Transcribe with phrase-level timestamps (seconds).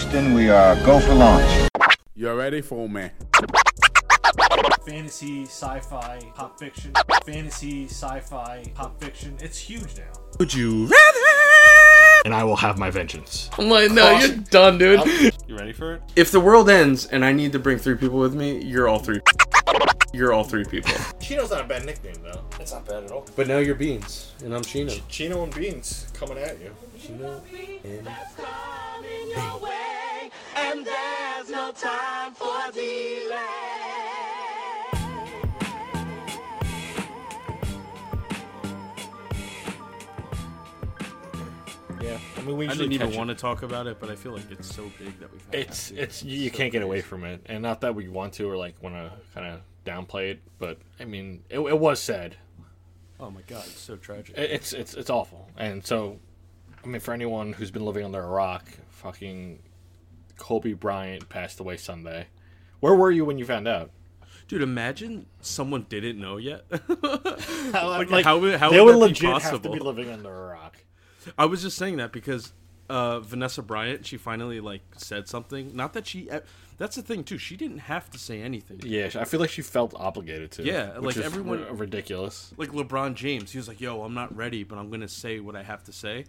[0.00, 1.68] Houston, we are go for launch.
[2.14, 3.10] You're ready for me?
[4.86, 6.94] Fantasy, sci-fi, pop fiction.
[7.26, 9.36] Fantasy, sci-fi, pop fiction.
[9.42, 10.10] It's huge now.
[10.38, 11.20] Would you rather?
[12.24, 13.50] and I will have my vengeance.
[13.58, 15.34] I'm like, no, you're done, dude.
[15.46, 16.02] You ready for it?
[16.16, 19.00] If the world ends and I need to bring three people with me, you're all
[19.00, 19.20] three.
[20.14, 20.94] You're all three people.
[21.20, 22.40] Chino's not a bad nickname though.
[22.58, 23.26] It's not bad at all.
[23.36, 24.94] But now you're Beans, and I'm Chino.
[25.10, 26.74] Chino and Beans coming at you.
[26.98, 27.42] Chino
[27.84, 28.08] and
[30.80, 33.36] And there's no time for delay.
[42.00, 43.34] Yeah, I mean we I didn't even catch want it.
[43.34, 45.88] to talk about it, but I feel like it's so big that we've had It's
[45.90, 45.96] to.
[45.98, 48.48] it's you, you so can't get away from it, and not that we want to
[48.48, 52.36] or like want to kind of downplay it, but I mean it, it was said.
[53.18, 54.38] Oh my god, it's so tragic.
[54.38, 56.18] It- It's it's it's awful, and so
[56.82, 59.58] I mean for anyone who's been living under a rock, fucking
[60.40, 62.26] Kobe Bryant passed away Sunday.
[62.80, 63.90] Where were you when you found out?
[64.48, 66.64] Dude, imagine someone didn't know yet.
[67.72, 70.10] Like, Like, how would- how they would would that be legit have to be living
[70.10, 70.78] under a rock.
[71.38, 72.52] I was just saying that because
[72.88, 75.76] uh, Vanessa Bryant, she finally like said something.
[75.76, 76.28] Not that she.
[76.78, 77.38] That's the thing too.
[77.38, 78.80] She didn't have to say anything.
[78.82, 80.64] Yeah, I feel like she felt obligated to.
[80.64, 82.52] Yeah, like everyone- ri- ridiculous.
[82.56, 85.54] Like LeBron James, he was like, "Yo, I'm not ready, but I'm gonna say what
[85.54, 86.24] I have to say."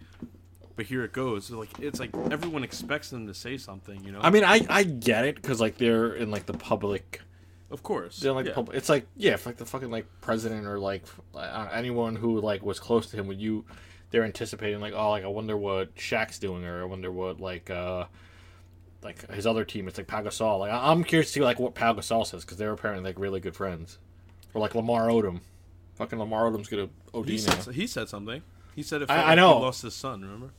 [0.76, 1.46] But here it goes.
[1.46, 4.20] So, like it's like everyone expects them to say something, you know.
[4.22, 7.20] I mean, I I get it because like they're in like the public.
[7.70, 8.54] of course, They're like yeah.
[8.54, 8.76] public.
[8.76, 12.62] It's like yeah, if like the fucking like president or like uh, anyone who like
[12.62, 13.26] was close to him.
[13.26, 13.64] Would you?
[14.10, 17.70] They're anticipating like oh like I wonder what Shaq's doing or I wonder what like
[17.70, 18.04] uh
[19.02, 19.88] like his other team.
[19.88, 20.60] It's like Pau Gasol.
[20.60, 23.40] Like I'm curious to see like what Pau Gasol says because they're apparently like really
[23.40, 23.98] good friends.
[24.54, 25.40] Or like Lamar Odom.
[25.96, 27.54] Fucking Lamar Odom's gonna OD He now.
[27.54, 28.42] said, he said something.
[28.76, 29.10] He said it.
[29.10, 29.56] I- I know.
[29.58, 30.20] He lost his son.
[30.22, 30.50] Remember?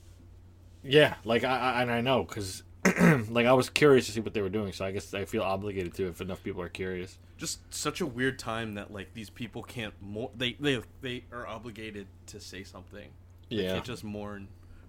[0.84, 2.64] Yeah, like I, I and I know because
[3.30, 5.42] like I was curious to see what they were doing, so I guess I feel
[5.44, 7.18] obligated to if enough people are curious.
[7.38, 9.94] Just such a weird time that like these people can't.
[10.02, 13.10] Mo- they they they are obligated to say something.
[13.50, 13.74] They Yeah.
[13.74, 14.48] can't just mourn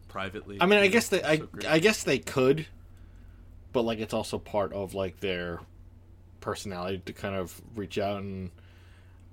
[0.08, 0.58] privately.
[0.60, 1.48] I mean, I guess they I, So.
[1.68, 2.66] I guess they could,
[3.72, 5.60] but like it's also part of like their
[6.40, 8.50] personality to kind of reach out and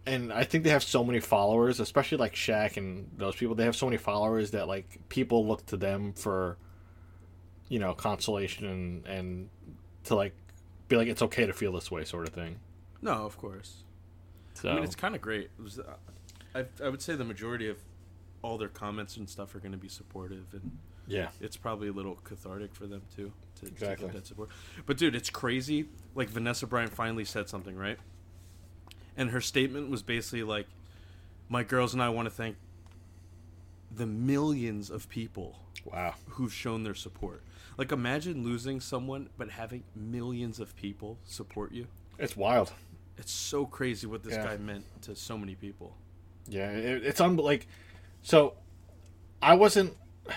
[0.06, 3.56] and I think they have so many followers, especially like Shaq and those people.
[3.56, 6.58] They have so many followers that like people look to them for,
[7.70, 9.50] you know, consolation and and
[10.06, 10.34] to like
[10.88, 12.60] be like it's okay to feel this way, sort of thing.
[13.02, 13.84] no, of course.
[14.54, 15.50] So I mean, it's kind of great.
[15.58, 15.94] It was, uh,
[16.56, 17.78] I I would say the majority of
[18.42, 21.94] all their comments and stuff are going to be supportive, and yeah, it's probably a
[21.94, 24.50] little cathartic for them too to, to get that support.
[24.86, 25.88] But dude, it's crazy.
[26.16, 27.98] Like Vanessa Bryant finally said something, right?
[29.18, 30.68] And her statement was basically like,
[31.50, 32.56] "My girls and I want to thank
[33.94, 36.16] the millions of people wow.
[36.30, 37.44] who've shown their support.
[37.78, 41.88] Like, imagine losing someone but having millions of people support you.
[42.18, 42.72] It's wild.
[43.18, 44.46] It's so crazy what this Yeah.
[44.46, 45.96] guy meant to so many people.
[46.48, 47.68] Yeah, it, it's un like
[48.22, 48.56] so.
[49.42, 49.96] I wasn't.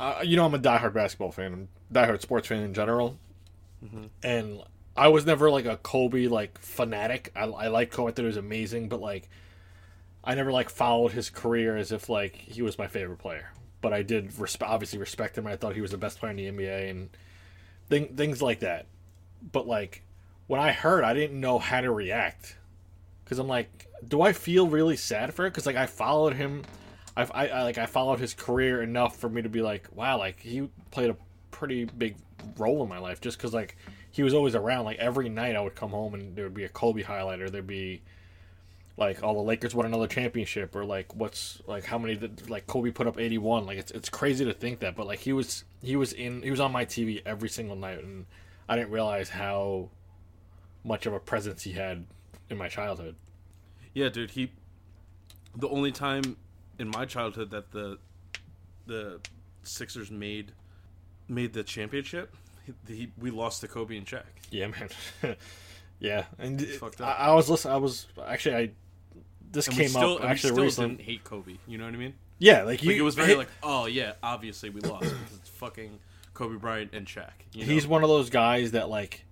[0.00, 1.52] Uh, you know, I'm a diehard basketball fan.
[1.52, 3.20] I'm a diehard sports fan in general,
[4.24, 4.60] and
[4.96, 7.32] I was never like a Kobe like fanatic.
[7.34, 8.10] I, I like Kobe.
[8.10, 9.28] I thought he was amazing, but like,
[10.24, 13.52] I never like followed his career as if like he was my favorite player.
[13.80, 15.46] But I did resp- obviously respect him.
[15.46, 17.10] I thought he was the best player in the NBA and
[17.88, 18.86] thing, things like that.
[19.50, 20.02] But like
[20.46, 22.56] when I heard, I didn't know how to react
[23.24, 25.50] because I'm like, do I feel really sad for it?
[25.50, 26.62] Because like I followed him,
[27.16, 30.18] I, I, I like I followed his career enough for me to be like, wow,
[30.18, 31.16] like he played a
[31.50, 32.16] pretty big
[32.58, 33.20] role in my life.
[33.20, 33.76] Just because like
[34.12, 34.84] he was always around.
[34.84, 37.50] Like every night I would come home and there would be a Kobe highlight, or
[37.50, 38.02] there'd be
[38.96, 42.66] like, all the Lakers won another championship, or like what's like how many that like
[42.66, 43.66] Kobe put up eighty one.
[43.66, 46.50] Like it's it's crazy to think that, but like he was he was in he
[46.50, 48.26] was on my TV every single night, and
[48.68, 49.88] I didn't realize how
[50.84, 52.04] much of a presence he had
[52.50, 53.16] in my childhood.
[53.94, 54.52] Yeah, dude, he.
[55.56, 56.36] The only time
[56.78, 57.98] in my childhood that the
[58.86, 59.20] the
[59.62, 60.52] Sixers made
[61.28, 62.34] made the championship,
[62.66, 64.22] he, he, we lost to Kobe and Shaq.
[64.50, 64.88] Yeah, man.
[65.98, 67.04] yeah, and it- I.
[67.12, 67.74] I was listening.
[67.74, 68.70] I was actually I.
[69.50, 70.96] This And came still, up actually we still recently.
[70.96, 71.56] didn't hate Kobe.
[71.66, 72.14] You know what I mean?
[72.38, 72.90] Yeah, like you.
[72.90, 75.98] Like it was very hit- like, oh yeah, obviously we lost because it's fucking
[76.34, 77.30] Kobe Bryant and Shaq.
[77.52, 77.72] You know?
[77.72, 79.24] he's one of those guys that like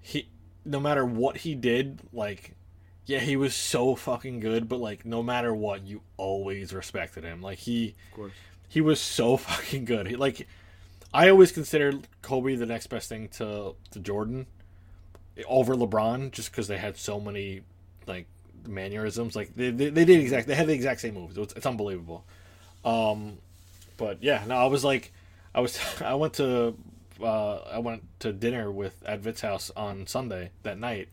[0.00, 0.28] he
[0.64, 2.54] no matter what he did like
[3.06, 7.40] yeah he was so fucking good but like no matter what you always respected him
[7.42, 8.32] like he of course.
[8.68, 10.46] he was so fucking good he like
[11.12, 14.46] i always considered kobe the next best thing to to jordan
[15.46, 17.62] over lebron just because they had so many
[18.06, 18.26] like
[18.66, 19.34] mannerisms.
[19.34, 21.36] Like they, they, they did exact they had the exact same moves.
[21.36, 22.24] It's, it's unbelievable.
[22.84, 23.38] Um
[23.98, 25.12] but yeah no i was like
[25.54, 26.74] i was i went to
[27.22, 31.08] uh, I went to dinner with at Vit's house on Sunday that night,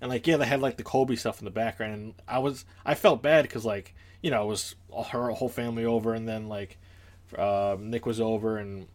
[0.00, 2.66] and like yeah, they had like the Kobe stuff in the background, and I was
[2.84, 4.74] I felt bad because like you know it was
[5.10, 6.76] her whole family over, and then like
[7.38, 8.88] uh, Nick was over, and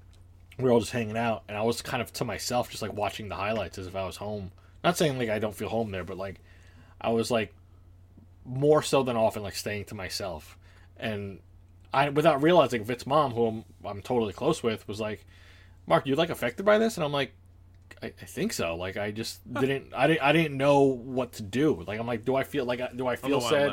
[0.60, 2.94] we were all just hanging out, and I was kind of to myself, just like
[2.94, 4.52] watching the highlights as if I was home.
[4.84, 6.40] Not saying like I don't feel home there, but like
[7.02, 7.54] I was like
[8.46, 10.58] more so than often like staying to myself,
[10.98, 11.40] and
[11.94, 15.26] I without realizing Vit's mom, who I'm, I'm totally close with, was like,
[15.88, 17.34] "Mark, you like affected by this?" And I'm like,
[18.04, 21.44] "I, I think so." Like I just didn't I didn't I didn't know what to
[21.44, 21.84] do.
[21.88, 23.70] Like I'm like, do I feel like I- do I I feel I'm sad?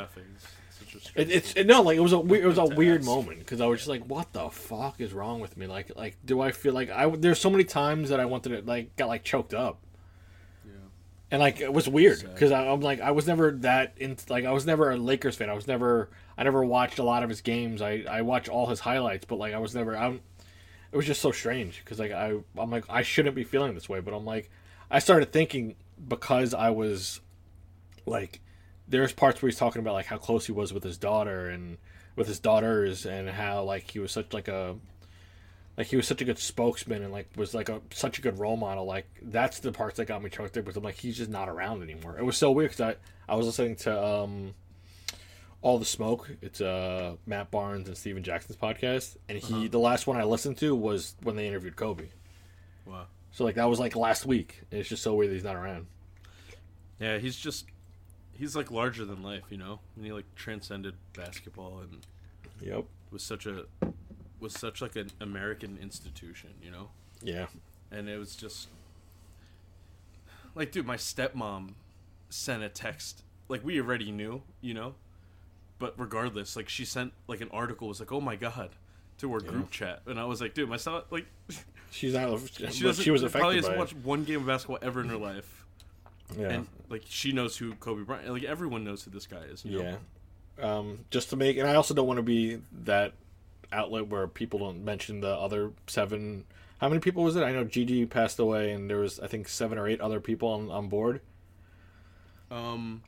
[1.15, 3.61] It, it's it, no like it was a we- it was a weird moment because
[3.61, 5.67] I was just like, what the fuck is wrong with me?
[5.67, 8.63] Like like do I feel like I there's so many times that I wanted to
[8.63, 9.81] like got like choked up.
[10.65, 10.73] Yeah.
[11.31, 14.53] And like it was weird because I'm like I was never that in like I
[14.53, 15.51] was never a Lakers fan.
[15.51, 17.81] I was never I never watched a lot of his games.
[17.83, 20.21] I I watched all his highlights, but like I was never I'm.
[20.93, 23.89] It was just so strange because like I I'm like I shouldn't be feeling this
[23.89, 24.51] way, but I'm like
[24.91, 25.77] I started thinking
[26.09, 27.21] because I was
[28.07, 28.41] like
[28.89, 31.79] there's parts where he's talking about like how close he was with his daughter and
[32.15, 34.77] with his daughters and how like he was such like a
[35.77, 38.39] like he was such a good spokesman and like was like a such a good
[38.39, 38.87] role model.
[38.87, 41.49] Like that's the parts that got me choked up because i'm like he's just not
[41.49, 42.17] around anymore.
[42.19, 42.97] It was so weird because
[43.29, 44.55] i i was listening to um
[45.63, 46.31] all the smoke.
[46.41, 49.17] It's uh matt barnes and stephen jackson's podcast.
[49.29, 52.09] And he the last one i listened to was when they interviewed kobe.
[52.87, 53.07] Wow.
[53.33, 54.63] so like that was like last week.
[54.71, 55.87] And it's just so weird that he's not around.
[57.01, 57.67] Yeah, he's just
[58.39, 59.81] he's like larger than life, you know.
[59.97, 62.07] And he like transcended basketball and
[62.61, 63.65] yep was such a
[64.41, 66.91] was such like an American institution, you know.
[67.23, 67.47] yeah
[67.91, 68.69] And it was just
[70.55, 71.75] like, dude, my stepmom
[72.31, 73.23] sent a text.
[73.49, 74.95] Like we already knew, you know.
[75.79, 78.71] But regardless, like she sent like an article was like, "Oh my god,"
[79.19, 81.27] to our group chat, and I was like, "Dude, my son like
[81.91, 84.79] she's not she she, she was probably affected by hasn't watched one game of basketball
[84.81, 85.56] ever in her life."
[86.39, 88.33] Yeah and like she knows who Kobe Bryant.
[88.33, 89.65] Like everyone knows who this guy is.
[89.65, 89.99] You know?
[90.59, 90.77] Yeah.
[90.79, 93.13] Um, just to make, and I also don't want to be that
[93.73, 96.45] outlet where people don't mention the other seven.
[96.79, 97.43] How many people was it?
[97.43, 100.49] I know Gigi passed away, and there was I think seven or eight other people
[100.49, 101.21] on, on board.
[102.51, 103.03] Um,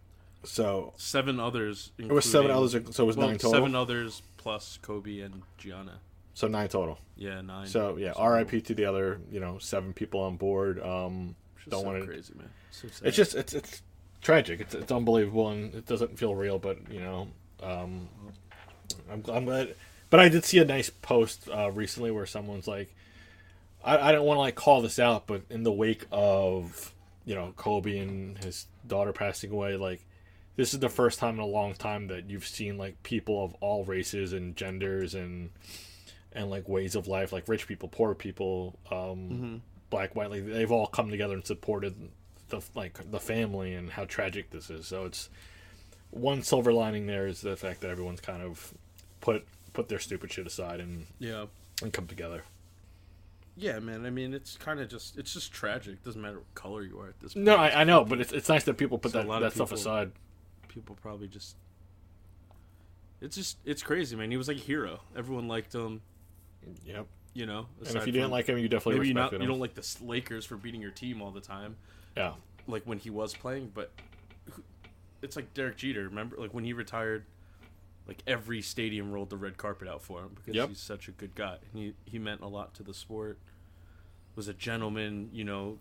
[0.45, 1.93] So seven others.
[1.99, 3.53] it was seven others, so it was well, nine total.
[3.53, 6.01] Seven others plus Kobe and Gianna.
[6.35, 6.99] So nine total.
[7.17, 7.67] Yeah, nine.
[7.67, 8.61] So yeah, R.I.P.
[8.63, 10.81] to the other you know seven people on board.
[10.81, 12.07] Um, Just don't want to.
[12.07, 12.51] crazy, man.
[12.71, 12.89] So.
[13.03, 13.83] It's just it's it's
[14.21, 14.61] tragic.
[14.61, 16.59] It's it's unbelievable, and it doesn't feel real.
[16.59, 17.29] But you know,
[17.63, 18.09] um,
[19.11, 19.75] I'm, I'm glad.
[20.11, 22.95] But I did see a nice post uh, recently where someone's like,
[23.85, 26.93] I, I don't want to like call this out, but in the wake of
[27.25, 30.05] you know Kobe and his daughter passing away, like
[30.57, 33.55] this is the first time in a long time that you've seen like people of
[33.61, 35.51] all races and genders and
[36.33, 40.71] and like ways of life, like rich people, poor people, um, black, white, like they've
[40.71, 41.95] all come together and supported
[42.49, 44.87] the like the family and how tragic this is.
[44.87, 45.29] So it's
[46.11, 48.73] one silver lining there is the fact that everyone's kind of
[49.21, 51.47] put put their stupid shit aside and yeah,
[51.83, 52.43] and come together.
[53.57, 54.07] yeah, man.
[54.07, 56.03] I mean, it's kind of just it's just tragic.
[56.05, 57.45] Doesn't matter what color you are at this point.
[57.47, 59.53] No, I, I know, but it's it's nice that people put So a that that
[59.53, 60.13] stuff aside.
[60.69, 61.57] people probably just.
[63.21, 64.31] It's just it's crazy, man.
[64.31, 65.01] He was like a hero.
[65.17, 66.01] Everyone liked him.
[66.87, 67.07] Yep.
[67.35, 69.47] You know, And if you didn't from- like him, you definitely maybe you not you
[69.47, 71.77] don't like the Lakers for beating your team all the time,
[72.17, 72.33] yeah.
[72.69, 73.73] Like when he was playing.
[73.75, 73.91] But
[75.23, 76.05] it's like Derek Jeter.
[76.05, 77.25] Remember, like when he retired,
[78.07, 80.69] like every stadium rolled the red carpet out for him because Yep.
[80.69, 81.59] he's such a good guy.
[81.73, 83.39] And he he meant a lot to the sport.
[84.37, 85.79] Was a gentleman, you know,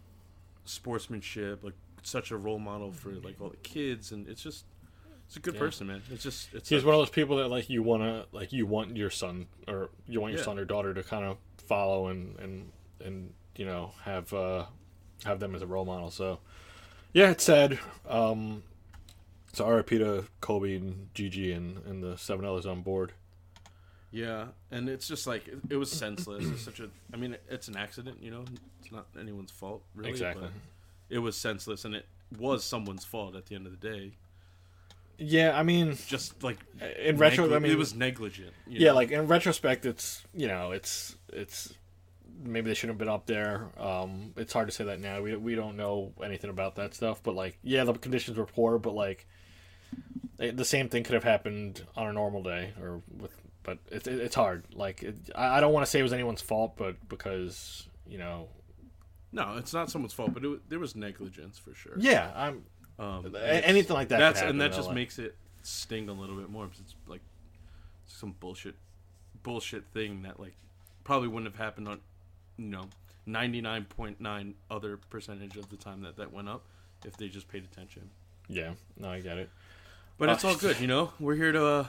[0.65, 4.65] sportsmanship, like such a role model for like all the kids, and it's just
[5.27, 5.60] it's a good Yeah.
[5.60, 6.01] person, man.
[6.10, 8.65] It's just it's He's such- one of those people that like you wanna like you
[8.65, 10.46] want your son or you want your Yeah.
[10.46, 12.72] son or daughter to kind of follow and and
[13.03, 14.65] and you know have uh
[15.25, 16.10] have them as a role model.
[16.12, 16.39] So
[17.17, 17.79] yeah, it's sad.
[18.07, 18.62] Um,
[19.51, 23.13] so RIP to Kobe and Gigi and and the seven others on board.
[24.12, 26.45] Yeah, and it's just like it, it was senseless.
[26.45, 26.89] it's such a.
[27.12, 28.45] I mean, it's an accident, you know.
[28.79, 30.12] It's not anyone's fault, really.
[30.12, 30.43] Exactly.
[30.43, 30.51] But
[31.09, 32.05] it was senseless, and it
[32.38, 34.12] was someone's fault at the end of the day.
[35.17, 36.59] Yeah, I mean, Just like
[37.03, 38.53] in retro, negli- I mean, it was negligent.
[38.67, 38.95] you yeah, know?
[38.95, 41.74] like in retrospect, it's you know, it's it's
[42.44, 43.67] maybe they shouldn't have been up there.
[43.79, 45.22] Um, it's hard to say that now.
[45.22, 48.77] We we don't know anything about that stuff, but like, yeah, the conditions were poor,
[48.79, 49.27] but like,
[50.39, 53.32] it, the same thing could have happened on a normal day or with.
[53.63, 54.63] But it's it, it's hard.
[54.74, 58.17] Like, it, I, I don't want to say it was anyone's fault, but because you
[58.17, 58.48] know,
[59.34, 61.94] no, it's not someone's fault, but it, there was negligence for sure.
[61.98, 62.63] yeah, I'm
[62.98, 64.94] Um, anything like that That's happen and that just LA.
[64.96, 67.20] makes it sting a little bit more because it's like
[68.06, 68.75] some bullshit,
[69.44, 70.56] bullshit thing that like
[71.03, 72.00] probably wouldn't have happened on,
[72.58, 72.86] you know,
[73.26, 76.64] ninety nine point nine other percentage of the time that that went up
[77.06, 78.10] if they just paid attention.
[78.48, 79.50] Yeah, no, I get it.
[80.18, 81.12] But it's Uh, all good, you know.
[81.20, 81.86] We're here to uh,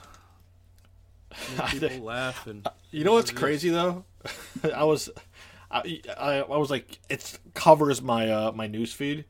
[1.57, 4.05] make people laugh and You know what's crazy though?
[4.75, 5.09] I was,
[5.71, 9.25] I, I, I was like, it covers my uh my news feed.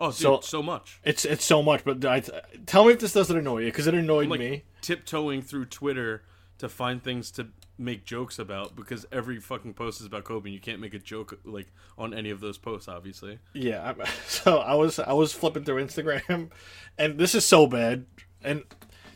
[0.00, 1.00] oh, dude, So- so, much.
[1.04, 2.20] It's it's so much, but I,
[2.66, 4.64] tell me if this doesn't annoy you because it annoyed I'm like me.
[4.82, 6.22] tiptoeing through Twitter
[6.58, 10.54] to find things to make jokes about because every fucking post is about Kobe and
[10.54, 13.38] you can't make a joke like on any of those posts, obviously.
[13.52, 16.50] Yeah, I, so I was I was flipping through Instagram,
[16.98, 18.06] and this is so bad.
[18.42, 18.64] And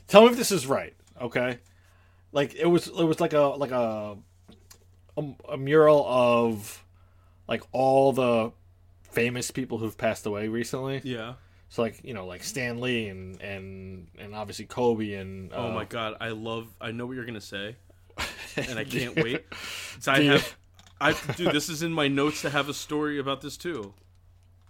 [0.08, 1.58] tell me if this is right, okay?
[2.32, 4.16] Like it was it was like a like a
[5.16, 6.84] a, a mural of
[7.48, 8.52] like all the
[9.02, 11.00] famous people who've passed away recently.
[11.04, 11.34] Yeah.
[11.68, 15.72] So like you know like Stan Lee and and and obviously Kobe and Oh uh,
[15.72, 16.68] my god, I love.
[16.80, 17.76] I know what you're gonna say,
[18.56, 19.44] and I can't wait.
[20.00, 20.56] So I have,
[21.00, 23.94] I dude, this is in my notes to have a story about this too.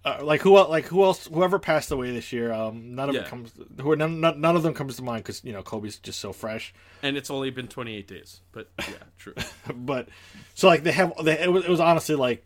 [0.05, 3.21] uh, like who like who else whoever passed away this year um none of Yeah.
[3.23, 5.63] it comes who are none, none, none of them comes to mind because you know
[5.63, 8.87] Kobe's just so fresh And it's only been 28 days, but yeah,
[9.19, 9.35] true.
[9.75, 10.09] but
[10.55, 12.45] so like they have they, it, was, it was honestly like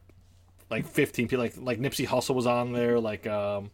[0.70, 3.70] like 15 people like like Nipsey Hussle was on there like um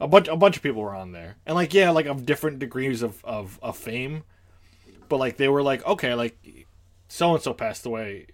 [0.00, 2.58] a bunch a bunch of people were on there and like yeah like of different
[2.60, 4.22] degrees of of, of fame
[5.12, 6.66] but like they were like okay like
[7.06, 8.26] so and so passed away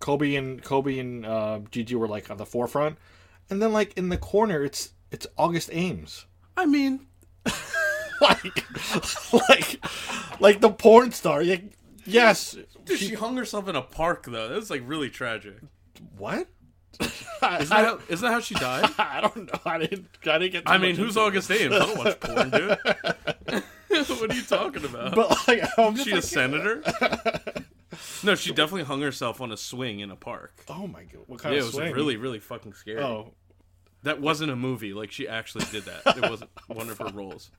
[0.00, 2.96] Kobe and Kobe and uh Gigi were like on the forefront
[3.50, 6.24] and then like in the corner it's it's August Ames
[6.56, 7.06] I mean,
[8.22, 8.64] like
[9.30, 9.84] like
[10.40, 11.64] like the porn star like
[12.06, 12.56] yes
[12.86, 14.48] dude, she hung herself in a park though.
[14.48, 15.58] That's like really tragic.
[16.16, 16.48] what
[16.98, 18.90] Isn't that, how, isn't that how she died?
[18.98, 19.60] I don't know.
[19.66, 20.08] I didn't.
[20.26, 20.64] I didn't get.
[20.66, 21.20] too I mean, much who's into.
[21.26, 21.74] August Ames?
[21.74, 23.62] I don't watch porn, dude.
[24.08, 25.14] what are you talking about?
[25.14, 26.82] But like, I'm she a senator?
[28.22, 30.64] no, she definitely hung herself on a swing in a park.
[30.68, 31.92] oh my god, what kind Yeah, it of was swing?
[31.94, 33.02] really, really fucking scary.
[33.02, 33.32] Oh,
[34.02, 34.92] That wasn't a movie.
[34.92, 36.16] Like she actually did that.
[36.16, 37.50] It wasn't one of her roles.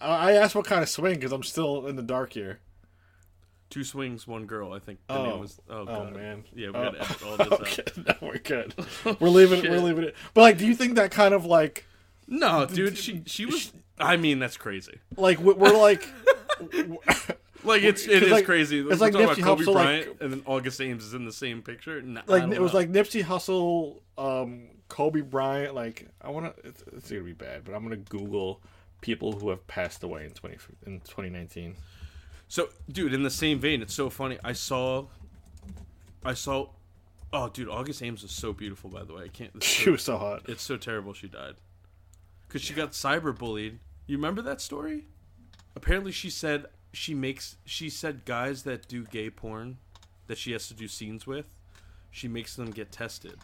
[0.00, 2.60] I asked what kind of swing because I'm still in the dark here.
[3.70, 4.72] Two swings, one girl.
[4.72, 5.30] I think the Oh.
[5.30, 5.58] name was.
[5.70, 6.44] Oh, Oh, man.
[6.54, 6.84] Yeah, we Oh.
[6.92, 8.06] gotta edit all this Okay, out.
[8.22, 8.74] no, we're good.
[9.20, 9.64] We're leaving.
[9.64, 9.70] it.
[9.70, 10.14] We're leaving it.
[10.34, 11.86] But like, do you think that kind of like,
[12.26, 13.72] No, dude, she she was.
[14.02, 14.98] I mean, that's crazy.
[15.16, 16.06] like we- we're like,
[17.64, 18.80] Like it's it is like- crazy.
[18.80, 21.62] it's We're like Nipsey Kobe Hussle, like- and then August Ames is in the same
[21.62, 22.02] picture.
[22.04, 25.74] I like it was like Nipsey Hussle, um, Kobe Bryant.
[25.74, 26.68] Like I want to.
[26.68, 28.60] It's, it's gonna be bad, but I'm gonna Google
[29.00, 30.56] people who have passed away in twenty
[30.86, 31.76] in 2019.
[32.48, 34.38] So, dude, in the same vein, it's so funny.
[34.44, 35.06] I saw,
[36.24, 36.68] I saw,
[37.32, 38.90] oh, dude, August Ames was so beautiful.
[38.90, 39.52] By the way, I can't.
[39.54, 40.42] It's She so, was so hot.
[40.48, 41.54] it's so terrible she died
[42.48, 43.78] because she got cyberbullied.
[44.06, 45.06] You remember that story?
[45.74, 47.56] Apparently, she said she makes.
[47.64, 49.78] She said guys that do gay porn,
[50.26, 51.46] that she has to do scenes with,
[52.10, 53.38] she makes them get tested.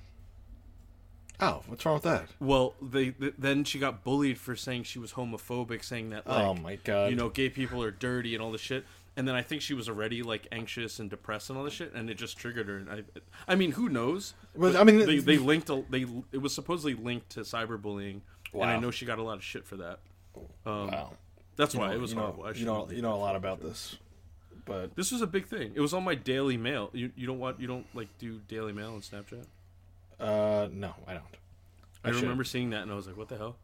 [1.41, 2.27] Oh, what's wrong with that?
[2.41, 6.45] Well, they th- then she got bullied for saying she was homophobic, saying that like,
[6.45, 7.11] oh my god.
[7.11, 8.85] you know, gay people are dirty and all this shit.
[9.17, 11.93] And then I think she was already like anxious and depressed and all this shit,
[11.93, 12.77] and it just triggered her.
[12.77, 13.03] And I,
[13.49, 14.35] I mean, who knows?
[14.57, 18.21] But, I mean, they, they linked a, they it was supposedly linked to cyberbullying,
[18.53, 18.63] wow.
[18.63, 20.01] and I know she got a lot of shit for that.
[20.67, 21.13] Um, Wow.
[21.57, 22.45] That's You why know- it was you know, horrible.
[22.47, 23.97] I you know, you know a lot about this,
[24.65, 25.73] but this was a big thing.
[25.75, 26.91] It was on my Daily Mail.
[26.93, 29.45] You you don't want you don't like do Daily Mail on Snapchat?
[30.21, 31.25] uh, no, I don't.
[32.05, 32.23] I, should.
[32.23, 33.57] remember seeing that and I was like, what the hell?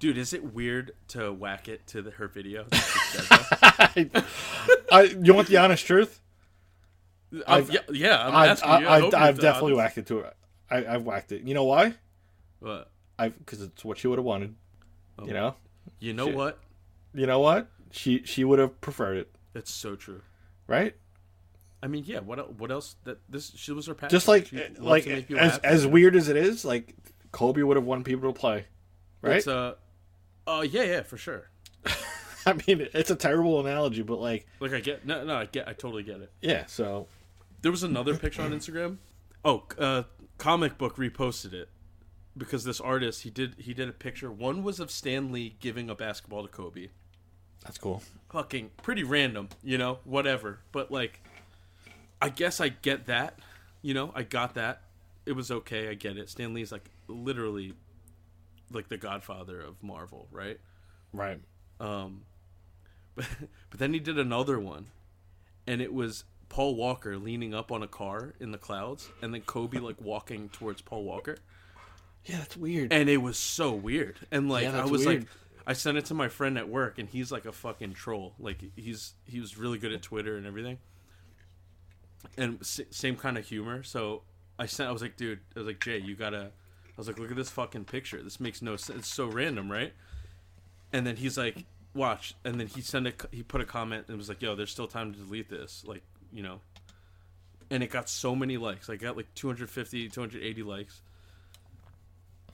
[0.00, 2.64] Dude, is it weird to whack it to the, her video?
[2.64, 4.24] that she said that?
[4.90, 6.20] I, you want the honest truth?
[7.46, 8.86] I'm- yeah, yeah, I'm I've, asking I, you.
[8.88, 9.76] I I've, I've definitely honest.
[9.76, 10.32] whacked it to her.
[10.70, 11.42] I, I've whacked it.
[11.42, 11.94] You know why?
[12.60, 14.54] But I because it's what she would have wanted.
[15.24, 15.54] You know.
[16.00, 16.34] You know Shit.
[16.36, 16.58] what?
[17.14, 17.68] You know what?
[17.90, 20.22] She she would have preferred it, It's so true.
[20.66, 20.94] right?
[21.82, 22.18] I mean, yeah.
[22.20, 22.96] What what else?
[23.04, 24.10] That this she was her passion.
[24.10, 25.66] Just like She like to make people as happy.
[25.68, 26.94] as weird as it is, like
[27.32, 28.66] Kobe would have wanted people to play,
[29.22, 29.36] right?
[29.36, 29.74] It's uh,
[30.46, 31.50] uh, yeah, yeah, for sure.
[32.46, 35.68] I mean, it's a terrible analogy, but like, Like I get no, no, I get,
[35.68, 36.32] I totally get it.
[36.40, 36.64] yeah.
[36.66, 37.06] So
[37.62, 38.96] There was another picture on Instagram.
[39.44, 40.02] Oh, uh,
[40.38, 41.68] comic book reposted it
[42.38, 44.30] because this artist he did he did a picture.
[44.30, 46.88] One was of Stan Lee giving a basketball to Kobe.
[47.64, 48.02] that's cool.
[48.30, 50.60] Fucking pretty random, you know, whatever.
[50.72, 51.20] But like,
[52.22, 53.38] I guess I get that.
[53.82, 54.82] You know, I got that.
[55.26, 55.88] It was okay.
[55.88, 56.28] I get it.
[56.30, 57.74] Stan Lee's like literally
[58.70, 60.58] like the godfather of Marvel, right?
[61.12, 61.40] Right.
[61.80, 62.22] Um,
[63.14, 63.26] but,
[63.70, 64.86] but then he did another one,
[65.66, 69.42] and it was Paul Walker leaning up on a car in the clouds, and then
[69.42, 71.38] Kobe like walking towards Paul Walker,
[72.28, 72.92] Yeah, that's weird.
[72.92, 74.16] and it was so weird.
[74.30, 75.20] And like Yeah, I was weird.
[75.22, 75.28] like,
[75.66, 78.34] I sent it to my friend at work, and he's like a fucking troll.
[78.38, 80.78] Like he's he was really good at Twitter and everything,
[82.36, 83.82] and s- same kind of humor.
[83.82, 84.22] So
[84.58, 84.88] I sent.
[84.88, 85.40] I was like, dude.
[85.56, 86.50] I was like, Jay, you gotta.
[86.50, 88.22] I was like, look at this fucking picture.
[88.22, 89.00] This makes no sense.
[89.00, 89.92] It's so random, right?
[90.92, 92.34] And then he's like, watch.
[92.44, 93.12] And then he sent a.
[93.30, 95.84] He put a comment and was like, yo, there's still time to delete this.
[95.86, 96.60] Like, you know.
[97.70, 98.88] And it got so many likes.
[98.88, 101.02] I got like 250, 280 likes.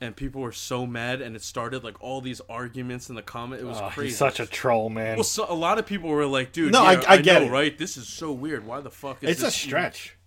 [0.01, 3.61] And people were so mad, and it started like all these arguments in the comment.
[3.61, 4.09] It was Oh, crazy.
[4.09, 5.15] he's such a troll, man.
[5.15, 7.47] Well, so, a lot of people were like, "Dude, No, yeah, I- I get know,
[7.47, 7.51] it.
[7.51, 7.77] right?
[7.77, 8.65] This is so weird.
[8.65, 10.17] Why the fuck is it's a this even-" stretch.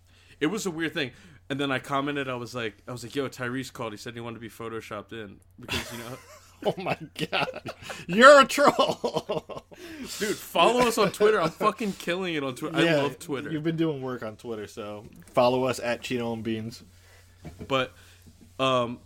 [0.41, 1.11] It was a weird thing.
[1.51, 3.93] And then I commented, I was like, I was like, "Yo, Tyrese called.
[3.93, 6.19] He said he wanted to be photoshopped in because you know,
[6.67, 6.97] Oh my
[7.31, 7.71] god,
[8.07, 9.65] you're a troll.
[10.19, 11.41] dude, follow us on Twitter.
[11.41, 12.77] I'm fucking killing it on Twitter.
[12.77, 16.43] I love Twitter, You've been doing work on Twitter, so follow us at Chino and
[16.43, 16.83] Beans.
[17.69, 17.93] but
[18.59, 19.01] um."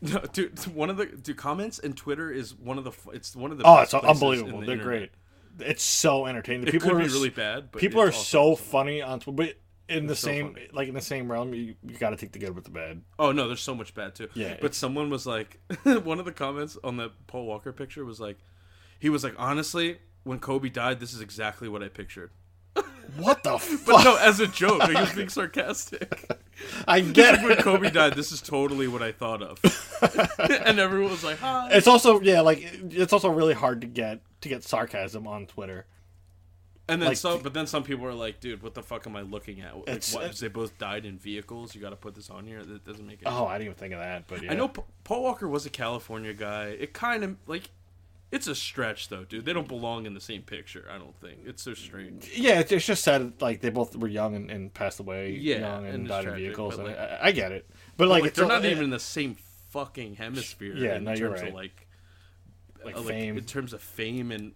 [0.00, 3.50] No, dude, one of the dude, comments and Twitter is one of the it's one
[3.52, 4.54] of the Oh, it's unbelievable.
[4.54, 5.10] in the They're internet.
[5.58, 5.68] great.
[5.70, 6.62] It's so entertaining.
[6.62, 9.36] The It people could are be really bad, but people are so funny on Twitter,
[9.36, 9.54] but
[9.88, 12.54] in the same like in the same realm, you, you got to take the good
[12.54, 13.02] with the bad.
[13.18, 14.28] Oh no, there's so much bad too.
[14.34, 18.20] Yeah, but someone was like, one of the comments on the Paul Walker picture was
[18.20, 18.36] like,
[18.98, 22.30] he was like, honestly, when Kobe died, this is exactly what I pictured.
[23.16, 23.86] What the fuck?
[23.86, 26.12] But no, as a joke, like, he was being sarcastic.
[26.86, 27.56] I get when.
[27.58, 29.60] Kobe died, this is totally what I thought of.
[30.66, 31.70] and everyone was like, hi.
[31.72, 35.86] It's also yeah, like it's also really hard to get to get sarcasm on Twitter.
[36.90, 39.14] And then like- some, but then some people are like, dude, what the fuck am
[39.14, 39.76] I looking at?
[39.76, 40.24] Like, what?
[40.24, 41.74] Uh, they both died in vehicles.
[41.74, 42.64] You got to put this on here.
[42.64, 43.28] That doesn't make it.
[43.28, 44.52] Oh, I didn't even think of that, but yeah.
[44.52, 46.68] I know P- Paul Walker was a California guy.
[46.68, 47.70] It kind of like
[48.30, 49.44] it's a stretch though, dude.
[49.44, 50.86] They don't belong in the same picture.
[50.92, 52.30] I don't think it's so strange.
[52.34, 53.40] Yeah, it's, it's just sad.
[53.40, 56.34] Like they both were young and, and passed away Yeah, young and, and died in
[56.34, 56.76] vehicles.
[56.76, 59.36] and like- I, I get it, but like, Like, they're not even in the same
[59.70, 60.74] fucking hemisphere.
[60.76, 61.54] Yeah, in no, terms you're of right.
[61.54, 61.86] like,
[62.84, 63.38] like uh, like fame.
[63.38, 64.52] in terms of fame and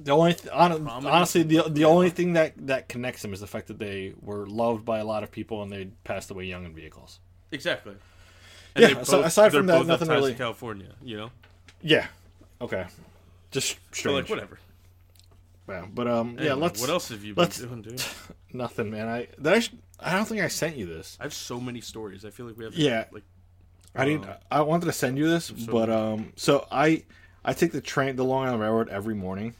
[0.00, 1.06] The only th- Prominence?
[1.06, 4.46] honestly, the the only thing that that connects them is the fact that they were
[4.46, 7.20] loved by a lot of people and they passed away young in vehicles.
[7.52, 7.94] exactly.
[8.76, 10.94] Yeah, they so aside from that, nothing really- California.
[11.02, 11.30] You know,
[11.82, 12.06] Yeah.
[12.60, 12.86] Okay.
[13.50, 14.16] Just strange.
[14.22, 14.58] like whatever.
[15.68, 16.54] Yeah, but um, yeah.
[16.54, 16.80] Let's.
[16.80, 18.02] What else have you been doing, dude?
[18.52, 19.06] Nothing, man.
[19.08, 21.16] I that I, sh- I don't think I sent you this.
[21.20, 22.24] I have so many stories.
[22.24, 23.04] I feel like we have Yeah.
[23.12, 23.24] like
[23.94, 24.26] I didn't.
[24.28, 27.04] Um, I wanted to send you this, so but um, so I
[27.44, 29.54] I take the train, the Long Island Railroad every morning,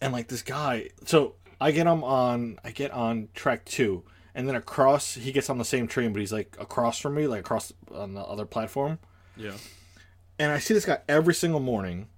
[0.00, 0.90] and like this guy.
[1.06, 2.58] So I get him on.
[2.64, 5.14] I get on track two, and then across.
[5.14, 8.14] He gets on the same train, but he's like across from me, like across on
[8.14, 8.98] the other platform.
[9.36, 9.52] yeah.
[10.42, 12.08] And I see this guy every single morning,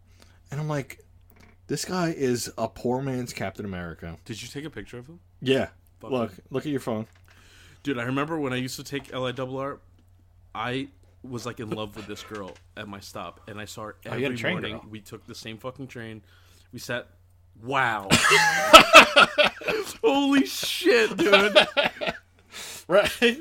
[0.51, 1.05] and I'm like,
[1.67, 4.17] this guy is a poor man's Captain America.
[4.25, 5.21] Did you take a picture of him?
[5.43, 5.69] Yeah.
[6.01, 7.07] Fuck Look, look at your phone.
[7.83, 9.79] Dude, I remember when I used to take LIRR,
[10.55, 10.89] I
[11.23, 14.13] was like in love with this girl at my stop, and I saw her Oh,
[14.13, 14.73] every had a train morning.
[14.79, 14.87] girl.
[14.89, 16.23] We took the same fucking train.
[16.73, 17.07] We sat.
[17.63, 18.09] Wow.
[20.03, 21.57] Holy shit, dude.
[22.87, 23.39] Right.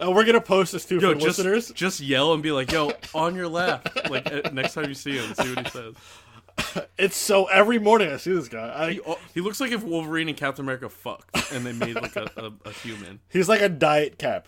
[0.00, 1.70] Oh, we're gonna post this too Yo, for just, listeners.
[1.72, 4.10] just yell and be like, yo, on your left.
[4.10, 5.94] Like, uh, next time you see him, see what he says.
[6.98, 8.72] It's so every morning I see this guy.
[8.76, 9.00] I, He,
[9.34, 12.52] he looks like if Wolverine and Captain America fucked and they made like a, a,
[12.68, 13.20] a human.
[13.30, 14.46] He's like a diet cap,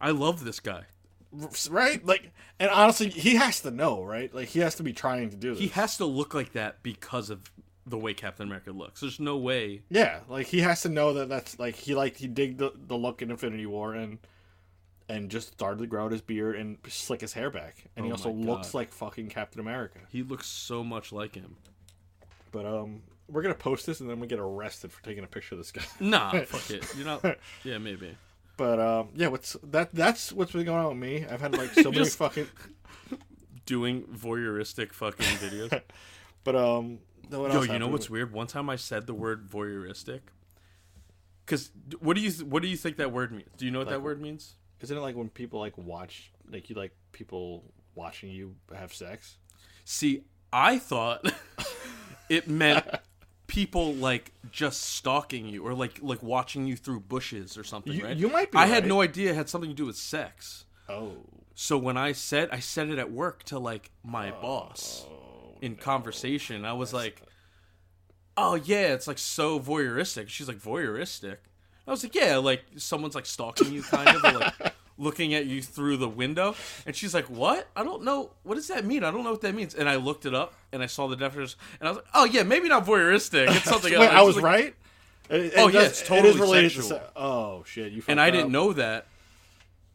[0.00, 0.84] I love this guy.
[1.70, 2.04] right?
[2.06, 4.34] Like, and honestly, he has to know, right?
[4.34, 5.58] Like, he has to be trying to do this.
[5.60, 7.50] He has to look like that because of
[7.86, 9.00] the way Captain America looks.
[9.00, 9.82] There's no way.
[9.90, 12.96] yeah, like he has to know that that's like he like he dig the, the
[12.96, 14.18] look in Infinity War and
[15.10, 18.12] and just started to grow out his beard and slick his hair back, and he
[18.12, 19.98] Oh also looks like fucking Captain America.
[20.08, 21.56] He looks so much like him.
[22.52, 25.56] But um, we're gonna post this and then we get arrested for taking a picture
[25.56, 25.82] of this guy.
[25.98, 26.86] Nah, fuck it.
[26.96, 27.24] You're not.
[27.64, 28.16] Yeah, maybe.
[28.56, 29.92] But um, yeah, what's that?
[29.92, 31.26] That's what's been going on with me.
[31.26, 32.48] I've had like so many fucking.
[33.66, 35.80] Doing voyeuristic fucking videos.
[36.42, 36.98] But um,
[37.30, 38.32] what Yo, you know what's weird?
[38.32, 40.20] One time I said the word voyeuristic.
[41.46, 43.48] Cause what do you what do you think that word means?
[43.56, 44.54] Do you know what that word means?
[44.80, 47.64] Isn't it like when people like watch, like you like people
[47.94, 49.36] watching you have sex?
[49.84, 51.30] See, I thought
[52.28, 52.86] it meant
[53.46, 58.04] people like just stalking you or like like watching you through bushes or something, You-
[58.04, 58.16] right?
[58.16, 60.64] you might be I had no idea it had something to do with sex.
[60.88, 61.16] Oh,
[61.54, 65.06] So when I said I said it at work to like my oh, boss
[65.60, 67.22] in conversation, I was like,
[68.36, 71.36] "Oh yeah, it's like so voyeuristic." She's like, "Voyeuristic."
[71.86, 75.46] I was like, "Yeah, like someone's like stalking you, kind of, or like looking at
[75.46, 76.54] you through the window."
[76.86, 77.68] And she's like, "What?
[77.74, 78.30] I don't know.
[78.44, 79.02] What does that mean?
[79.04, 81.16] I don't know what that means." And I looked it up and I saw the
[81.16, 83.48] definition, and I was like, "Oh yeah, maybe not voyeuristic.
[83.54, 84.74] It's something wait, else." I was like- right.
[85.30, 88.02] It- it Oh, yeah, it's it totally is related to se- Oh shit, you.
[88.08, 89.06] And I didn't know that.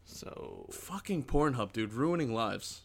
[0.04, 2.80] So Fucking Pornhub, dude, ruining lives.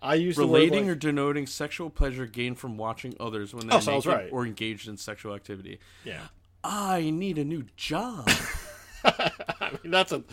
[0.00, 3.80] I used relating like- or denoting sexual pleasure gained from watching others when they're Oh,
[3.80, 4.28] so naked right.
[4.32, 5.78] or engaged in sexual activity.
[6.04, 6.28] yeah.
[6.64, 8.28] I need a new job.
[9.04, 10.24] I mean, that's a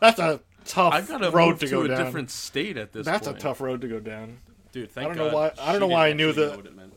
[0.00, 2.04] that's a tough I gotta road move to to, go a down.
[2.04, 3.38] different state at this That's point.
[3.38, 4.38] a tough road to go down.
[4.70, 4.90] dude.
[4.90, 6.66] Thank I don't know why- I don't know why I knew actually that- know what
[6.66, 6.94] it meant.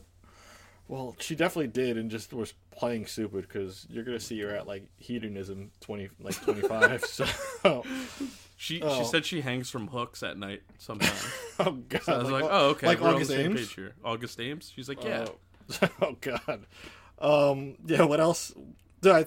[0.88, 4.68] Well, she definitely did, and just was playing stupid because you're gonna see her at
[4.68, 7.04] like hedonism twenty, like twenty five.
[7.04, 7.26] so,
[7.64, 7.82] oh
[8.56, 8.98] She Oh.
[8.98, 11.26] she said she hangs from hooks at night sometimes.
[11.58, 13.94] Oh god, I was like, oh, oh okay, like August on the same Ames.
[14.04, 14.72] August Ames.
[14.74, 15.26] She's like, yeah.
[15.82, 15.88] Oh.
[16.02, 16.66] oh god.
[17.18, 17.76] Um.
[17.86, 18.04] Yeah.
[18.04, 18.52] What else?
[19.00, 19.26] Dude, I,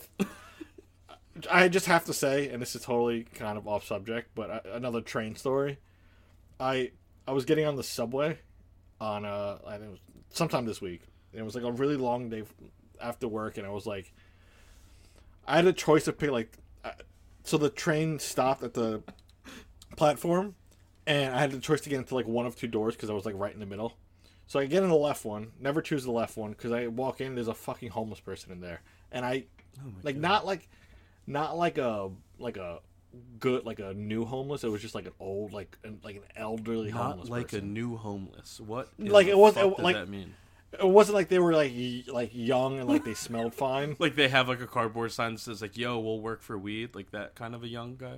[1.51, 4.61] I just have to say, and this is totally kind of off subject, but I,
[4.75, 5.77] another train story.
[6.59, 6.91] I
[7.27, 8.39] I was getting on the subway
[8.99, 9.99] on uh I think it was
[10.31, 11.01] sometime this week.
[11.31, 12.43] And it was like a really long day
[12.99, 14.13] after work, and I was like,
[15.47, 16.91] I had a choice to pick like, uh,
[17.43, 19.03] so the train stopped at the
[19.95, 20.55] platform,
[21.05, 23.13] and I had the choice to get into like one of two doors because I
[23.13, 23.95] was like right in the middle.
[24.49, 25.51] So I get in the left one.
[25.59, 27.35] Never choose the left one because I walk in.
[27.35, 28.81] There's a fucking homeless person in there,
[29.11, 29.43] and I
[29.77, 30.67] oh like not like
[31.27, 32.09] not like a
[32.39, 32.79] like a
[33.39, 34.63] good like a new homeless.
[34.63, 37.59] It was just like an old like an, like an elderly Not homeless like person.
[37.59, 38.59] a new homeless.
[38.59, 38.89] What?
[38.97, 40.33] Like, it was- it- like- that mean?
[40.71, 43.95] It wasn't like they were like y- like young and like they smelled fine.
[43.99, 46.93] Like they have like a cardboard sign that says like, "Yo, we'll work for weed."
[46.95, 48.17] Like that kind of a young guy.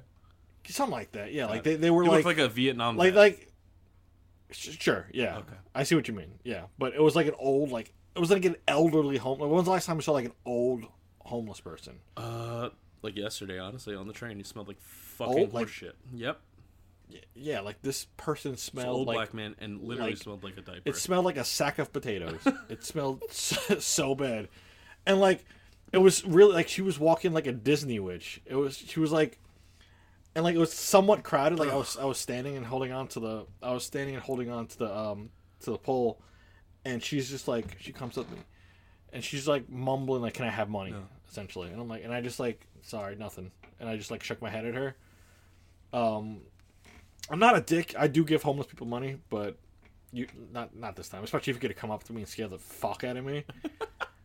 [0.66, 1.34] Something like that.
[1.34, 2.96] Yeah, like they, they were like like a Vietnam.
[2.98, 3.20] like vet.
[3.20, 3.51] like
[4.52, 5.38] sure yeah.
[5.38, 5.56] Okay.
[5.76, 6.64] i see what you mean yeah.
[6.78, 9.66] But it was like an old like it was like an elderly home when was
[9.66, 10.84] the last time you saw like an old
[11.22, 12.00] homeless person?
[12.18, 12.70] Uh,
[13.02, 15.96] like yesterday, honestly, on the train, he smelled like fucking Old, like- shit.
[16.14, 16.40] Yep,
[17.36, 20.62] yeah like this person smelled old like black man, and literally like- smelled like a
[20.62, 20.82] diaper.
[20.86, 22.40] it smelled like a sack of potatoes.
[22.70, 24.48] It smelled so, so bad.
[25.06, 25.46] And like
[25.94, 28.42] it was really like she was walking like a disney witch.
[28.46, 29.40] It was she was like
[30.36, 33.08] and like it was somewhat crowded like i was i was standing and holding on
[33.08, 36.22] to the i was standing and holding on to the um to the pole
[36.86, 38.42] and she's just like she comes up to me
[39.14, 40.92] and she's like mumbling like can i have money?
[41.30, 44.42] Essentially and i'm like and i just like sorry nothing and i just like shook
[44.42, 44.96] my head at her.
[45.94, 46.42] Um
[47.30, 47.94] i'm not a dick.
[47.98, 49.58] I do give homeless people money but
[50.14, 52.48] you not not this time especially if you're gonna come up to me and scare
[52.48, 53.44] the fuck out of me.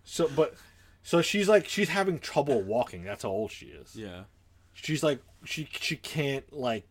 [0.09, 0.55] So but
[1.03, 3.03] so she's like she's having trouble walking.
[3.03, 3.97] That's how old she is.
[3.97, 4.23] Yeah,
[4.77, 6.87] she's like she she can't like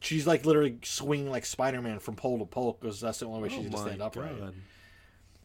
[0.00, 3.54] she's like literally swinging like spider-man from pole to pole because that's the only way
[3.54, 4.54] oh she's oh gonna stand upright god,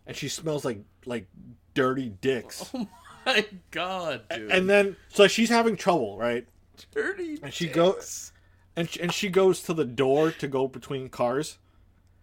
[0.07, 1.27] and she smells like like
[1.73, 2.69] dirty dicks.
[2.73, 2.87] Oh
[3.35, 6.47] my god, dude, and then so she's having trouble right?
[6.95, 7.37] Dirty.
[7.43, 8.31] and she goes
[8.75, 11.57] and she, and she goes to the door to go between cars.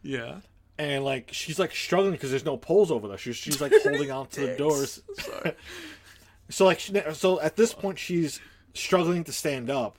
[0.03, 0.41] Yeah,
[0.79, 3.19] and like she's like struggling because there's no poles over there.
[3.19, 5.03] She's, she's like holding on to the doors.
[6.49, 8.41] So like she, so at this point she's
[8.77, 9.99] struggling to stand up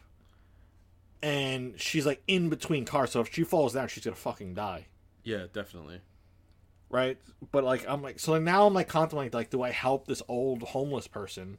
[1.21, 4.85] and she's like in between cars so if she falls down she's gonna fucking die.
[5.23, 5.99] Yeah, definitely.
[6.89, 7.17] right?
[7.51, 10.61] But like i'm like so now i'm like contemplating like do i help this old
[10.63, 11.57] homeless person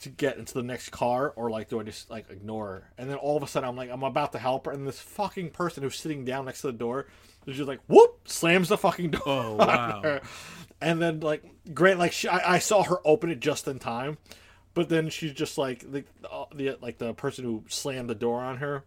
[0.00, 2.90] to get into the next car or like do i just like ignore her?
[2.98, 5.00] And then all of a sudden i'm like i'm about to help her and this
[5.00, 7.06] fucking person who's sitting down next to the door
[7.46, 10.20] is just like whoop slams the fucking door Oh, wow.
[10.82, 14.18] and then like great like she, I, I saw her open it just in time
[14.76, 18.40] but then she's just like the, uh, the like the person who slammed the door
[18.40, 18.84] on her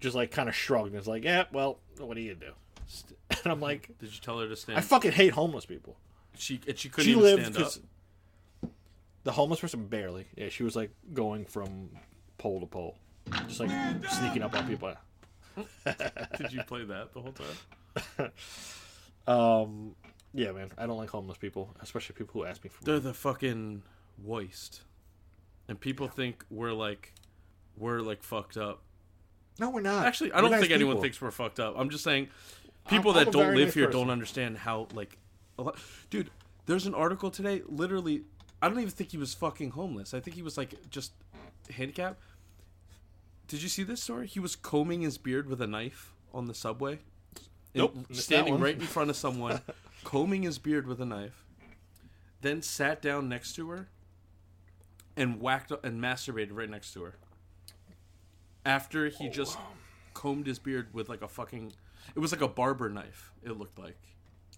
[0.00, 2.52] just like kind of shrugged and is like yeah well what do you do
[3.42, 4.78] and i'm like Did you tell her to stand?
[4.78, 5.96] I fucking hate homeless people.
[6.36, 8.70] she and she couldn't She lived stand up.
[9.24, 10.26] the homeless person barely.
[10.36, 11.90] Yeah, she was like going from
[12.38, 12.96] pole to pole,
[13.46, 13.70] just like
[14.10, 14.92] sneaking up on people.
[16.38, 18.30] Did you play that the whole time?
[19.26, 19.94] Um,
[20.32, 23.04] yeah, man, I don't like homeless people, especially people who ask me for They're money.
[23.08, 23.82] the fucking
[24.24, 24.82] worst,
[25.68, 27.12] and people think we're like,
[27.76, 28.82] we're like fucked up.
[29.58, 30.06] No, we're not.
[30.06, 31.74] Actually, I We're don't nice think anyone thinks we're fucked up.
[31.76, 32.28] I'm just saying,
[32.88, 34.00] people I'm that a don't live nice here person.
[34.00, 35.18] don't understand how like,
[35.58, 35.78] a lot.
[36.10, 36.30] Dude,
[36.66, 37.62] there's an article today.
[37.66, 38.22] Literally,
[38.62, 40.14] I don't even think he was fucking homeless.
[40.14, 41.12] I think he was like just
[41.70, 42.20] handicapped.
[43.48, 44.26] Did you see this story?
[44.26, 47.00] He was combing his beard with a knife on the subway.
[47.74, 49.60] Nope, standing right in front of someone,
[50.04, 51.44] combing his beard with a knife.
[52.40, 53.88] Then sat down next to her
[55.18, 57.14] and whacked and masturbated right next to her.
[58.64, 59.58] After he just
[60.14, 61.72] combed his beard with like a fucking
[62.14, 63.96] it was like a barber knife, it looked like.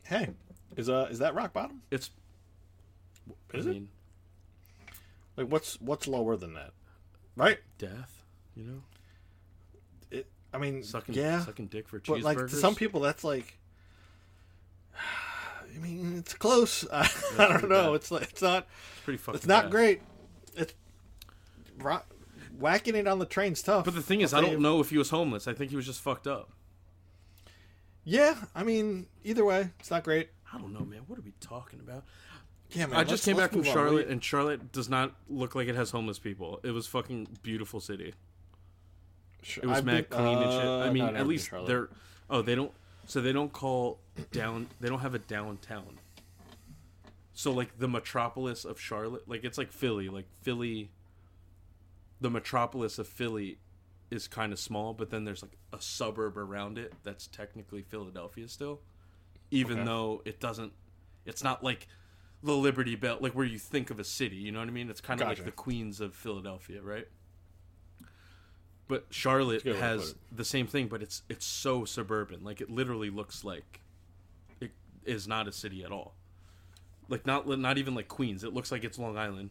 [0.04, 0.30] Hey,
[0.76, 1.82] is uh is that rock bottom?
[1.90, 2.10] It's
[3.54, 3.82] Is I it?
[5.36, 6.72] Like what's what's lower than that?
[7.36, 7.58] Right?
[7.78, 8.82] death, you know?
[10.10, 12.22] It, I mean, Sucking yeah, sucking dick for cheeseburgers.
[12.22, 13.56] but like to some people that's like.
[15.74, 16.84] I mean, it's close.
[16.92, 17.92] I, I don't know.
[17.92, 17.94] bad.
[17.94, 18.66] It's like it's not.
[18.92, 19.70] it's pretty fucking It's not bad.
[19.70, 20.00] great.
[20.56, 20.74] It's
[21.78, 22.02] ro-
[22.58, 23.84] whacking it on the train's tough.
[23.84, 25.46] But the thing is, I don't know if he was homeless.
[25.48, 26.50] I think he was just fucked up.
[28.04, 30.30] Yeah, I mean, either way, it's not great.
[30.52, 31.02] I don't know, man.
[31.06, 32.04] What are we talking about?
[32.70, 32.98] Yeah, man.
[32.98, 33.72] I just came back from move on.
[33.74, 36.60] Charlotte, and Charlotte does not look like it has homeless people.
[36.62, 38.14] It was fucking beautiful city.
[39.42, 40.64] Sure, It was I've mad been- clean and shit.
[40.66, 41.88] uh, I mean, at least they're.
[42.28, 42.72] Oh, they don't.
[43.06, 43.98] So they don't call
[44.32, 44.68] down.
[44.80, 45.98] They don't have a downtown.
[47.40, 50.10] So like the metropolis of Charlotte, like it's like Philly.
[50.10, 50.90] Like Philly.
[52.20, 53.56] The metropolis of Philly
[54.10, 58.46] is kind of small, but then there's like a suburb around it that's technically Philadelphia
[58.46, 58.82] still,
[59.50, 59.86] even Okay.
[59.86, 60.74] though it doesn't.
[61.24, 61.88] It's not like
[62.42, 64.36] the Liberty Bell, like where you think of a city.
[64.36, 64.90] You know what I mean?
[64.90, 65.40] It's kind of Gotcha.
[65.40, 67.08] like the Queens of Philadelphia, right?
[68.86, 72.44] But Charlotte good way to has the same thing, but it's it's so suburban.
[72.44, 73.80] Like it literally looks like
[74.60, 74.72] it
[75.06, 76.16] is not a city at all.
[77.10, 78.44] Like not not even like Queens.
[78.44, 79.50] It looks like it's Long Island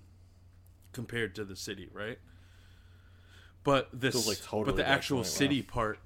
[0.93, 2.17] compared to the city, right?
[3.63, 5.24] But this, like totally but the actual wow.
[5.24, 6.00] city part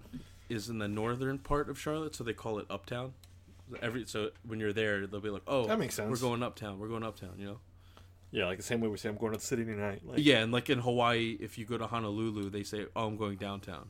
[0.49, 3.13] is in the northern part of Charlotte, so they call it Uptown.
[3.81, 6.09] Every so when you're there, they'll be like, "Oh, That makes sense.
[6.09, 6.79] We're going uptown.
[6.79, 7.59] We're going uptown." You know.
[8.31, 10.01] Yeah, like the same way we say I'm going to the city tonight.
[10.03, 13.15] Like, Yeah, and like in Hawaii, if you go to Honolulu, they say, "Oh, I'm
[13.15, 13.89] going downtown,"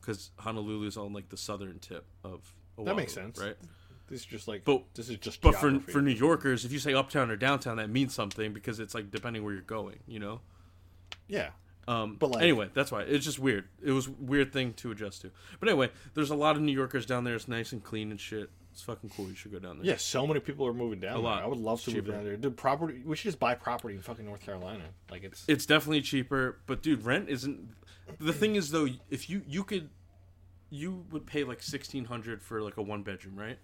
[0.00, 2.54] because Honolulu's on like the southern tip of.
[2.78, 3.38] Oahu, That makes sense.
[3.38, 3.56] right?
[4.12, 5.40] This is just like, But- this is just.
[5.40, 8.78] But for for New Yorkers, if you say uptown or downtown, that means something because
[8.78, 10.42] it's like depending where you're going, you know.
[11.28, 11.50] yeah,
[11.88, 13.68] Um, But, like- anyway, that's why it's just weird.
[13.82, 15.30] It was a weird thing to adjust to.
[15.58, 17.34] But anyway, there's a lot of New Yorkers down there.
[17.34, 18.50] It's nice and clean and shit.
[18.70, 19.28] It's fucking cool.
[19.28, 19.86] You should go down there.
[19.86, 21.12] yeah, so many people are moving down.
[21.12, 21.22] A there.
[21.22, 21.42] lot.
[21.42, 22.36] I would love to It's move down there.
[22.36, 23.02] Dude, property.
[23.04, 24.84] We should just buy property in fucking North Carolina.
[25.10, 25.44] Like it's.
[25.48, 27.68] it's definitely cheaper but dude rent isn't
[28.20, 29.90] the thing is though if you you could
[30.70, 33.58] you would pay like 1600 for like a one bedroom right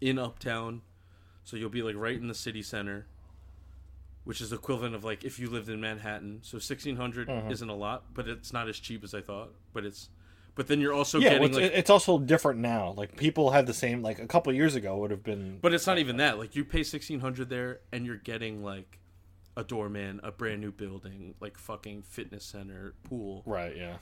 [0.00, 0.82] in uptown
[1.44, 3.06] so you'll be like right in the city center
[4.24, 7.50] which is equivalent of like if you lived in manhattan so 1600 Mm-hmm.
[7.50, 10.08] isn't a lot but it's not as cheap as i thought but it's
[10.54, 12.92] but then you're also yeah, getting it's, like it's also different now.
[12.96, 14.02] Like people have the same.
[14.02, 15.60] Like a couple years ago would have been.
[15.62, 16.36] But it's not even that.
[16.36, 18.98] Like you pay sixteen hundred there, and you're getting like
[19.56, 23.76] a doorman, a brand new building, like fucking fitness center, pool, right.
[23.76, 23.98] Yeah.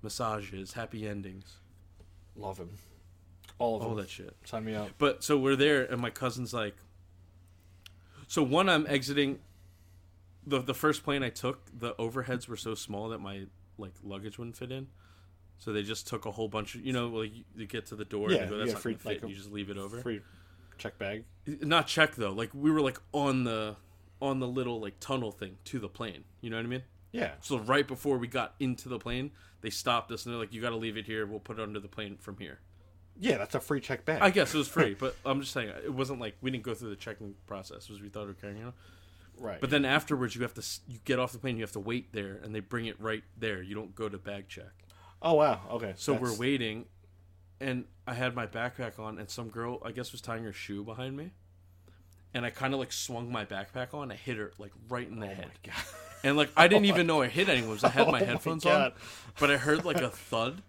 [0.00, 1.58] massages, happy endings,
[2.34, 2.70] Love him.
[3.58, 3.98] All of all them.
[3.98, 4.36] that shit.
[4.44, 4.90] Sign me up.
[4.98, 6.76] But so we're there, and my cousin's like,
[8.26, 9.38] so one, I'm exiting.
[10.46, 13.46] the The first plane I took, the overheads were so small that my
[13.78, 14.88] like luggage wouldn't fit in.
[15.58, 18.04] So they just took a whole bunch of, you know, like you, get to the
[18.04, 19.04] door Yeah, and you go, that's not free- fit.
[19.06, 20.00] like a you just leave it over.
[20.00, 20.20] Free
[20.78, 21.24] check bag.
[21.46, 22.30] Not check though.
[22.32, 23.74] Like we were like on the
[24.22, 26.24] on the little like tunnel thing to the plane.
[26.40, 26.82] You know what I mean?
[27.10, 27.32] Yeah.
[27.40, 30.60] So right before we got into the plane, they stopped us and they're like, "You
[30.60, 31.26] got to leave it here.
[31.26, 32.60] We'll put it under the plane from here."
[33.20, 34.22] Yeah, that's a free check bag.
[34.22, 36.74] I guess it was free, but I'm just saying it wasn't like we didn't go
[36.74, 38.72] through the checking process as we thought we were carrying on.
[39.38, 39.60] right.
[39.60, 42.12] But then afterwards, you have to you get off the plane, you have to wait
[42.12, 43.60] there, and they bring it right there.
[43.62, 44.70] You don't go to bag check.
[45.20, 45.60] oh wow.
[45.72, 45.94] Okay.
[45.96, 46.86] So That's- we're waiting,
[47.60, 50.84] and I had my backpack on, and some girl I guess was tying her shoe
[50.84, 51.32] behind me,
[52.34, 54.12] and I kind of like swung my backpack on.
[54.12, 55.74] I hit her like right in the oh, head, God.
[56.22, 57.74] and like I didn't oh, even know I hit anyone.
[57.74, 58.92] 'cause I had oh, my Oh my headphones on,
[59.40, 60.62] but I heard like a thud,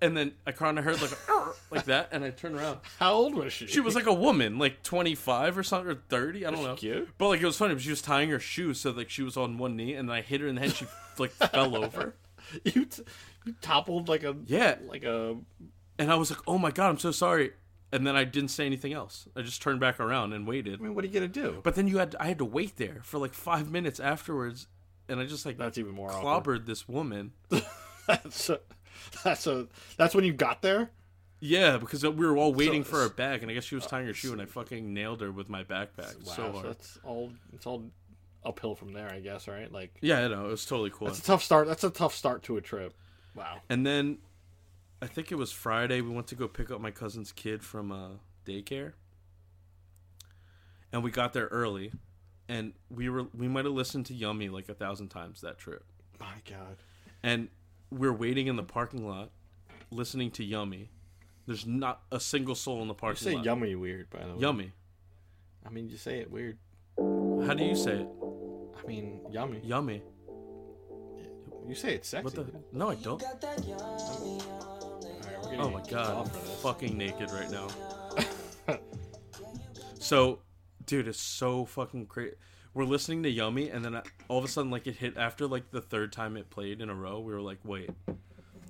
[0.00, 2.78] and then I kind of heard like a, like that, and I turned around.
[2.98, 3.66] How old was she?
[3.66, 6.44] She was like a woman, like twenty five or something, or thirty.
[6.46, 6.74] I don't she know.
[6.74, 7.08] cute?
[7.18, 7.74] But like it was funny.
[7.74, 10.16] But she was tying her shoe, so like she was on one knee, and then
[10.16, 10.72] I hit her in the head.
[10.74, 10.86] She
[11.18, 12.14] like fell over.
[12.64, 13.02] you, t-
[13.44, 15.36] you toppled like a Yeah, like a
[15.98, 17.52] and I was like, "Oh my god, I'm so sorry."
[17.92, 19.28] And then I didn't say anything else.
[19.36, 20.80] I just turned back around and waited.
[20.80, 21.60] I mean, what are you gonna do?
[21.62, 24.66] But then you had I had to wait there for like five minutes afterwards,
[25.08, 26.60] and I just like That's even more awkward.
[26.62, 27.32] clobbered this woman.
[28.06, 28.60] That's a,
[29.24, 30.90] that's a that's when you got there.
[31.40, 33.86] Yeah, because we were all waiting So- for her bag, and I guess she was
[33.86, 36.98] tying her shoe, and I fucking nailed her with my backpack Wow, so so that's
[37.04, 37.32] all.
[37.52, 37.90] It's all
[38.44, 39.46] uphill from there, I guess.
[39.48, 39.70] Right?
[39.70, 41.08] Like yeah, I know it was totally cool.
[41.08, 41.66] that's a tough start.
[41.68, 42.94] That's a tough start to a trip.
[43.34, 43.58] Wow.
[43.68, 44.18] And then
[45.02, 46.00] I think it was Friday.
[46.00, 48.08] We went to go pick up my cousin's kid from uh,
[48.46, 48.94] daycare,
[50.92, 51.92] and we got there early,
[52.48, 55.84] and we were we might have listened to Yummy like a thousand times that trip,
[56.18, 56.76] My God.
[57.22, 57.48] and
[57.90, 59.30] we're waiting in the parking lot,
[59.90, 60.90] listening to Yummy.
[61.46, 63.44] There's not a single soul in the You parking say lot.
[63.44, 64.40] yummy weird, by the way.
[64.40, 64.72] Yummy.
[65.64, 66.58] I mean, you say it weird.
[66.98, 68.08] How do you say it?
[68.82, 69.60] I mean, yummy.
[69.62, 70.02] Yummy.
[71.68, 72.24] You say it's sexy.
[72.24, 72.46] What the?
[72.72, 73.22] No, I don't.
[73.22, 73.64] Alright,
[75.44, 76.30] we're Oh my god, I'm
[76.62, 77.68] fucking naked right now.
[79.98, 80.40] so,
[80.84, 82.34] dude, it's so fucking great.
[82.76, 85.46] We're listening to Yummy, and then I- all of a sudden, like it hit after
[85.46, 87.20] like the third time it played in a row.
[87.20, 87.88] We were like, wait,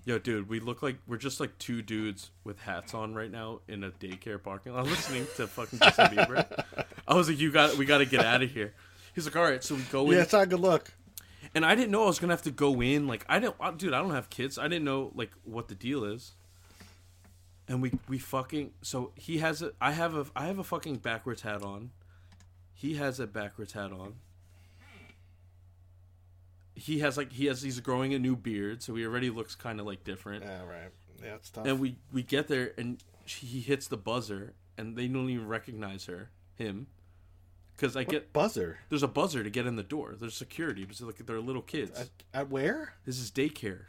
[0.04, 3.62] yo, dude, we look like we're just like two dudes with hats on right now
[3.66, 6.84] in a daycare parking lot listening to fucking Justin Bieber.
[7.08, 8.74] I was like, you got, we got to get out of here.
[9.12, 10.12] He's like, all right, so we go in.
[10.12, 10.92] Yeah, it's not good luck.
[11.52, 13.08] And I didn't know I was gonna have to go in.
[13.08, 13.92] Like I uh, dude.
[13.92, 14.56] I don't have kids.
[14.56, 16.32] I didn't know like what the deal is.
[17.66, 20.96] And we we fucking so he has a I have a I have a fucking
[20.98, 21.90] backwards hat on.
[22.78, 24.16] He has a backwards hat on.
[26.74, 29.80] He has like he has he's growing a new beard, so he already looks kind
[29.80, 30.44] of like different.
[30.44, 30.90] Yeah, right.
[31.24, 31.66] Yeah, it's tough.
[31.66, 35.48] And we we get there and she, he hits the buzzer and they don't even
[35.48, 36.88] recognize her him
[37.74, 40.14] because I get buzzer there's a buzzer to get in the door.
[40.20, 41.98] There's security because like they're little kids.
[41.98, 42.92] at, at where?
[43.06, 43.86] this is daycare.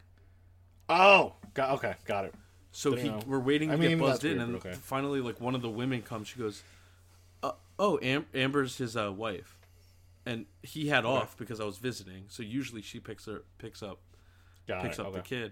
[0.88, 2.34] Oh, got okay, got it.
[2.72, 4.74] So he, we're waiting to I get buzzed in, weird, and okay.
[4.74, 6.30] finally, like one of the women comes.
[6.30, 6.64] She goes,
[7.80, 9.58] "Oh, Am- Amber's his uh, wife,"
[10.26, 12.26] and he had off because I was visiting.
[12.28, 14.00] So usually she picks her picks up
[14.68, 15.02] Got picks it.
[15.02, 15.18] up okay.
[15.18, 15.52] the kid,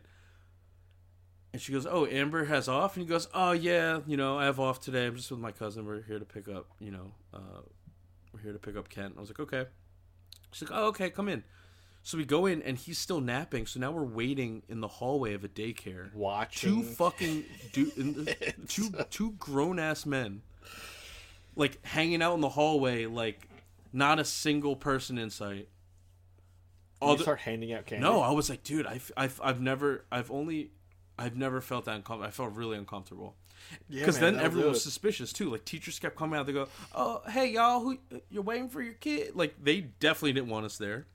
[1.54, 4.46] and she goes, "Oh, Amber has off," and he goes, "Oh yeah, you know I
[4.46, 5.06] have off today.
[5.08, 5.86] I'm just with my cousin.
[5.86, 7.62] We're here to pick up, you know, uh,
[8.34, 9.66] we're here to pick up Kent." I was like, "Okay."
[10.52, 11.44] She's like, "Oh, okay, come in."
[12.04, 13.66] So we go in, and he's still napping.
[13.66, 16.70] So now we're waiting in the hallway of a daycare Watching.
[16.70, 18.26] two fucking du-
[18.68, 20.42] two two grown ass men
[21.56, 23.48] like hanging out in the hallway like
[23.94, 25.70] not a single person in sight.
[27.02, 28.04] All you the- start handing out candy.
[28.04, 30.72] no i was like dude I've, I've i've never i've only
[31.20, 33.36] i've never felt that uncomfortable i felt really uncomfortable.
[33.90, 35.50] Yeah, because man, then everyone was suspicious too.
[35.50, 37.98] Like teachers kept coming out they go oh hey y'all who
[38.30, 39.36] you're waiting for your kid?
[39.36, 41.08] Like they definitely didn't want us there.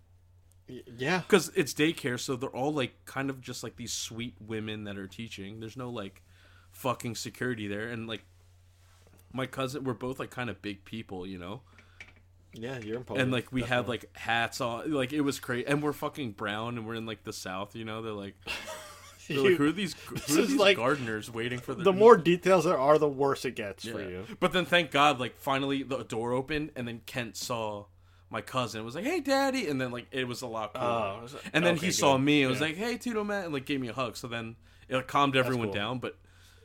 [0.97, 1.19] Yeah.
[1.19, 4.97] because it's daycare, so they're all like kind of just like these sweet women that
[4.99, 5.61] are teaching.
[5.61, 6.23] There's no like
[6.73, 8.25] fucking security there, and like
[9.33, 11.61] my cousin, we're both like kind of big people, you know,
[12.53, 13.23] Yeah, you're imposing.
[13.23, 16.77] and like we had like hats on, like it was crazy, and we're fucking brown,
[16.79, 18.03] and we're in like the south, you know.
[18.03, 18.35] They're like,
[19.29, 19.95] they're like who are these?
[19.95, 23.45] Who are these like- gardeners waiting for the the more details there are, the worse
[23.45, 24.25] it gets for you.
[24.41, 27.87] But then thank God, like finally the door opened, and then Kent saw
[28.33, 28.79] my cousin.
[28.81, 31.29] and was like, "Hey, daddy," and then like it was a lot oh, cooler.
[31.35, 32.67] Oh, and then okay, he saw me and was Yeah.
[32.67, 34.17] like, "Hey, Tito man," and like gave me a hug.
[34.17, 34.57] So then
[34.89, 35.75] it calmed everyone cool.
[35.75, 35.99] down.
[36.01, 36.17] But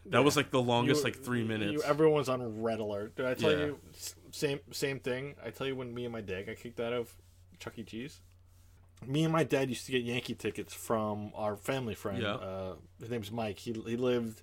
[0.08, 1.84] that was like the longest, You- like three you- minutes.
[1.84, 3.16] everyone's on red alert.
[3.16, 3.66] Did I tell Yeah.
[3.66, 3.80] you
[4.32, 5.36] same same thing?
[5.44, 7.16] I tell you when me and my dad got kicked out of
[7.60, 7.84] Chuck E.
[7.84, 8.22] Cheese.
[9.06, 12.22] Me and my dad used to get Yankee tickets from our family friend.
[12.22, 12.36] Yeah.
[12.36, 13.60] Uh, his name's Mike.
[13.60, 14.42] He he lived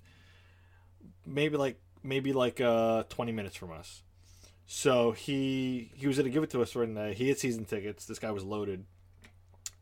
[1.25, 4.03] maybe like maybe like uh, twenty minutes from us.
[4.65, 8.05] So he he was to give it to us when uh, he had season tickets.
[8.05, 8.85] This guy was loaded,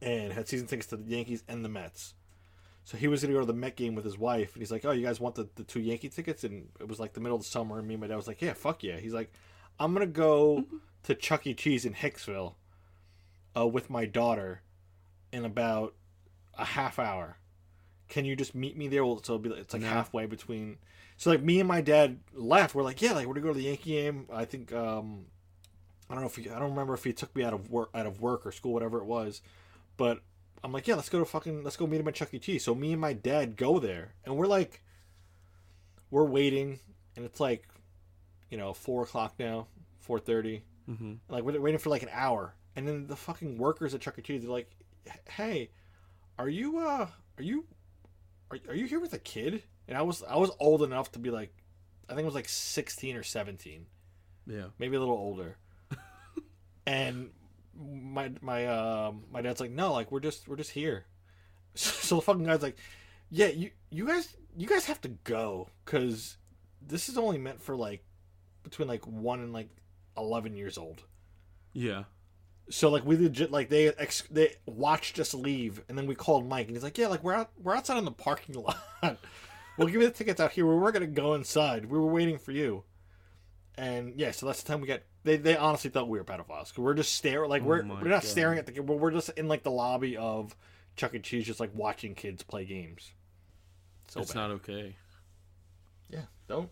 [0.01, 2.13] and had season tickets to the Yankees and the Mets.
[2.91, 4.69] So he was going to go to the Met game with his wife, and he's
[4.69, 7.21] like, "Oh, you guys want the, the two Yankee tickets?" And it was like the
[7.21, 9.13] middle of the summer, and me and my dad was like, "Yeah, fuck yeah." He's
[9.13, 9.31] like,
[9.79, 10.65] "I'm gonna go
[11.03, 11.53] to Chuck E.
[11.53, 12.55] Cheese in Hicksville,
[13.55, 14.63] uh, with my daughter,
[15.31, 15.95] in about
[16.57, 17.37] a half hour.
[18.09, 19.05] Can you just meet me there?
[19.05, 19.87] Well, so it'll be it's like No.
[19.87, 20.75] halfway between."
[21.15, 22.75] So like me and my dad left.
[22.75, 25.27] We're like, "Yeah, like we're gonna go to the Yankee game." I think um,
[26.09, 27.89] I don't know if he, I don't remember if he took me out of work
[27.95, 29.41] out of work or school, whatever it was,
[29.95, 30.19] but
[30.63, 32.39] I'm like, yeah, let's go to fucking, let's go meet him at Chuck E.
[32.39, 32.63] Cheese.
[32.63, 34.83] So me and my dad go there, and we're like,
[36.11, 36.79] we're waiting,
[37.15, 37.67] and it's like,
[38.49, 39.67] you know, four o'clock now,
[39.99, 40.63] four thirty.
[40.89, 41.13] mm-hmm.
[41.29, 44.21] Like we're waiting for like an hour, and then the fucking workers at Chuck E.
[44.21, 44.69] Cheese, they're like,
[45.29, 45.71] hey,
[46.37, 47.65] are you, uh, are you,
[48.51, 49.63] are, are you here with a kid?
[49.87, 51.53] And I was, I was old enough to be like,
[52.07, 53.85] I think it was like sixteen or seventeen
[54.45, 55.57] Yeah, maybe a little older.
[56.85, 57.29] and
[57.81, 61.05] my my um my dad's like, no, like we're just we're just here.
[61.75, 62.77] So the fucking guy's like,
[63.29, 66.37] yeah, you you guys you guys have to go because
[66.85, 68.03] this is only meant for like
[68.63, 69.69] between like one and like
[70.17, 71.03] eleven years old.
[71.73, 72.03] yeah.
[72.69, 76.47] So like we legit like they ex- they watched us leave and then we called
[76.47, 78.55] Mike and he's like, yeah, like we're out we're outside in the parking
[79.01, 79.17] lot.
[79.77, 80.65] we'll give you the tickets out here.
[80.65, 81.85] We were gonna go inside.
[81.85, 82.83] We were waiting for you.
[83.75, 85.01] And yeah, so that's the time we got.
[85.23, 87.99] They, they honestly thought we were pedophiles because we're just staring like oh we're Oh
[88.01, 88.23] we're not God.
[88.23, 90.55] staring at the kid, but we're just in like the lobby of
[90.95, 91.19] Chuck E.
[91.19, 93.11] Cheese, just like watching kids play games.
[94.07, 94.39] So it's bad.
[94.39, 94.95] not okay.
[96.09, 96.69] Yeah, don't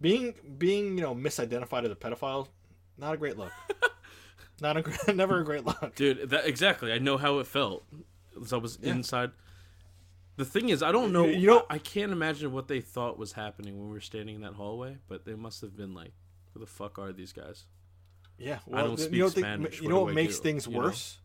[0.00, 2.48] being being you know misidentified as a pedophile.
[2.96, 3.52] Not a great look.
[4.60, 5.94] not a never a great look.
[5.94, 7.84] dude that exactly i know how it felt
[8.42, 8.90] as i was Yeah.
[8.90, 9.30] inside
[10.36, 13.18] the thing is i don't know You know- I, I can't imagine what they thought
[13.18, 16.10] was happening when we were standing in that hallway but they must have been like
[16.58, 17.64] who the fuck are these guys
[18.38, 20.42] Yeah, I don't speak you know, Spanish, You what know what I makes do?
[20.42, 21.18] things You worse?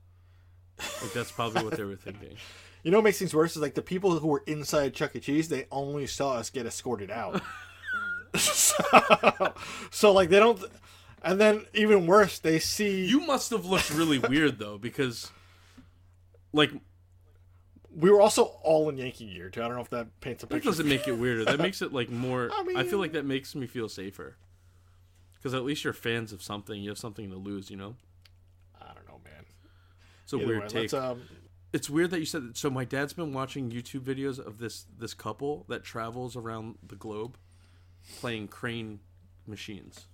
[1.01, 2.38] like that's probably what they were thinking
[2.84, 5.19] You know what makes things worse is like the people who were inside Chuck E.
[5.21, 7.41] Cheese, they only saw us get escorted out.
[8.36, 8.75] so,
[9.89, 10.61] so, like they don't,
[11.23, 15.31] and then even worse, they see you must have looked really weird though because
[16.51, 16.71] like
[17.95, 19.61] we were also all in Yankee gear too.
[19.63, 20.59] I don't know if that paints a picture.
[20.59, 23.23] that doesn't make it weirder that makes it like more I i, feel like that
[23.25, 24.36] makes me feel safer
[25.43, 27.95] because at least you're fans of something you have something to lose you know
[28.81, 29.43] I don't know, man.
[30.23, 31.21] it's a Either weird way, take um,
[31.73, 32.57] it's weird that you said that.
[32.57, 36.95] So my dad's been watching YouTube videos of this this couple that travels around the
[36.95, 37.37] globe
[38.19, 38.99] playing crane
[39.47, 40.05] machines.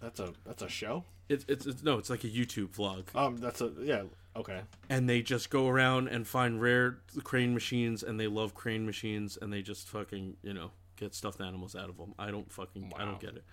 [0.00, 1.04] That's a that's a show.
[1.28, 4.02] It's, it's it's no, it's like a YouTube vlog, Um, that's a yeah.
[4.36, 4.60] Okay.
[4.90, 9.38] and they just go around and find rare crane machines, and they love crane machines,
[9.40, 12.14] and they just fucking you know get stuffed animals out of them.
[12.18, 13.44] I don't fucking I don't get it.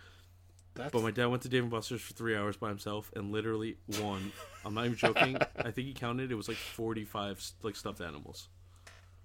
[0.76, 3.32] That's But my dad went to Dave and Buster's for three hours by himself and
[3.32, 4.32] literally won.
[4.65, 5.38] I'm not even joking.
[5.57, 6.32] I think he counted.
[6.32, 8.47] It was like 45 like stuffed animals.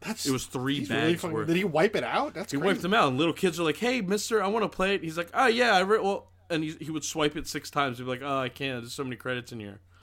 [0.01, 1.47] that's It was three bags really fucking, worth.
[1.47, 2.34] Did he wipe it out?
[2.34, 2.66] That's He crazy.
[2.66, 5.03] wiped them out, and little kids are like, "Hey, Mister, I want to play it."
[5.05, 7.99] He's like, "Oh yeah, I re- well," and he he would swipe it six times.
[7.99, 8.82] He'd be like, "Oh, I can't.
[8.82, 9.80] There's so many credits in here."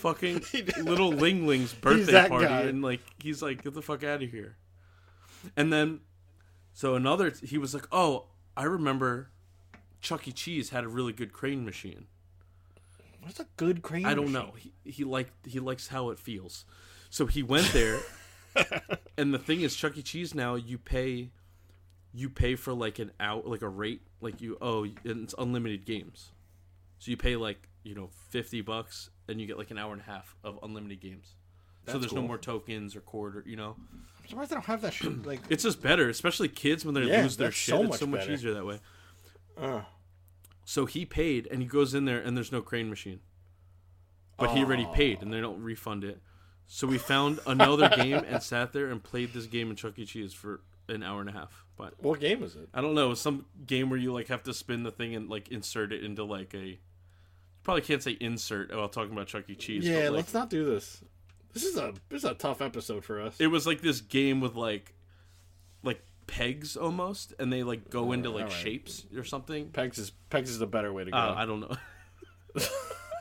[0.00, 0.42] Fucking
[0.82, 2.62] little Lingling's birthday party, guy.
[2.62, 4.56] and like he's like, "Get the fuck out of here!"
[5.56, 6.00] And then,
[6.72, 9.30] so another, he was like, "Oh, I remember,
[10.00, 10.32] Chuck E.
[10.32, 12.06] Cheese had a really good crane machine."
[13.22, 14.06] What's a good crane?
[14.06, 14.48] I don't machine?
[14.48, 14.54] know.
[14.56, 16.64] He he liked he likes how it feels.
[17.10, 18.00] So he went there,
[19.18, 20.02] and the thing is, Chuck E.
[20.02, 21.30] Cheese now you pay,
[22.12, 25.84] you pay for like an hour, like a rate, like you oh, and it's unlimited
[25.84, 26.30] games.
[26.98, 30.00] So you pay like you know fifty bucks, and you get like an hour and
[30.00, 31.34] a half of unlimited games.
[31.86, 33.76] so That's there's no more tokens or quarter, you know.
[34.22, 35.26] I'm surprised they don't have that shit.
[35.26, 37.74] Like, It's just better, especially kids when they Yeah, lose their shit.
[37.74, 38.32] so it's much so much better.
[38.32, 38.78] easier that way.
[39.60, 39.82] Uh,
[40.64, 43.20] So he paid, and he goes in there, and there's no crane machine.
[44.38, 46.20] But he already paid, and they don't refund it.
[46.66, 50.06] So we found another game and sat there and played this game in Chuck E.
[50.06, 51.64] Cheese for an hour and a half.
[51.76, 52.68] But what game is it?
[52.72, 55.28] I don't know, it some game where you like have to spin the thing and
[55.28, 56.78] like insert it into like a.
[57.62, 59.54] Probably can't say insert while talking about Chuck E.
[59.54, 59.86] Cheese.
[59.86, 61.02] Yeah, but, like, let's not do this.
[61.52, 63.36] This is a this is a tough episode for us.
[63.40, 64.94] It was like this game with like
[66.30, 68.56] pegs almost, and they like go into like alright.
[68.58, 69.68] shapes or something.
[69.70, 71.16] Pegs is Pegs is the better way to go.
[71.16, 71.76] Uh, I don't know.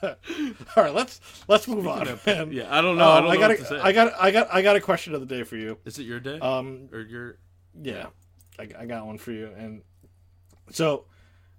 [0.01, 0.14] All
[0.84, 2.07] right, let's let's move on.
[2.26, 2.53] man.
[2.53, 3.10] yeah, I don't know.
[3.10, 3.76] I Um, don't I know got what to say.
[3.76, 5.78] a, I got I got I got a question of the day for you.
[5.84, 6.39] Is it your day?
[6.39, 7.38] Um, or your
[7.82, 8.07] yeah,
[8.57, 9.49] I, I got one for you.
[9.57, 9.82] And
[10.72, 11.05] so,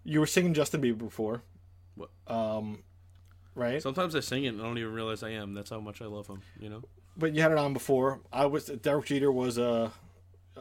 [0.04, 1.42] you were singing Justin Bieber before,
[1.96, 2.10] What?
[2.28, 2.82] um,
[3.54, 3.82] right?
[3.82, 5.52] Sometimes I sing it and I don't even realize I am.
[5.54, 6.40] That's how much I love him.
[6.58, 6.82] You know.
[7.18, 8.20] but you had it on before.
[8.32, 9.90] I was Derek Jeter was uh,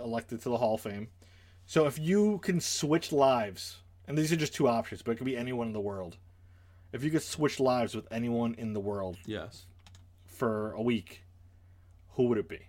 [0.04, 1.08] elected to the Hall of Fame.
[1.66, 3.78] So if you can switch lives,
[4.08, 6.18] and these are just two options, but it could be anyone in the world.
[6.92, 9.66] If you could switch lives with anyone in the world Yes.
[10.26, 11.24] for a week,
[12.14, 12.60] who would it be?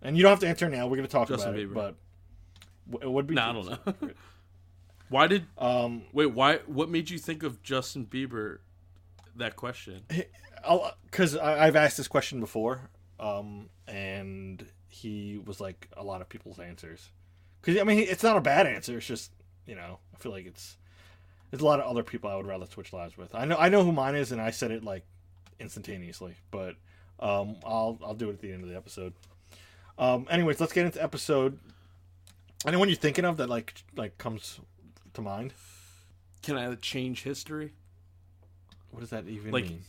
[0.00, 0.86] And you don't have to answer now.
[0.86, 3.34] We're going to talk Justin about it, but it would be.
[3.34, 3.66] Nah, I don't
[4.02, 4.10] know.
[5.08, 6.26] why did Um, wait?
[6.26, 6.58] Why?
[6.66, 8.58] What made you think of Justin Bieber?
[9.34, 10.02] That question.
[11.10, 16.58] because I've asked this question before, um, and he was like a lot of people's
[16.58, 17.08] answers.
[17.60, 18.96] Because I mean, it's not a bad answer.
[18.98, 19.30] It's just
[19.66, 20.76] you know, I feel like it's
[21.50, 23.34] there's a lot of other people I would rather switch lives with.
[23.34, 25.04] I know I know who mine is, and I said it like
[25.60, 26.76] instantaneously, but
[27.20, 29.12] um, I'll I'll do it at the end of the episode.
[29.98, 31.58] Um, anyways, let's get into episode.
[32.66, 34.60] Anyone you're thinking of that like like comes
[35.14, 35.52] to mind?
[36.42, 37.72] Can I change history?
[38.90, 39.82] What does that even Like, mean?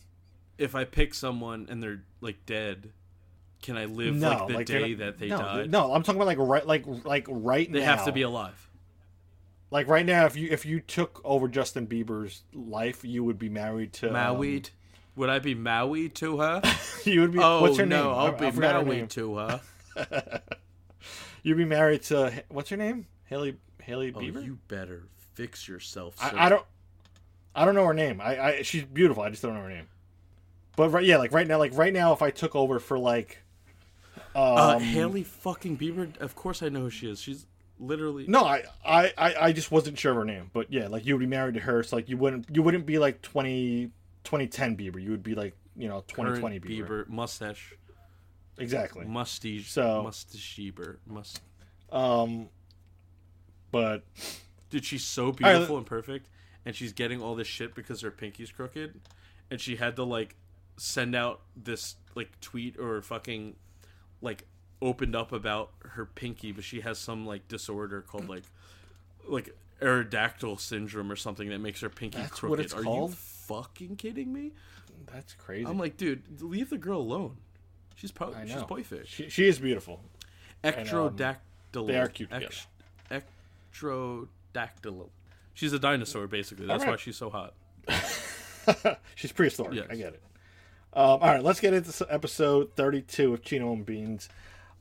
[0.57, 2.91] If I pick someone and they're like dead,
[3.61, 5.71] can I live No, like the like, day not- that they no, died?
[5.71, 7.73] No, I'm talking about like right, like like right now.
[7.79, 7.95] They now.
[7.97, 8.69] have to be alive.
[9.71, 13.49] Like right now, if you if you took over Justin Bieber's life, you would be
[13.49, 14.63] married to um, Maui.
[15.15, 16.61] Would I be Maui to her?
[17.03, 17.39] you would be.
[17.39, 18.19] oh what's her no, name?
[18.19, 19.61] I'll I- be I Maui to her.
[21.43, 23.07] You'd be married to what's her name?
[23.25, 24.43] Hailey Hailey Oh, Bieber.
[24.43, 25.03] you better
[25.33, 26.15] fix yourself.
[26.21, 26.65] I, I don't.
[27.55, 28.21] I don't know her name.
[28.21, 29.23] I, I she's beautiful.
[29.23, 29.87] I just don't know her name.
[30.75, 33.39] But right, yeah, like right now, like right now, if I took over for like,
[34.35, 36.15] um, Uh, Hailey fucking Bieber.
[36.17, 37.19] Of course, I know who she is.
[37.21, 37.45] She's
[37.79, 40.49] literally no, I, I, I, just wasn't sure of her name.
[40.53, 41.81] But yeah, like you would be married to her.
[41.83, 43.91] So like you wouldn't, you wouldn't be like 20,
[44.23, 45.01] 2010 Bieber.
[45.01, 46.87] You would be like you know twenty twenty Bieber.
[47.05, 47.73] Bieber mustache,
[48.57, 49.05] Exactly.
[49.05, 50.97] musty, So- mustache Bieber.
[51.07, 51.41] Must.
[51.91, 52.49] Um,
[53.71, 54.03] but
[54.69, 56.29] Dude, she's so beautiful let- and perfect,
[56.65, 58.99] and she's getting all this shit because her pinky's crooked,
[59.49, 60.35] and she had to like
[60.77, 63.55] send out this like tweet or fucking
[64.21, 64.45] like
[64.81, 68.43] opened up about her pinky, but she has some like disorder called like
[69.27, 73.11] like aerodactyl syndrome or something that makes her pinky That's what it's Are called?
[73.11, 74.51] you fucking kidding me?
[75.11, 75.65] that's crazy.
[75.65, 77.37] I'm like, dude, leave the girl alone.
[77.95, 79.07] She's po- she's perfect.
[79.07, 80.01] she, she is beautiful.
[80.63, 81.87] Um, ectrodactyl.
[81.87, 82.29] they are cute
[83.81, 85.09] Ectrodactyl.
[85.53, 86.65] She's a dinosaur, basically.
[86.67, 86.99] That's Alright.
[86.99, 87.53] why she's so hot.
[89.15, 89.73] She's prehistoric.
[89.75, 89.87] Yes.
[89.89, 90.21] I get it.
[90.93, 94.27] Um, all right, let's get into episode 32 of Chino and Beans.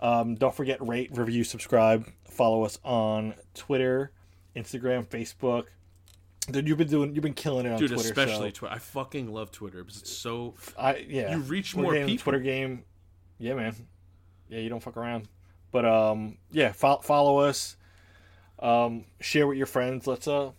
[0.00, 2.06] Um, don't forget, rate, review, subscribe.
[2.30, 4.12] Follow us on Twitter,
[4.56, 5.64] Instagram, Facebook.
[6.50, 8.08] Dude, you've been doing, you've been killing it on Dude, Twitter.
[8.08, 8.74] especially so Twitter.
[8.74, 10.54] I fucking love Twitter because it's so.
[10.78, 11.32] I yeah.
[11.34, 12.22] You reach Twitter more game, people.
[12.24, 12.84] Twitter game,
[13.38, 13.74] yeah, man.
[14.48, 15.28] Yeah, you don't fuck around.
[15.70, 17.76] But um, yeah, fo- follow us.
[18.60, 20.06] Um, share with your friends.
[20.06, 20.52] Let's uh,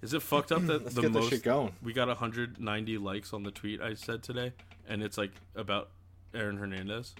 [0.00, 1.74] Is it fucked up that Let's the get this most shit going.
[1.82, 4.52] we got 190 likes on the tweet I said today,
[4.88, 5.90] and it's like about
[6.34, 7.14] Aaron Hernandez?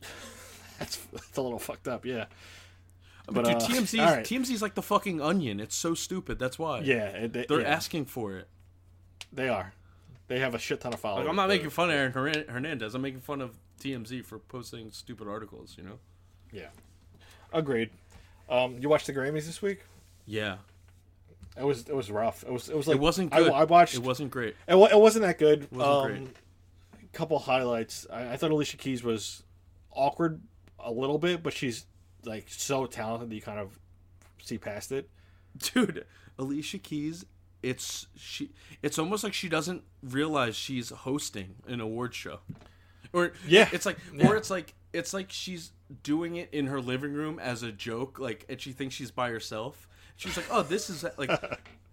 [0.78, 2.04] That's, that's a little fucked up.
[2.04, 2.24] Yeah.
[3.26, 4.24] But, But, dude, uh, TMZ's right.
[4.24, 5.60] TMZ's like the fucking onion.
[5.60, 6.40] It's so stupid.
[6.40, 6.80] That's why.
[6.80, 7.06] Yeah.
[7.06, 8.48] It, they, they're yeah, asking for it.
[9.32, 9.74] They are.
[10.26, 11.26] They have a shit ton of followers.
[11.26, 12.12] Like, I'm not making fun of Aaron
[12.48, 12.96] Hernandez.
[12.96, 15.76] I'm making fun of TMZ for posting stupid articles.
[15.78, 15.98] You know?
[16.50, 16.68] Yeah.
[17.52, 17.90] Agreed.
[18.48, 19.82] Um, you watched the Grammys this week?
[20.26, 20.56] Yeah.
[21.56, 22.44] It was it was rough.
[22.44, 23.52] It was it was like it wasn't I- good.
[23.52, 23.94] I, watched.
[23.94, 24.56] It wasn't great.
[24.66, 25.68] It, it wasn't that good.
[25.70, 26.36] wasn't um, great.
[27.12, 28.06] Couple highlights.
[28.10, 29.42] I, I thought Alicia Keys was
[29.92, 30.40] awkward
[30.78, 31.86] a little bit, but she's
[32.24, 33.78] like so talented that you kind of
[34.42, 35.08] see past it.
[35.58, 36.04] dude
[36.38, 37.26] alicia keys
[37.62, 38.50] it's she
[38.80, 42.38] it's almost like she doesn't realize she's hosting an award show
[43.12, 43.68] or Yeah.
[43.70, 44.28] it's like Yeah.
[44.28, 48.18] or it's like it's like she's doing it in her living room as a joke
[48.18, 49.86] like and she thinks she's by herself
[50.16, 51.30] she's like oh this is like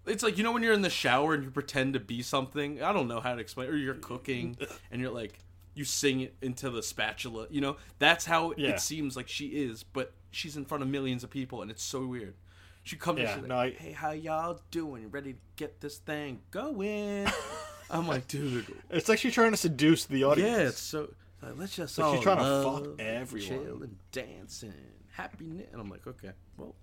[0.06, 2.82] it's like you know when you're in the shower and you pretend to be something?
[2.82, 4.56] I don't know how to explain or you're cooking
[4.90, 5.38] and you're like
[5.74, 7.76] you sing it into the spatula you know?
[7.98, 8.70] That's how Yeah.
[8.70, 11.82] it seems like she is but she's in front of millions of people and it's
[11.82, 12.34] so weird.
[12.82, 15.10] She comes in, Yeah, like, no, I- hey how y'all doing?
[15.10, 17.26] Ready to get this thing going?
[17.90, 18.66] I'm like dude.
[18.90, 20.50] It's like she's trying to seduce the audience.
[20.50, 23.48] yeah it's so like, let's just Like all she's trying to love, fuck everyone.
[23.48, 25.66] chill and dancing, and happiness.
[25.72, 26.74] And i'm like okay well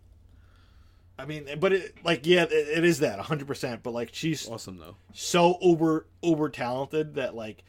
[1.20, 3.48] I mean, but it like yeah, it, it is that 100.
[3.48, 7.64] percent But like she's awesome though so uber uber talented that like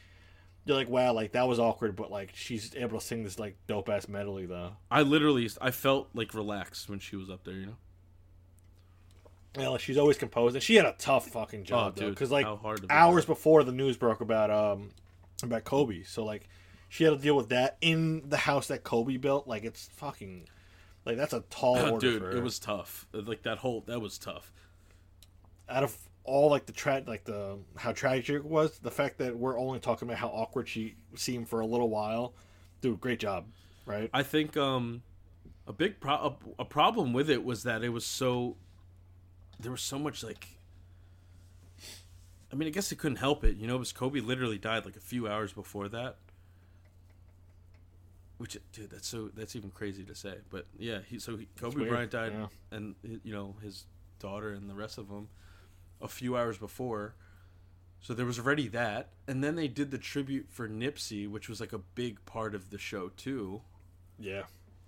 [0.66, 3.56] you're like wow, like that was awkward, but like she's able to sing this like
[3.66, 4.72] dope ass medley though.
[4.90, 7.76] i literally i felt like relaxed when she was up there you know
[9.58, 12.30] Yeah, like she's always composed, and she had a tough fucking job Oh, though, because
[12.30, 12.46] like
[12.90, 14.90] hours before the news broke about um
[15.42, 16.48] about Kobe, so like
[16.90, 19.46] she had to deal with that in the house that Kobe built.
[19.48, 20.48] Like it's fucking
[21.08, 21.98] like that's a tall order.
[21.98, 24.52] dude for it was tough like that whole that was tough
[25.68, 25.96] out of
[26.28, 28.78] all like the tra- like the how tragic it was.
[28.78, 32.34] The fact that we're only talking about how awkward she seemed for a little while,
[32.80, 33.46] dude, great job,
[33.86, 34.10] right?
[34.12, 35.02] I think um,
[35.66, 38.56] a big pro- a, a problem with it was that it was so
[39.58, 40.48] there was so much like
[42.52, 44.96] I mean, I guess they couldn't help it, you know, because Kobe literally died like
[44.96, 46.16] a few hours before that.
[48.38, 51.76] Which, dude, that's so that's even crazy to say, but yeah, he so he, Kobe
[51.76, 52.46] weird, Bryant died, yeah.
[52.70, 53.84] and you know his
[54.20, 55.28] daughter and the rest of them
[56.00, 57.14] a few hours before.
[58.00, 61.58] So there was already that, and then they did the tribute for Nipsey, which was
[61.60, 63.62] like a big part of the show too
[64.18, 64.42] yeah,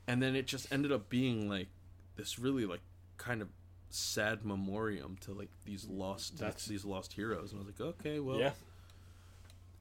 [0.06, 1.68] and then it just ended up being like
[2.16, 2.80] this really like
[3.16, 3.48] kind of
[3.90, 8.20] sad memoriam to like these lost That's- these lost heroes and i was like okay
[8.20, 8.52] well yeah.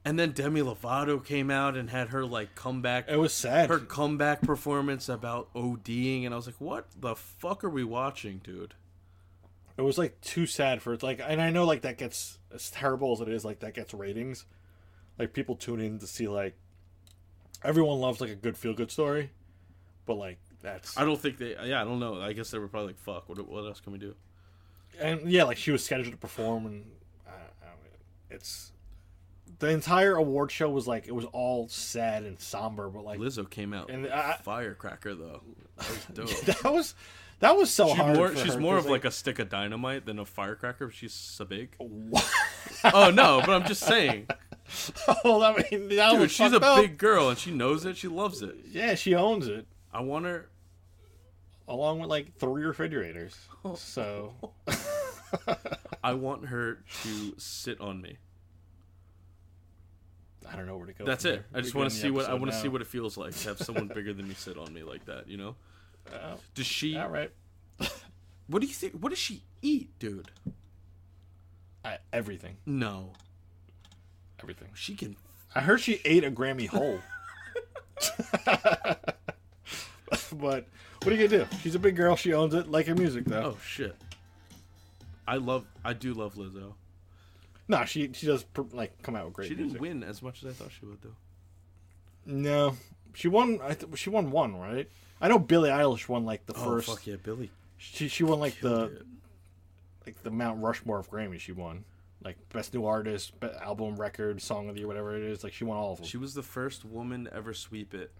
[0.04, 3.68] And then demi lovato came out and had her like comeback It was sad.
[3.68, 8.40] her comeback performance about oding and i was like what the fuck are we watching
[8.42, 8.74] dude
[9.76, 11.02] It was like too sad for it.
[11.02, 13.44] Like, and I know like that gets as terrible as it is.
[13.46, 14.44] Like that gets ratings.
[15.18, 16.54] Like people tune in to see like
[17.64, 19.30] everyone loves like a good feel good story,
[20.06, 22.68] but like that's i don't think they yeah i don't know i guess they were
[22.68, 24.14] probably like fuck what, what else can we do
[25.00, 26.84] and yeah, like she was scheduled to perform, and
[27.26, 28.72] I, I don't it's
[29.60, 33.48] the entire award show was like it was all sad and somber, but like lizzo
[33.48, 35.42] came out And I- firecracker though
[35.78, 36.94] that was dope that was
[37.38, 38.16] that was so She's hard.
[38.16, 40.90] more, she's her, more of like a stick of dynamite than a firecracker.
[40.90, 41.70] She's so big.
[41.78, 42.30] What?
[42.92, 44.26] oh no, but I'm just saying,
[45.24, 46.30] oh, I mean, dude.
[46.30, 46.80] She's a up.
[46.82, 47.96] big girl and she knows it.
[47.96, 48.56] She loves it.
[48.70, 50.50] Yeah, she owns it I want her.
[51.66, 53.34] along with like three refrigerators.
[53.76, 54.34] So
[56.04, 58.18] I want her to sit on me.
[60.48, 61.04] I don't know where to go.
[61.04, 61.44] That's it.
[61.52, 61.58] there.
[61.58, 63.48] I just want to see what I want to see what it feels like to
[63.48, 65.28] have someone bigger than me sit on me like that.
[65.28, 65.56] You know?
[66.12, 66.96] Oh, Does she?
[66.96, 67.30] all right.
[68.48, 68.94] What do you think?
[68.94, 70.28] What does she eat, dude?
[71.84, 73.12] I, everything, No,
[74.42, 74.70] everything.
[74.74, 75.14] she can.
[75.54, 76.98] I heard she ate a Grammy whole.
[80.32, 80.66] but
[81.02, 81.56] what are you gonna do?
[81.62, 82.16] She's a big girl.
[82.16, 82.68] She owns it.
[82.68, 83.54] Like her music, though.
[83.54, 83.94] Oh shit.
[85.28, 85.64] I love.
[85.84, 86.74] I do love Lizzo.
[87.70, 89.80] No, she she does like come out with great She didn't music.
[89.80, 91.14] win as much as I thought she would, though.
[92.26, 92.76] No,
[93.14, 93.60] she won.
[93.62, 94.88] I th- she won one, right?
[95.20, 96.88] I know Billie Eilish won like the Oh first.
[96.88, 97.50] fuck yeah, Billy.
[97.78, 99.02] She she won like the it.
[100.06, 101.38] like the Mount Rushmore of Grammy.
[101.38, 101.84] She won
[102.24, 105.44] like best new artist, best album, record, song of the year, whatever it is.
[105.44, 106.06] Like she won all of them.
[106.06, 108.12] She was the first woman to ever sweep it,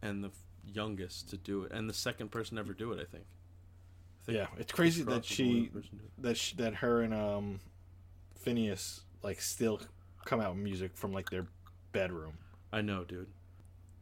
[0.00, 0.34] and the f-
[0.72, 3.00] youngest to do it, and the second person to ever do it.
[3.00, 3.24] I think.
[3.24, 6.22] I think yeah, it's crazy that she person to do it.
[6.22, 7.60] that sh that her and um
[8.44, 9.80] Finneas like still
[10.24, 11.46] come out music from like their
[11.92, 12.34] bedroom.
[12.72, 13.28] I know, dude.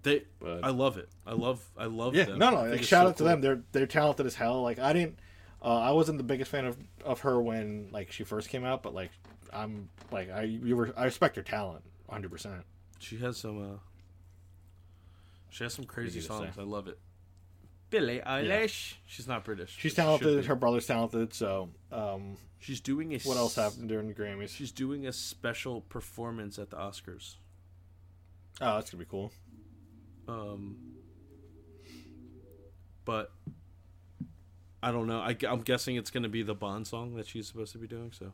[0.03, 0.25] They.
[0.41, 1.09] But- I love it.
[1.27, 1.65] I love.
[1.77, 2.15] I love.
[2.15, 2.39] Yeah, them.
[2.39, 2.63] no, no.
[2.71, 3.27] Like, shout so out to cool.
[3.29, 3.41] them.
[3.41, 4.63] They're they're talented as hell.
[4.63, 5.19] Like I didn't,
[5.63, 8.83] Uh, I wasn't the biggest fan of, of her when like she first came out,
[8.83, 9.11] but like
[9.53, 12.31] I'm like I you were I respect her talent 100.
[12.31, 12.63] percent
[12.99, 13.61] She has some.
[13.75, 13.77] uh
[15.51, 16.55] She has some crazy songs.
[16.59, 16.99] I love it.
[17.91, 18.95] Billie Eilish.
[19.07, 19.77] She's not British.
[19.79, 20.47] She's but she talented.
[20.47, 21.35] Her brother's talented.
[21.35, 23.19] So um, She's doing a.
[23.21, 24.51] what else happened during the Grammys?
[24.51, 27.37] She's doing a special performance at the Oscars.
[28.61, 29.33] Oh, that's gonna be cool.
[30.29, 30.77] Um,
[33.05, 33.33] but
[34.83, 35.21] I don't know.
[35.21, 37.87] I, am guessing it's going to be the Bond song that she's supposed to be
[37.87, 38.13] doing.
[38.13, 38.33] So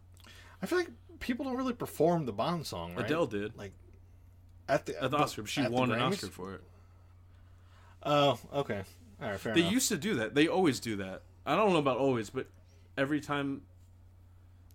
[0.63, 2.95] I feel like people don't really perform the Bond song.
[2.95, 3.05] Right?
[3.05, 3.73] Adele did like
[4.69, 5.47] at the at the Oscar.
[5.47, 6.13] She won an Grammys?
[6.13, 6.61] Oscar for it.
[8.03, 8.83] Oh, okay.
[9.21, 9.73] All right, fair They enough.
[9.73, 10.35] used to do that.
[10.35, 11.23] They always do that.
[11.47, 12.47] I don't know about always, but
[12.99, 13.63] every time,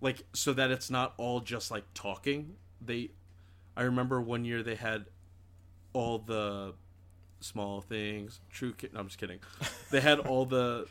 [0.00, 2.56] like, so that it's not all just like talking.
[2.80, 3.10] They,
[3.76, 5.04] I remember one year they had
[5.92, 6.74] all the
[7.40, 8.40] small things.
[8.50, 8.72] True.
[8.72, 9.38] Ki- No, I'm just kidding.
[9.90, 10.86] They had all the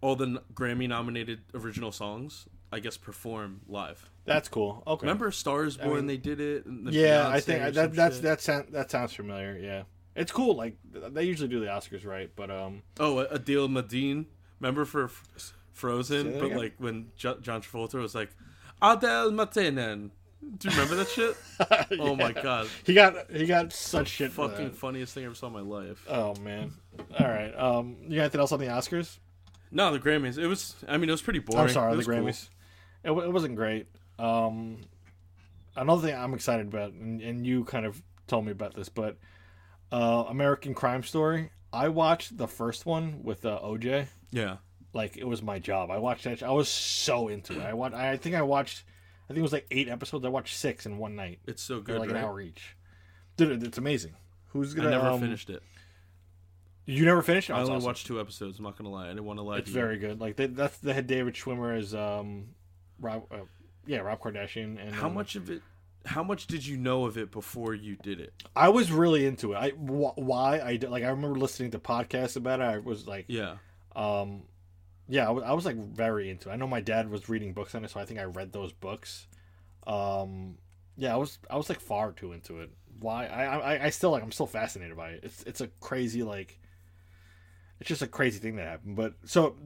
[0.00, 2.46] all the Grammy nominated original songs.
[2.70, 4.08] I guess perform live.
[4.26, 4.82] That's cool.
[4.86, 5.06] Okay.
[5.06, 5.96] Remember Stars Born?
[5.96, 6.64] mean, they did it.
[6.90, 8.22] Yeah, I think that that's shit.
[8.24, 9.58] that sound, that sounds familiar.
[9.58, 9.82] Yeah,
[10.18, 10.54] it's cool.
[10.56, 14.26] Like they usually do the Oscars right, but um, Oh, Adele Medine.
[14.60, 16.58] Remember for F- Frozen, but again?
[16.58, 18.30] like when Jo- John Travolta was like
[18.82, 20.10] Adele Matinen.
[20.58, 21.36] Do you remember that shit?
[22.00, 24.30] Oh my god, he got he got such shit.
[24.30, 24.76] for fucking that.
[24.76, 26.04] funniest thing I ever saw in my life.
[26.08, 26.72] Oh man.
[27.18, 27.52] All right.
[27.56, 29.18] Um, you got anything else on the Oscars?
[29.70, 30.38] No, the Grammys.
[30.38, 30.74] It was.
[30.88, 31.64] I mean, it was pretty boring.
[31.64, 32.16] I'm sorry, It the was cool.
[32.16, 32.48] Grammys.
[33.04, 33.86] It, wa- it wasn't great.
[34.18, 34.78] Um,
[35.76, 39.16] another thing I'm excited about, and, and you kind of told me about this, but
[39.92, 41.50] uh, American Crime Story.
[41.72, 44.06] I watched the first one with uh, OJ.
[44.30, 44.56] Yeah,
[44.92, 45.90] Like it was my job.
[45.90, 46.42] I watched that.
[46.42, 47.62] I was so into it.
[47.62, 47.94] I watched.
[47.94, 48.84] I think I watched.
[49.24, 50.24] I think it was like eight episodes.
[50.24, 51.40] I watched six in one night.
[51.46, 51.98] it's so good.
[51.98, 52.18] like right?
[52.18, 52.76] an hour each.
[53.36, 54.14] Dude, it's amazing.
[54.48, 54.88] Who's gonna?
[54.88, 55.62] I never um, finished it.
[56.86, 57.50] You never finished?
[57.50, 57.52] it?
[57.52, 57.86] I Oh, only awesome.
[57.86, 58.58] watched two episodes.
[58.58, 59.06] I'm not gonna lie.
[59.06, 59.58] I didn't want to lie.
[59.58, 59.80] It's to you.
[59.80, 60.20] very good.
[60.20, 62.54] Like they, that's they had David Schwimmer as um,
[62.98, 63.40] Rob, uh,
[63.86, 64.82] yeah, Rob Kardashian.
[64.82, 65.60] And How um, much of it?
[66.08, 68.32] How much did you know of it before you did it?
[68.56, 69.56] I was really into it.
[69.56, 72.64] I wh- why I like I remember listening to podcasts about it.
[72.64, 73.56] I was like, Yeah.
[73.94, 74.42] um,
[75.08, 76.52] yeah, I was, I was like very into it.
[76.52, 78.72] I know my dad was reading books on it, so I think I read those
[78.72, 79.26] books.
[79.86, 80.58] Um,
[80.96, 82.70] yeah, I was I was like far too into it.
[83.00, 83.26] Why?
[83.26, 83.44] I
[83.76, 85.20] I, I still like I'm still fascinated by it.
[85.24, 86.58] It's it's a crazy like.
[87.80, 88.96] It's just a crazy thing that happened.
[88.96, 89.56] But so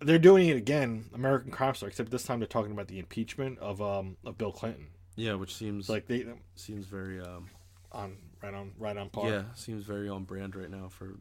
[0.00, 3.58] they're doing it again, American Crime Story, except this time they're talking about the impeachment
[3.58, 4.86] of um of Bill Clinton.
[5.16, 7.48] Yeah, which seems like they seems very um
[7.92, 9.28] on right on right on par.
[9.30, 11.16] yeah seems very on brand right now for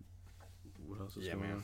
[0.88, 1.64] what else is Yeah, going man.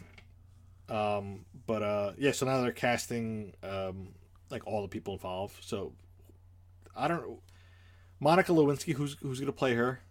[0.89, 1.17] on.
[1.17, 4.09] Um, but uh, yeah, so now they're casting um,
[4.49, 5.55] like all the people involved.
[5.63, 5.93] So
[6.95, 7.39] I don't.
[8.19, 10.01] Monica Lewinsky, who's who's gonna play her?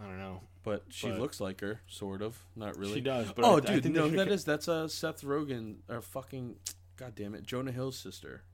[0.00, 0.40] I don't know.
[0.64, 2.38] But she But- looks like her, sort of.
[2.56, 2.94] Not really.
[2.94, 3.32] She does.
[3.32, 6.56] But oh, I, dude, I think no, that is that's uh, Seth Rogen or fucking,
[6.96, 8.44] god damn it, Jonah Hill's sister.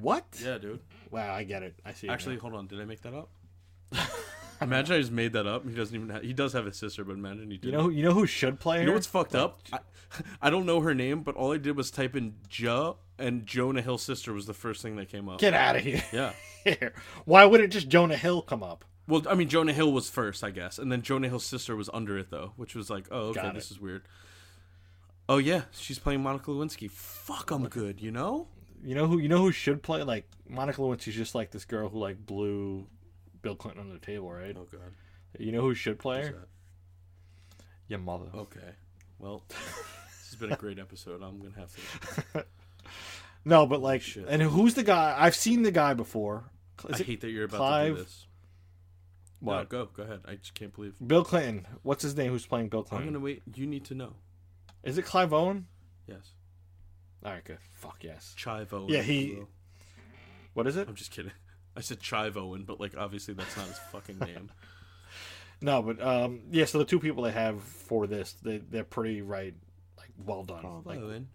[0.00, 0.24] What?
[0.42, 0.80] Yeah, dude.
[1.10, 1.74] Wow, I get it.
[1.84, 2.08] I see.
[2.08, 3.30] Actually, hold on, did I make that up?
[4.60, 5.66] imagine I just made that up.
[5.68, 6.08] He doesn't even.
[6.10, 7.66] Have, he does have a sister, but imagine he did.
[7.66, 8.82] you know you know who should play her?
[8.82, 9.60] You know what's fucked up?
[9.72, 9.78] I,
[10.42, 13.82] I don't know her name, but all I did was type in Ja, and Jonah
[13.82, 15.38] Hill's sister was the first thing that came up.
[15.38, 16.02] Get out of here.
[16.12, 16.32] Yeah.
[17.24, 18.84] Why wouldn't just Jonah Hill come up?
[19.06, 21.88] Well, I mean, Jonah Hill was first, I guess, and then Jonah Hill's sister was
[21.94, 24.02] under it though, which was like, oh, okay, this is weird.
[25.28, 26.90] Oh yeah, she's playing Monica Lewinsky.
[26.90, 28.48] Fuck, I'm good, you know.
[28.84, 31.88] You know who you know who should play like Monica Lewinsky's just like this girl
[31.88, 32.86] who like blew
[33.42, 34.56] Bill Clinton under the table, right?
[34.58, 34.92] Oh god.
[35.38, 36.48] You know who should play her?
[37.88, 38.26] Your mother.
[38.34, 38.74] Okay.
[39.18, 41.22] Well, this has been a great episode.
[41.22, 41.74] I'm gonna have
[42.34, 42.44] to.
[43.44, 44.26] No, but like, Shit.
[44.28, 45.14] and who's the guy?
[45.16, 46.44] I've seen the guy before.
[46.88, 47.92] Is I hate that you're about Clive?
[47.92, 48.26] to do this.
[49.40, 49.56] What?
[49.56, 50.20] No, go, go ahead.
[50.26, 50.94] I just can't believe.
[51.04, 51.66] Bill Clinton.
[51.82, 52.30] What's his name?
[52.30, 53.08] Who's playing Bill Clinton?
[53.08, 53.42] I'm gonna wait.
[53.54, 54.14] You need to know.
[54.82, 55.66] Is it Clive Owen?
[56.06, 56.32] Yes.
[57.24, 57.58] All right, good.
[57.74, 58.32] Fuck yes.
[58.36, 58.88] Chive Owen.
[58.88, 59.38] Yeah, he-
[60.54, 60.88] What is it?
[60.88, 61.32] I'm just kidding.
[61.76, 64.50] I said Chive Owen, but like obviously that's not his fucking name.
[65.60, 66.66] No, but um, yeah.
[66.66, 69.52] So the two people they have for this, they they're pretty right.
[69.96, 70.82] Like well done.
[70.84, 71.26] Like Owen.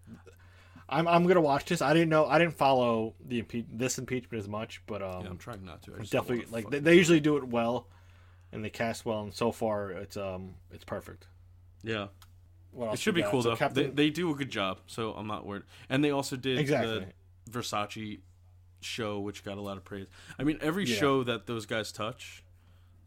[0.88, 1.82] I'm I'm gonna watch this.
[1.82, 2.24] I didn't know.
[2.24, 5.82] I didn't follow the impe- this impeachment as much, but um, Yeah, I'm trying not
[5.82, 5.96] to.
[5.96, 7.86] I definitely wanna like they, they usually do it well,
[8.50, 9.20] and they cast well.
[9.20, 11.26] And so far, it's um it's perfect.
[11.82, 12.06] Yeah.
[12.76, 13.30] It should be got?
[13.30, 13.56] cool So though.
[13.56, 15.62] Captain, They, they do a good job, so I'm not worried.
[15.88, 17.06] And they also did Exactly.
[17.46, 18.20] the Versace
[18.80, 20.06] show, which got a lot of praise.
[20.38, 20.96] I mean, every Yeah.
[20.96, 22.42] show that those guys touch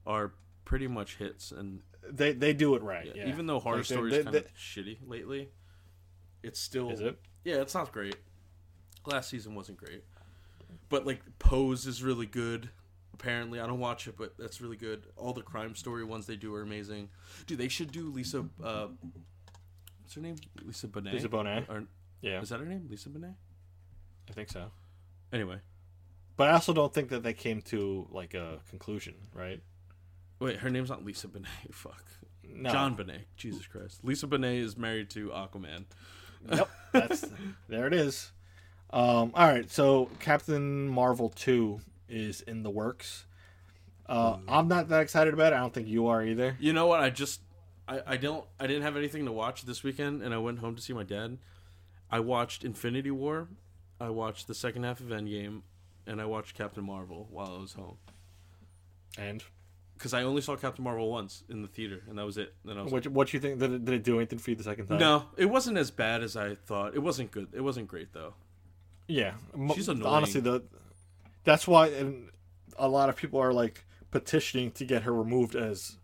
[0.06, 0.34] are
[0.66, 3.06] pretty much hits, and they they do it right.
[3.08, 3.30] yeah, Yeah.
[3.30, 5.50] even though Horror Like, they- Story they- is kind of shitty lately,
[6.44, 7.20] it's still Is it?
[7.44, 8.16] Yeah, it's not great.
[9.06, 10.04] Last season wasn't great,
[10.90, 12.70] but like Pose is really good.
[13.14, 15.08] Apparently, I don't watch it, but that's really good.
[15.16, 17.10] All the crime story ones they do are amazing.
[17.48, 18.48] Dude, they should do Lisa.
[18.64, 18.90] Uh,
[20.08, 20.38] what's her name?
[20.64, 21.12] Lisa Bonet.
[21.12, 21.68] Lisa Bonet?
[21.68, 21.84] Or
[22.22, 22.88] Yeah, Is that her name?
[22.90, 23.36] Lisa Bonet?
[24.30, 24.72] I think so.
[25.34, 25.58] Anyway,
[26.38, 29.62] But I also don't think that they came to like a conclusion, right?
[30.40, 31.48] wait, her name's not Lisa Bonet.
[31.74, 32.06] Fuck.
[32.42, 32.70] No.
[32.70, 33.24] John Bonet.
[33.36, 34.00] Jesus Christ.
[34.04, 35.84] Lisa Bonet is married to Aquaman.
[36.50, 37.26] Yep, that's
[37.68, 37.88] there.
[37.88, 38.32] It is.
[38.92, 43.26] Um, all right, so Captain Marvel two is in the works.
[44.06, 45.58] Uh, I'm not that excited about it.
[45.58, 46.56] I don't think you are either.
[46.62, 47.02] You know what?
[47.02, 47.42] I just
[47.88, 50.76] I, I don't I didn't have anything to watch this weekend and I went home
[50.76, 51.38] to see my dad.
[52.12, 53.48] I watched Infinity War,
[54.00, 55.62] I watched the second half of Endgame,
[56.06, 57.98] and I watched Captain Marvel while I was home.
[59.18, 59.44] And
[59.96, 62.54] Because I only saw Captain Marvel once in the theater, and that was it.
[62.64, 63.60] Then I was what what you think?
[63.60, 65.00] Did it, did it do anything for you the second time?
[65.00, 66.96] no, it wasn't as bad as I thought.
[66.96, 67.48] It wasn't good.
[67.54, 68.36] It wasn't great though.
[69.08, 69.34] Yeah,
[69.74, 70.14] She's annoying.
[70.14, 70.64] Honestly, the
[71.44, 72.30] that's why and
[72.78, 75.98] a lot of people are like petitioning to get her removed as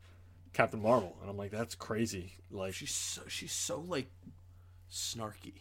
[0.53, 2.33] Captain Marvel, and I'm like, that's crazy.
[2.51, 4.07] Like, She's so she's so like
[4.91, 5.53] snarky.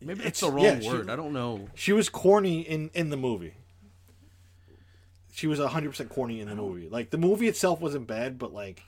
[0.00, 1.08] Maybe It's- it's the wrong yeah, she- word.
[1.10, 1.68] I don't know.
[1.74, 3.54] she was corny in in the movie.
[5.32, 6.88] She was hundred percent corny in the movie.
[6.88, 8.82] Like the movie itself wasn't bad, but like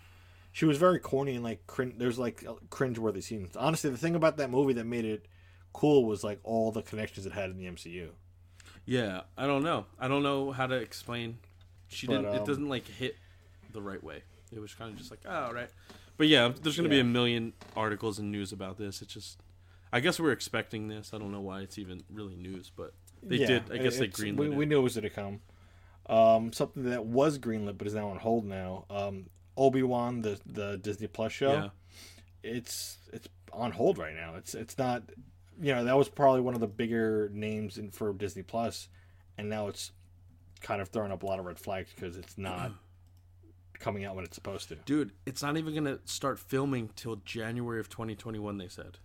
[0.53, 3.57] she was very corny and like crin- there's like cringe worthy scenes.
[3.57, 5.27] Honestly, the thing about that movie that made it
[5.73, 8.11] cool was like all the connections it had in the MCU.
[8.85, 9.87] Yeah, I don't know.
[9.99, 11.39] I don't know how to explain.
[11.89, 12.29] She But, didn't.
[12.31, 13.17] um, it doesn't like hit
[13.73, 14.23] the right way.
[14.53, 15.69] It was kind of just like, oh, right.
[16.17, 19.03] But yeah, there's gonna be a million articles and news about this.
[19.03, 19.39] It's just,
[19.93, 21.13] I guess we're expecting this.
[21.13, 23.73] I don't know why it's even really news, but they Yeah, did.
[23.73, 24.55] I guess they greenlit we, it.
[24.55, 25.41] we knew it was going to come.
[26.09, 28.85] Um, something that was greenlit but is now on hold now.
[28.89, 29.27] Um,
[29.57, 31.53] Obi Wan, the the Disney Plus show.
[31.53, 31.69] Yeah.
[32.43, 34.35] It's it's on hold right now.
[34.37, 35.03] It's it's not.
[35.61, 38.89] You know that was probably one of the bigger names in for Disney Plus,
[39.39, 39.91] and now it's
[40.61, 42.71] kind of throwing up a lot of red flags because it's not
[43.79, 44.75] coming out when it's supposed to.
[44.77, 48.59] Dude, it's not even gonna start filming till January of 2021.
[48.59, 48.99] They said.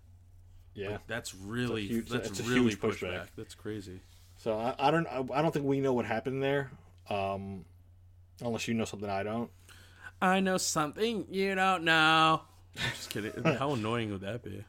[0.73, 0.99] Yeah.
[1.07, 2.99] That's really huge- that's really huge pushback.
[3.23, 3.27] pushback.
[3.35, 3.99] That's crazy.
[4.37, 6.71] So I, I don't I, I don't think we know what happened there,
[7.09, 7.65] um,
[8.41, 9.51] unless you know something I don't.
[10.21, 12.41] I know something you don't know.
[12.77, 13.43] I'm just kidding.
[13.57, 14.63] How annoying would that be?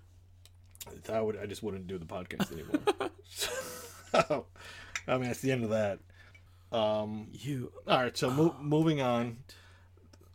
[1.11, 3.11] I would I just wouldn't do the podcast anymore.
[3.29, 4.47] so,
[5.07, 6.01] I mean, it's the end of that.
[6.77, 9.39] Um, You all right, so mo- moving on.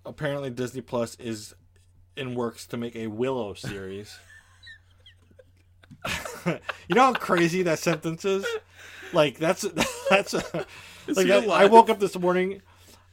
[0.08, 1.54] Apparently, Disney Plus is
[2.16, 4.18] in works to make a Willow series.
[6.48, 8.46] you know how crazy that sentence is?
[9.14, 9.66] Like that's
[10.10, 10.34] that's
[11.08, 12.62] like I, woke up this morning.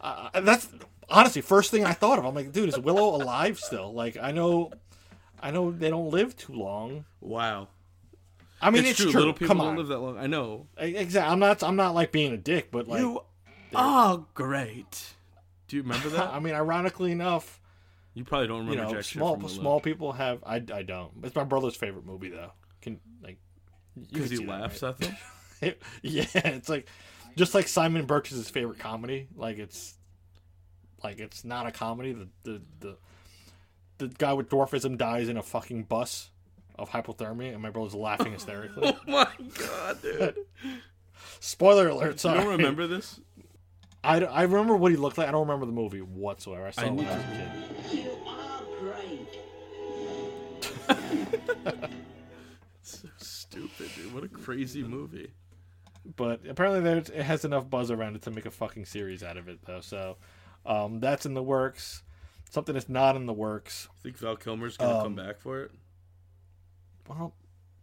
[0.01, 0.69] Uh, and that's
[1.09, 2.25] honestly first thing I thought of.
[2.25, 3.93] I'm like, dude, is Willow alive still?
[3.93, 4.73] Like I know,
[5.41, 7.05] I know they don't live too long.
[7.21, 7.69] wow.
[8.63, 9.11] I mean, it's, it's, true.
[9.11, 9.21] true.
[9.21, 10.17] Little people Come don't on, live that long.
[10.17, 10.69] I know.
[10.79, 11.31] exactly.
[11.31, 11.63] I'm not.
[11.63, 13.21] I'm not like being a dick, but like, you
[13.75, 15.15] are great.
[15.69, 16.31] Do you remember that?
[16.33, 17.61] I mean, ironically enough,
[18.15, 20.43] you probably don't you remember know, jack small small people have.
[20.45, 21.13] I, I don't.
[21.23, 22.53] It's my brother's favorite movie though.
[22.81, 23.39] Can like
[24.11, 24.91] because he see that, laughs right?
[24.91, 25.75] at them.
[26.03, 26.87] yeah, it's like
[27.37, 29.29] just like Simon Birch's favorite comedy.
[29.37, 29.95] Like it's
[31.03, 32.13] like it's not a comedy.
[32.13, 32.97] The the the,
[33.99, 36.31] the guy with dwarfism dies in a fucking bus
[36.77, 38.95] of hypothermia, and my brother's laughing hysterically.
[38.97, 40.37] oh my god, dude!
[41.41, 42.23] Spoiler alert!
[42.25, 43.21] You don't remember this?
[44.05, 45.29] I, I remember what he looked like.
[45.29, 46.67] I don't remember the movie whatsoever.
[46.67, 48.05] I saw I it when I was a kid.
[48.05, 49.39] You are great.
[52.83, 54.13] So stupid, dude.
[54.15, 55.31] What a crazy movie.
[56.17, 59.39] But apparently, there's, it has enough buzz around it to make a fucking series out
[59.39, 59.81] of it, though.
[59.81, 60.19] So
[60.67, 62.03] um, that's in the works.
[62.51, 63.89] Something that's not in the works.
[63.91, 65.71] I think Val Kilmer's gonna Um, come back for it?
[67.09, 67.35] Well,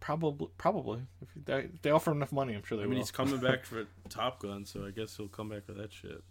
[0.02, 1.04] probably, probably.
[1.22, 3.04] If they, they offer enough money, I'm sure they I mean, will.
[3.04, 6.22] he's coming back for Top Gun, so I guess he'll come back for that shit.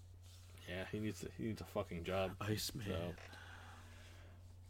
[0.68, 2.32] Yeah, he needs he needs a fucking job.
[2.40, 2.86] Iceman.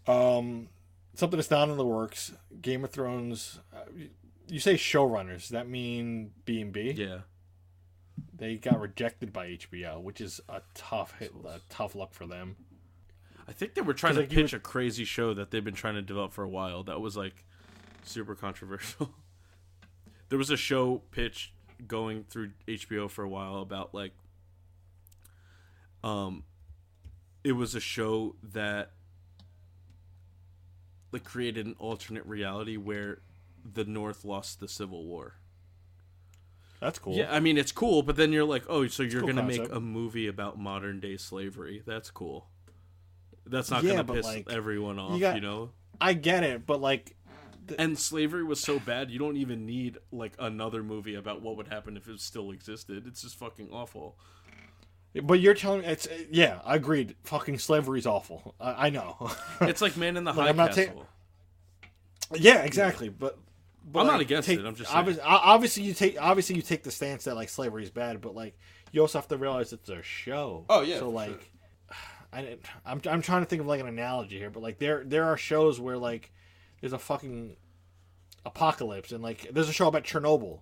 [0.07, 0.69] So, um,
[1.15, 2.33] something that's not in the works.
[2.63, 3.59] Game of Thrones.
[3.75, 4.11] Uh, you-
[4.49, 5.41] you say showrunners?
[5.43, 6.91] Does that mean D and D?
[6.91, 7.21] Yeah.
[8.37, 12.57] They got rejected by HBO, which is a tough hit, a tough luck for them.
[13.47, 15.95] I think they were trying to like, pitch a crazy show that they've been trying
[15.95, 16.83] to develop for a while.
[16.83, 17.45] That was like
[18.05, 19.11] super controversial.
[20.29, 21.53] there was a show pitch
[21.87, 24.13] going through HBO for a while about like
[26.05, 26.45] um
[27.43, 28.91] it was a show that
[31.13, 33.21] like created an alternate reality where
[33.73, 35.35] the North lost the Civil War.
[36.81, 37.15] That's cool.
[37.15, 39.71] Yeah, I mean it's cool, but then you're like, oh, so you're cool gonna make
[39.71, 41.83] a movie about modern day slavery?
[41.87, 42.47] That's cool.
[43.47, 45.71] That's not Yeah, gonna piss like, everyone off, you, got- know.
[46.01, 47.15] I get it, but like,
[47.79, 51.69] And slavery was so bad, you don't even need like another movie about what would
[51.69, 53.07] happen if it still existed.
[53.07, 54.17] It's just fucking awful.
[55.25, 57.17] but you're telling me it's yeah, I agreed.
[57.25, 58.55] Fucking slavery's awful.
[58.61, 59.31] I, I know.
[59.63, 61.07] It's like Man in the Look, High Castle.
[62.31, 63.09] ta- yeah, exactly.
[63.09, 63.39] But
[63.91, 65.19] but, I'm not against take- it, I'm just saying.
[65.25, 68.57] obviously you take obviously you take the stance that like slavery is bad, but like
[68.93, 70.65] you also have to realize it's a show.
[70.69, 71.51] Oh, yeah, So like,
[72.33, 75.03] I didn't- I'm I'm trying to think of like an analogy here, but like there
[75.05, 76.31] there are shows where like
[76.81, 77.57] there's a fucking
[78.45, 80.61] apocalypse and like there's a show about Chernobyl.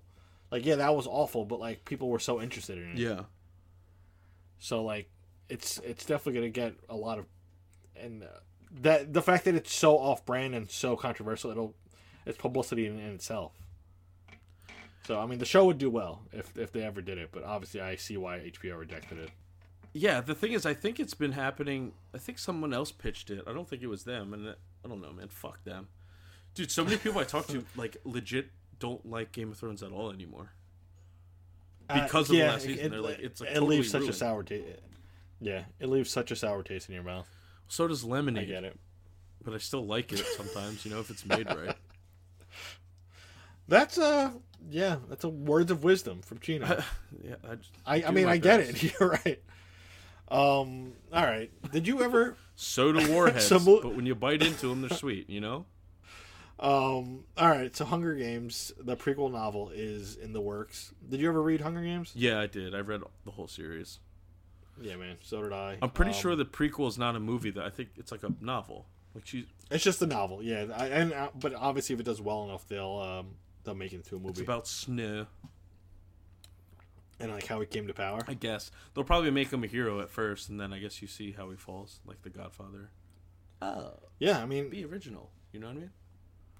[0.50, 2.98] Like yeah, that was awful, but like people were so interested in it.
[2.98, 3.22] Yeah.
[4.58, 5.10] So like,
[5.48, 7.26] it's it's definitely gonna get a lot of,
[7.96, 8.26] and uh,
[8.80, 11.74] that the fact that it's so off brand and so controversial, it'll
[12.26, 13.52] it's publicity in, in itself.
[15.06, 17.44] So I mean, the show would do well if if they ever did it, but
[17.44, 19.30] obviously I see why HBO rejected it.
[19.94, 21.92] Yeah, the thing is, I think it's been happening.
[22.14, 23.42] I think someone else pitched it.
[23.46, 25.28] I don't think it was them, and I don't know, man.
[25.28, 25.88] Fuck them,
[26.58, 26.70] dude.
[26.70, 30.10] So many people I talk to, like, legit don't like Game of Thrones at all
[30.10, 30.52] anymore.
[31.86, 34.42] Because of the last season, they're like, it's, like, it totally leaves such a sour
[34.42, 34.64] taste.
[35.40, 37.28] Yeah, it leaves such a sour taste in your mouth.
[37.68, 38.44] So does lemonade.
[38.44, 38.78] I get it.
[39.42, 40.84] but I still like it sometimes.
[40.84, 41.76] You know, if it's made right.
[43.68, 44.30] That's uh
[44.70, 46.66] yeah, that's a words of wisdom from Chino.
[47.22, 48.82] yeah, I, just I, I mean I get it.
[48.98, 49.42] You're right.
[50.30, 50.94] Um.
[51.12, 51.50] All right.
[51.70, 52.34] Did you ever?
[52.56, 55.28] So do warheads, So but when you bite into them, they're sweet.
[55.28, 55.66] You know.
[56.60, 57.24] Um.
[57.36, 57.74] All right.
[57.74, 60.92] So Hunger Games, the prequel novel, is in the works.
[61.08, 62.12] Did you ever read Hunger Games?
[62.14, 62.74] Yeah, I did.
[62.74, 64.00] I read the whole series.
[64.80, 65.16] Yeah, man.
[65.22, 65.78] So did I.
[65.82, 67.50] I'm pretty Um, sure the prequel is not a movie.
[67.50, 68.86] Though I think it's like a novel.
[69.14, 70.42] Like she, it's just a novel.
[70.42, 73.34] Yeah, I, and uh, but obviously if it does well enough, they'll um
[73.64, 75.26] they'll make it into a it's movie about snow.
[77.20, 78.20] and like how he came to power.
[78.28, 81.08] I guess they'll probably make him a hero at first, and then I guess you
[81.08, 82.90] see how he falls, like the Godfather.
[83.60, 85.30] Oh, Yeah, I mean, be original.
[85.52, 85.90] You know what I mean?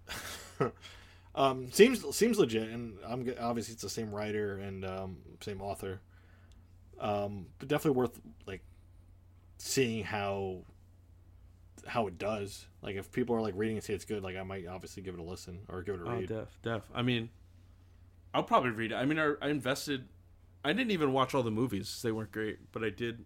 [1.35, 6.01] um, seems seems legit, and I'm obviously it's the same writer and um, same author.
[7.01, 8.63] Um, but definitely worth like
[9.59, 10.59] seeing how
[11.87, 12.67] how it does.
[12.83, 15.15] Like if people are like reading and say it's good, like I might obviously give
[15.15, 16.29] it a listen or give it a Oh, read.
[16.29, 16.83] def, def.
[16.95, 17.29] I mean,
[18.35, 18.97] I'll probably read it.
[18.97, 20.09] I mean, I, I invested.
[20.65, 23.25] I didn't even watch all the movies; they weren't great, but I did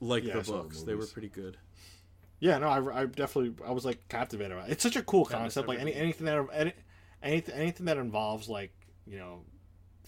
[0.00, 0.82] like Yeah, the saw the books.
[0.82, 1.56] they were pretty good.
[2.40, 4.72] Yeah, no, I, I definitely I was like captivated by it.
[4.72, 5.68] It's such a cool concept.
[5.68, 6.72] Like any anything that any,
[7.22, 8.72] anything anything that involves like
[9.06, 9.42] you know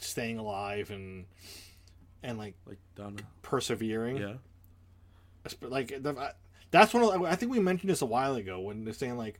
[0.00, 1.26] staying alive and
[2.22, 3.22] and like Like Donna.
[3.42, 4.16] persevering.
[4.16, 4.34] Yeah.
[5.60, 6.02] Like
[6.70, 9.38] that's one of I think we mentioned this a while ago when they're saying like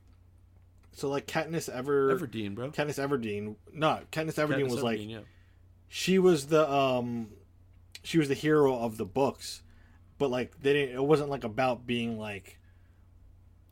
[0.91, 2.69] so like Katniss Ever Everdeen, bro.
[2.69, 5.19] Katniss Everdeen no Katniss Everdeen Katniss was like yeah.
[5.87, 7.29] she was the um
[8.03, 9.63] she was the hero of the books
[10.19, 12.59] but like they didn't it wasn't like about being like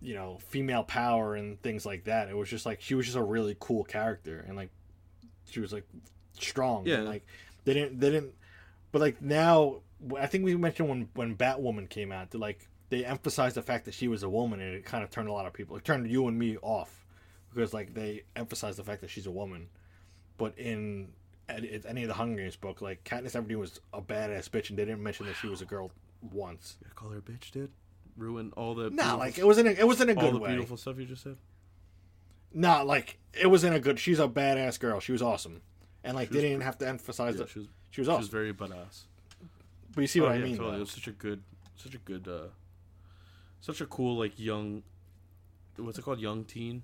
[0.02, 3.18] you know female power and things like that it was just like she was just
[3.18, 4.70] a really cool character and like
[5.50, 5.86] she was like
[6.34, 6.96] strong Yeah.
[6.98, 7.26] and like
[7.66, 8.34] they didn't they didn't
[8.92, 9.82] but like now
[10.20, 13.86] i think we mentioned when when batwoman came out they like they emphasized the fact
[13.86, 15.86] that she was a woman and it kind of turned a lot of people it
[15.86, 17.06] turned you and me off
[17.54, 19.68] because like they emphasized the fact that she's a woman
[20.38, 21.10] but in
[21.48, 24.80] any any of the Hunger Games book, like Katniss Everdeen was a badass bitch, and
[24.80, 25.92] they didn't mention that she was a girl
[26.32, 26.78] once.
[26.82, 27.70] You call her a bitch, dude.
[28.18, 30.32] Ruin all the beautiful- like it was in a, it was in a good all
[30.32, 30.50] the way.
[30.50, 31.38] beautiful stuff you just said.
[32.54, 34.00] Nah, like it was in a good.
[34.00, 35.00] She's a badass girl.
[35.00, 35.62] She was awesome,
[36.04, 37.68] and like they didn't have to emphasize Yeah, that she was.
[37.92, 38.22] she was She awesome.
[38.22, 39.04] was very badass.
[39.96, 40.58] but you see what Oh, I mean?
[40.58, 40.78] totally.
[40.78, 41.42] It was such a good,
[41.78, 42.48] such a good, uh,
[43.62, 44.84] such a cool like young,
[45.78, 46.84] what's it called, young teen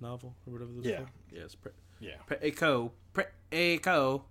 [0.00, 0.70] novel or whatever.
[0.76, 0.96] This Yeah.
[0.98, 1.08] called?
[1.32, 2.16] yeah, it's pre- Yeah.
[2.28, 4.22] Preco, Preco.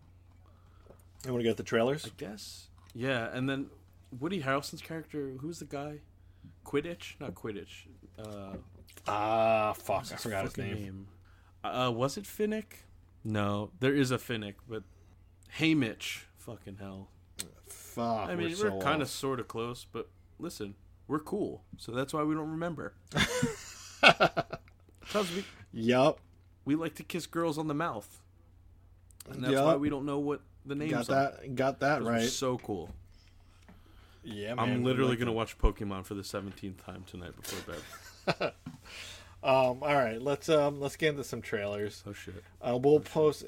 [1.26, 2.06] You want to get the trailers?
[2.06, 2.68] I guess.
[2.94, 3.70] Yeah, and then
[4.18, 6.00] Woody Harrelson's character, who's the guy?
[6.66, 7.88] Quidditch, not Quidditch.
[8.18, 8.56] Uh,
[9.08, 10.06] Ah, fuck!
[10.12, 11.08] I forgot his fucking name.
[11.64, 12.84] Uh, was it Finnick?
[13.24, 14.84] No, there is a Finnick, but
[15.60, 16.24] Haymitch.
[16.38, 17.10] Fucking hell.
[17.68, 18.30] Fuck.
[18.30, 20.76] I mean, we're, we're, kind of sort of close, but listen,
[21.08, 22.94] we're cool, so that's why we don't remember.
[25.00, 26.20] Because we Yup.
[26.66, 28.22] we like to kiss girls on the mouth,
[29.30, 29.66] and that's Yup.
[29.66, 31.32] why we don't know what the names Got are.
[31.42, 31.56] that.
[31.56, 32.30] Got that 'Cause right.
[32.30, 32.90] So cool.
[34.28, 34.60] Yeah, man.
[34.60, 35.36] I'm literally like gonna it.
[35.36, 37.76] watch Pokemon for the seventeenth time tonight before
[38.28, 38.54] bed.
[39.44, 39.84] Um.
[39.84, 40.20] All right.
[40.20, 40.82] Let's um.
[40.82, 42.04] Let's get into some trailers.
[42.08, 42.44] Oh shit!
[42.60, 43.46] Uh, we'll post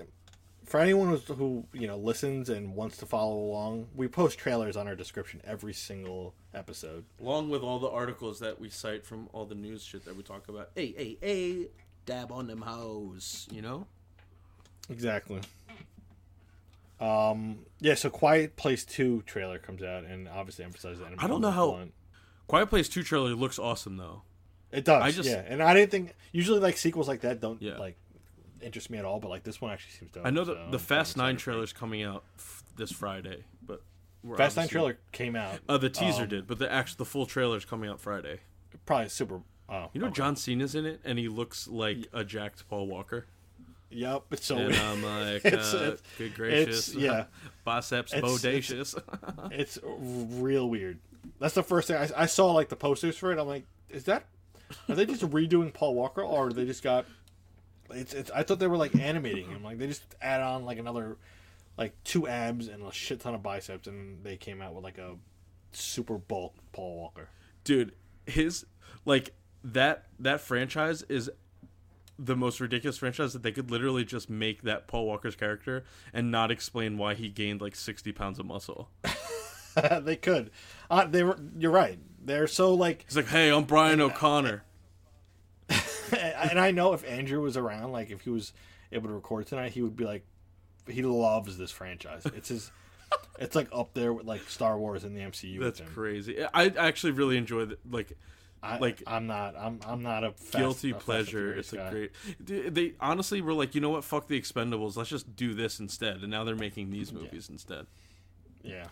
[0.64, 3.88] for anyone who's, who you know listens and wants to follow along.
[3.96, 7.06] We post trailers on our description every single episode.
[7.20, 10.22] Along with all the articles that we cite from all the news shit that we
[10.22, 10.70] talk about.
[10.76, 11.68] Hey, hey, hey!
[12.06, 13.88] Dab on them hoes, you know.
[14.92, 15.42] Exactly.
[17.00, 17.60] Um.
[17.80, 17.96] Yeah.
[17.96, 21.12] So, Quiet Place Two trailer comes out and obviously emphasizes that.
[21.18, 21.88] I don't know how-
[22.48, 24.24] Quiet Place Two trailer looks awesome though.
[24.72, 25.02] it does.
[25.02, 27.78] I just- yeah, and I didn't think usually like sequels like that don't Yeah.
[27.78, 27.98] like
[28.62, 30.26] interest me at all, but like this one actually seems dope.
[30.26, 31.40] I know so that I'm the Fast Nine it.
[31.40, 33.82] trailer's coming out f- this Friday, but
[34.36, 35.60] Fast Nine trailer came out.
[35.70, 38.42] Uh, the teaser Um, did, but the actual the full trailer's coming out Friday.
[38.86, 39.42] Probably super.
[39.70, 40.16] Oh, You know okay.
[40.16, 43.28] John Cena's in it, and he looks like a jacked Paul Walker.
[43.92, 44.80] Yep, it's so And weird.
[44.82, 46.94] I'm like, It's- uh, it's- good gracious.
[46.94, 47.26] yeah.
[47.64, 49.02] Biceps It's- bodacious.
[49.52, 51.00] It's real weird.
[51.40, 52.52] That's the first thing I, I saw.
[52.52, 54.26] Like the posters for it, I'm like, is that?
[54.88, 57.06] Are they just redoing Paul Walker, or they just got?
[57.92, 58.30] It's, it's.
[58.32, 59.64] I thought they were like animating him.
[59.64, 61.18] Like they just add on like another,
[61.78, 64.98] like two abs and a shit ton of biceps, and they came out with like
[65.00, 65.16] a
[65.72, 67.30] super bulk Paul Walker.
[67.64, 67.94] Dude,
[68.28, 68.66] his
[69.06, 69.34] like
[69.64, 71.30] that that franchise is
[72.20, 76.30] the most ridiculous franchise that they could literally just make that Paul Walker's character and
[76.30, 78.90] not explain why he gained like 60 pounds of muscle.
[80.02, 80.52] they could.
[80.92, 81.40] Uh, they were.
[81.58, 81.98] You're right.
[82.24, 84.64] They're so like, He's like, "Hey, I'm Brian O'Conner."
[86.18, 88.52] and I know if Andrew was around, like if he was
[88.92, 90.26] able to record tonight, he would be like,
[90.88, 92.26] he loves this franchise.
[92.36, 92.72] It's his.
[93.40, 95.60] It's like up there with like Star Wars in the MCU.
[95.60, 96.44] That's crazy.
[96.54, 98.18] I actually really enjoy the like
[98.62, 99.56] I, like- I'm not.
[99.58, 99.80] I'm.
[99.86, 101.54] I'm not a fast, guilty a pleasure.
[101.54, 102.74] It's a great.
[102.74, 104.04] They honestly were like, you know what?
[104.04, 104.98] Fuck the Expendables.
[104.98, 106.18] Let's just do this instead.
[106.18, 107.88] And now they're making these movies instead.
[108.62, 108.88] Yeah.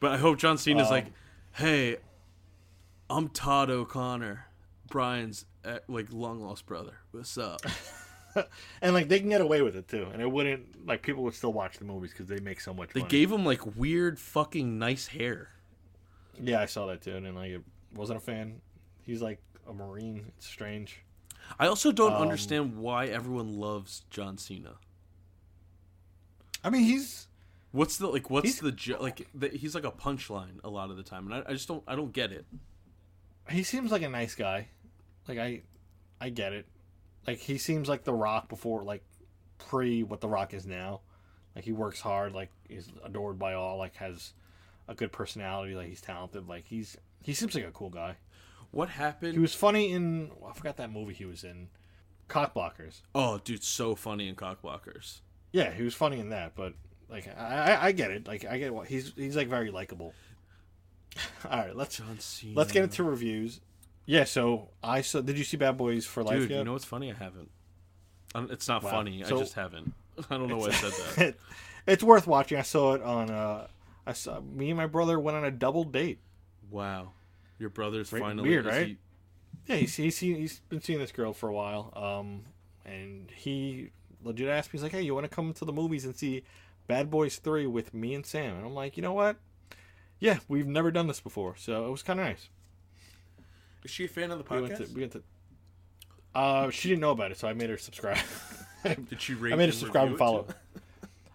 [0.00, 1.06] But I hope John Cena's Um, like,
[1.52, 1.98] hey,
[3.10, 4.46] I'm Todd O'Connor,
[4.88, 6.94] Brian's uh, like long lost brother.
[7.10, 7.60] What's up?
[8.80, 11.34] And like they can get away with it too, and it wouldn't like people would
[11.34, 12.90] still watch the movies because they make so much.
[12.90, 13.10] They money.
[13.10, 15.48] gave him like weird fucking nice hair.
[16.40, 17.60] Yeah, I saw that too, and then like
[17.92, 18.60] wasn't a fan.
[19.10, 20.24] He's like a marine.
[20.36, 21.02] It's strange.
[21.58, 24.76] I also don't Um, understand why everyone loves John Cena.
[26.62, 27.26] I mean, he's
[27.72, 28.30] What's the like?
[28.30, 29.28] What's the like?
[29.32, 31.84] The, he's like a punchline a lot of the time, and I, I just don't.
[31.86, 32.44] I don't get it.
[33.48, 34.68] he seems like a nice guy.
[35.28, 35.62] Like I,
[36.20, 36.66] I get it.
[37.28, 39.04] Like he seems like the Rock before, like
[39.58, 41.00] pre what the Rock is now.
[41.54, 42.32] Like he works hard.
[42.32, 43.78] Like he's adored by all.
[43.78, 44.32] Like has
[44.88, 45.76] a good personality.
[45.76, 46.48] Like he's talented.
[46.48, 48.16] Like he's he seems like a cool guy.
[48.70, 49.32] What happened?
[49.34, 51.68] He was funny in I forgot that movie he was in,
[52.28, 53.02] Cockblockers.
[53.14, 55.20] Oh, dude, so funny in Cockblockers.
[55.52, 56.54] Yeah, he was funny in that.
[56.54, 56.74] But
[57.08, 58.26] like I, I, I get it.
[58.28, 60.14] Like I get what he's he's like very likable.
[61.50, 62.00] All right, let's
[62.54, 63.60] let's get into reviews.
[64.06, 65.20] Yeah, so I saw.
[65.20, 66.58] Did you see Bad Boys for Life Dude, yet?
[66.58, 67.10] you know what's funny?
[67.12, 67.50] I haven't.
[68.34, 68.90] It's not Wow.
[68.90, 69.22] funny.
[69.24, 69.92] So- I just haven't.
[70.30, 71.28] I don't know why I said that.
[71.28, 71.40] it,
[71.86, 72.58] it's worth watching.
[72.58, 73.30] I saw it on.
[73.30, 73.66] Uh,
[74.06, 76.18] I saw me and my brother went on a double date.
[76.70, 77.12] Wow,
[77.60, 78.86] your brother's Right, finally weird, right?
[78.88, 78.98] he-
[79.66, 81.92] Yeah, he's he's he's been seeing this girl for a while.
[81.94, 82.44] Um,
[82.84, 83.90] and he
[84.24, 86.42] legit asked me, he's like, "Hey, you want to come to the movies and see
[86.88, 89.36] Bad Boys Three with me and Sam?" And I'm like, "You know what?
[90.18, 92.48] Yeah, we've never done this before, so it was kind of nice."
[93.84, 95.22] Is she a fan of the We went to we went to.
[96.34, 98.18] Uh, she didn't know about it, so I made her subscribe.
[98.84, 99.52] Did she rate?
[99.52, 100.46] I made her subscribe and review it follow.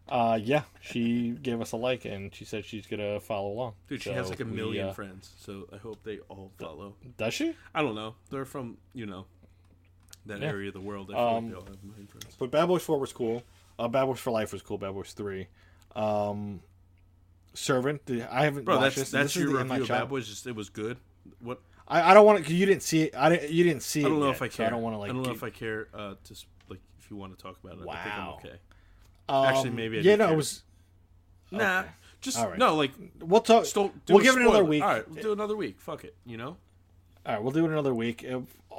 [0.07, 3.73] Uh, yeah, she gave us a like and she said she's gonna follow along.
[3.87, 6.51] Dude, she So has like a we, million uh, friends, so I hope they all
[6.59, 6.95] follow.
[7.17, 7.55] Does she?
[7.73, 8.13] I don't know.
[8.29, 9.25] They're from you know
[10.27, 10.47] that Yeah.
[10.49, 11.09] area of the world.
[11.11, 12.35] I feel Um, like they all have million friends.
[12.37, 13.41] But Bad Boys Four was cool.
[13.79, 14.77] Uh, Bad Boys for Life was cool.
[14.77, 15.47] Bad Boys Three,
[15.95, 16.61] um,
[17.53, 18.01] Servant.
[18.29, 19.11] I haven't Bro, watched that's this.
[19.11, 20.27] that's This is your review of Bad Boys.
[20.27, 20.97] Just it was good.
[21.39, 22.43] What I, I don't want to.
[22.43, 23.15] Cause you didn't see it.
[23.15, 24.05] I didn't, you didn't see it.
[24.05, 24.67] I don't know yet, if I so care.
[24.67, 25.09] I don't want to like.
[25.09, 25.87] I don't know if I care.
[25.93, 26.35] Uh, to
[26.69, 27.87] like if you want to talk about it.
[27.89, 28.39] I think I'm Wow.
[28.43, 28.55] okay.
[29.29, 30.33] Um, actually, maybe I yeah, no, care.
[30.33, 30.63] it was.
[31.51, 31.89] Nah, Okay.
[32.21, 32.57] just All right.
[32.59, 32.75] no.
[32.75, 33.63] Like We'll talk.
[33.63, 33.93] just don't.
[34.09, 34.83] we'll a give it another week.
[34.83, 35.79] All right, we'll do another week.
[35.79, 36.15] Fuck it.
[36.25, 36.57] You know.
[37.25, 38.25] All right, we'll do it another week.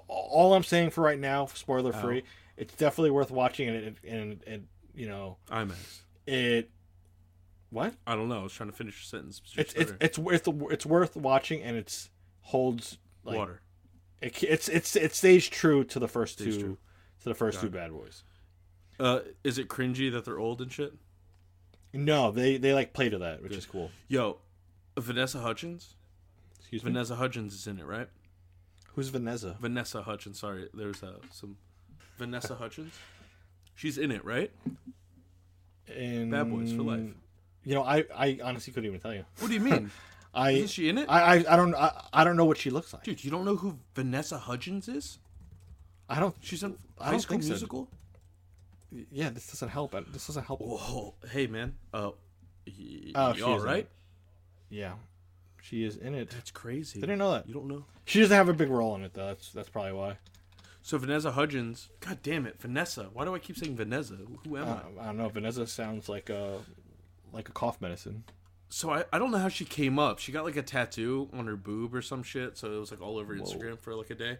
[0.09, 2.23] All I'm saying for right now, spoiler free,
[2.57, 6.01] it's definitely worth watching, and it, and, and you know IMAX.
[6.27, 6.71] it.
[7.71, 7.95] What?
[8.07, 8.41] I don't know.
[8.41, 9.41] I was trying to finish your sentence.
[9.41, 12.11] but you It's it's it's worth it's worth watching, and it's
[12.43, 13.61] holds like water.
[14.23, 16.79] It, it's it's it stays true to the first Stays two true.
[17.23, 17.73] to the first Got two it.
[17.73, 18.23] Bad Boys.
[18.99, 20.95] Uh, is it cringy that they're old and shit?
[21.93, 23.91] No, they they like play to that, which is cool.
[24.09, 24.39] Yo,
[24.99, 25.95] Vanessa Hudgens.
[26.59, 26.91] Excuse me.
[26.93, 28.09] Vanessa Hudgens is in it, right?
[28.95, 29.57] Who's Vanessa?
[29.61, 30.39] Vanessa Hudgens.
[30.39, 31.57] Sorry, there's uh, some
[32.19, 32.95] Vanessa Hudgens.
[33.75, 34.51] She's in it, right?
[35.95, 37.11] In Bad Boys for Life.
[37.65, 39.25] You know, I I honestly couldn't even tell you.
[39.39, 39.91] What do you mean?
[40.35, 41.07] I Isn't she in it?
[41.09, 43.05] I I, I don't I, I don't know what she looks like.
[43.05, 45.19] Dude, you don't know who Vanessa Hudgens is?
[46.09, 46.35] I don't.
[46.41, 47.89] She's in I High School think so.
[49.11, 49.93] Yeah, this doesn't help.
[50.13, 50.61] This doesn't help.
[50.61, 51.75] Whoa, hey man.
[51.93, 52.11] Uh,
[52.67, 53.89] y- Oh, y- she is in it.
[54.69, 54.93] Yeah,
[55.63, 56.31] she is in it.
[56.31, 56.99] That's crazy.
[56.99, 57.47] I didn't know that.
[57.49, 57.85] You don't know.
[58.05, 59.27] She doesn't have a big role in it though.
[59.27, 60.19] That's that's probably why.
[60.83, 61.89] So Vanessa Hudgens.
[62.01, 63.09] God damn it, Vanessa.
[63.13, 64.17] Why do I keep saying Vanessa?
[64.47, 65.03] Who am Uh, I?
[65.03, 65.29] I don't know.
[65.29, 66.59] Vanessa sounds like a
[67.33, 68.25] like a cough medicine.
[68.69, 70.19] So I, I don't know how she came up.
[70.19, 72.57] She got like a tattoo on her boob or some shit.
[72.59, 74.39] So it was like all over Instagram for like a day.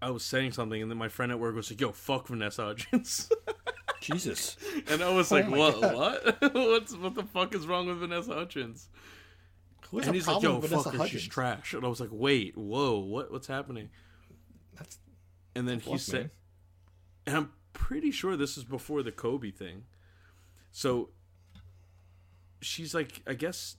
[0.00, 2.62] I was saying something, and then my friend at work was like, "Yo, fuck Vanessa
[2.64, 3.30] Hudgens,"
[4.00, 4.56] Jesus.
[4.88, 5.80] and I was like, Oh "What?
[5.80, 5.94] God.
[5.94, 6.54] What?
[6.54, 8.88] What's what the fuck is wrong with Vanessa Hudgens?"
[9.90, 11.22] Who and he's like, problem "Yo, with fuck Vanessa her, Hudgens?
[11.22, 13.32] she's trash." And I was like, "Wait, whoa, what?
[13.32, 13.90] What's happening?"
[14.76, 14.98] That's
[15.54, 16.30] And then he said, man.
[17.26, 19.84] and I'm pretty sure this is before the Kobe thing.
[20.70, 21.10] So
[22.60, 23.76] she's like, I guess,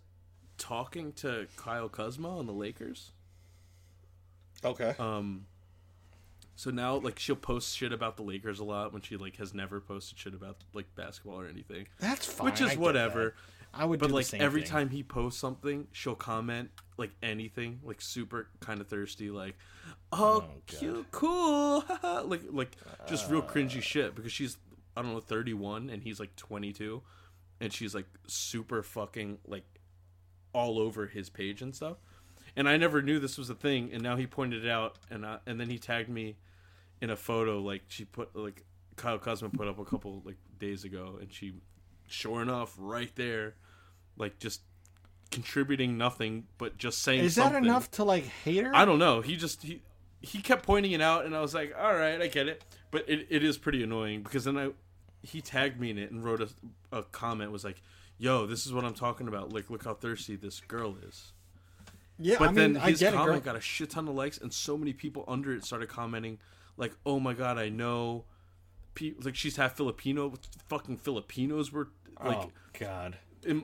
[0.57, 3.11] talking to Kyle Kuzma on the Lakers.
[4.65, 4.95] Okay.
[4.99, 5.45] Um,
[6.59, 9.53] so now like she'll post shit about the Lakers a lot when she like has
[9.53, 12.43] never posted shit about like basketball or anything, That's fine.
[12.43, 13.35] which is get whatever.
[13.73, 14.69] I would But do like every thing.
[14.69, 19.55] time he posts something, she'll comment like anything, like super kind of thirsty, like,
[20.11, 21.85] "Oh, oh cute, cool,"
[22.25, 22.75] like like
[23.07, 23.81] just real cringy uh.
[23.81, 24.57] shit because she's
[24.97, 27.03] I don't know thirty one and he's like twenty two,
[27.61, 29.63] and she's like super fucking like
[30.51, 31.95] all over his page and stuff.
[32.53, 35.25] And I never knew this was a thing, and now he pointed it out, and
[35.25, 36.35] I, and then he tagged me
[37.01, 38.63] in a photo like she put like
[38.95, 41.53] Kyle Kuzma put up a couple like days ago, and she,
[42.07, 43.55] sure enough, right there,
[44.17, 44.61] like just
[45.31, 47.23] contributing nothing but just saying.
[47.23, 48.75] Is that enough to like hate her?
[48.75, 49.21] I don't know.
[49.21, 49.81] He just he
[50.21, 53.07] he kept pointing it out, and I was like, all right, I get it, but
[53.07, 54.71] it, it is pretty annoying because then I
[55.21, 56.49] he tagged me in it and wrote a,
[56.91, 57.81] a comment was like,
[58.17, 59.53] "Yo, this is what I'm talking about.
[59.53, 61.31] Like, look how thirsty this girl is."
[62.21, 64.15] Yeah, But I mean, then I his get it, comment got a shit ton of
[64.15, 66.37] likes, and so many people under it started commenting,
[66.79, 68.25] like, "Oh my god, I know."
[69.21, 70.33] Like she's half Filipino.
[70.67, 71.87] Fucking Filipinos were
[72.21, 73.17] like, oh God.
[73.45, 73.63] in,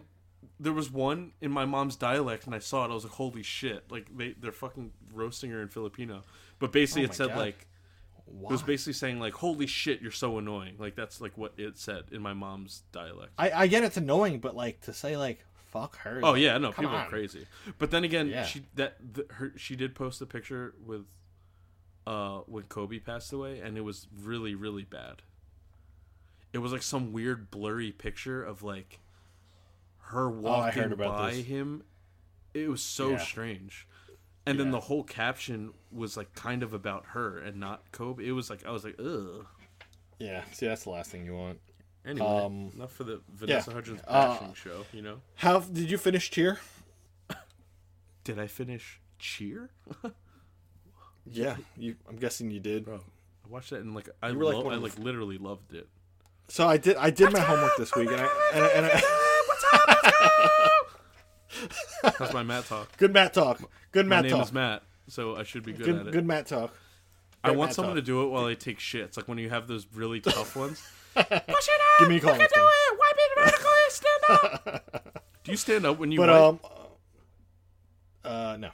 [0.61, 2.91] there was one in my mom's dialect, and I saw it.
[2.91, 6.21] I was like, "Holy shit!" Like they they're fucking roasting her in Filipino.
[6.59, 7.37] But basically, Oh it said God.
[7.37, 7.67] like
[8.23, 8.49] Why?
[8.49, 11.77] it was basically saying like, "Holy shit, you're so annoying." Like that's like what it
[11.77, 13.33] said in my mom's dialect.
[13.37, 16.21] I, I get it's annoying, but like to say like fuck her.
[16.23, 17.07] Oh like, yeah, no, people on.
[17.07, 17.45] are crazy.
[17.77, 18.45] But then again, Yeah.
[18.45, 21.03] she that the, her she did post a picture with
[22.07, 25.21] uh when Kobe passed away, and it was really really bad.
[26.53, 28.99] It was like some weird blurry picture of like
[30.09, 31.45] her Oh, walking about by this.
[31.45, 31.83] him.
[32.53, 33.17] It was so Yeah.
[33.17, 33.87] strange.
[34.45, 38.23] And then the whole caption was like kind of about her and not Kobe.
[38.25, 39.47] It was like I was like, ugh.
[40.19, 41.59] Yeah, see, that's the last thing you want.
[42.05, 43.73] Anyway, Um, enough for the Vanessa yeah.
[43.75, 44.85] Hudgens Uh, show.
[44.93, 45.21] You know?
[45.37, 46.59] How did you finish Cheer?
[48.23, 49.71] Did I finish Cheer?
[51.31, 51.95] Yeah, you.
[52.07, 52.85] I'm guessing you did.
[52.85, 53.01] Bro,
[53.45, 55.73] I watched that and like I, You were, like, lo- one I like literally loved
[55.73, 55.87] it.
[56.47, 56.95] So I did.
[56.97, 59.01] I did my homework this week, and I and, I- and I,
[62.19, 62.95] That's my mat talk.
[62.97, 63.59] good mat talk.
[63.91, 64.45] Good Matt My name talk.
[64.47, 66.11] is Matt, so I should be good, at Good, it.
[66.11, 66.73] good mat talk.
[67.43, 68.03] I want Matt someone talk.
[68.03, 69.17] to do it while I take shits.
[69.17, 70.81] Like when you have those really tough ones.
[71.15, 71.99] Push it out.
[71.99, 72.35] Give me a call.
[72.35, 72.65] next time.
[75.45, 76.65] Do you stand up when you But wipe?
[76.65, 76.69] um,
[78.25, 78.69] uh, no.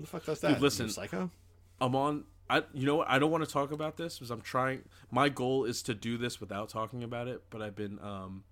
[0.00, 0.52] Who the fuck does that?
[0.52, 0.88] You listen.
[0.88, 1.30] psycho.
[1.78, 2.24] I'm on.
[2.48, 3.10] I you know what?
[3.10, 4.82] I don't want to talk about this because I'm trying.
[5.10, 7.42] My goal is to do this without talking about it.
[7.50, 8.44] But I've been um,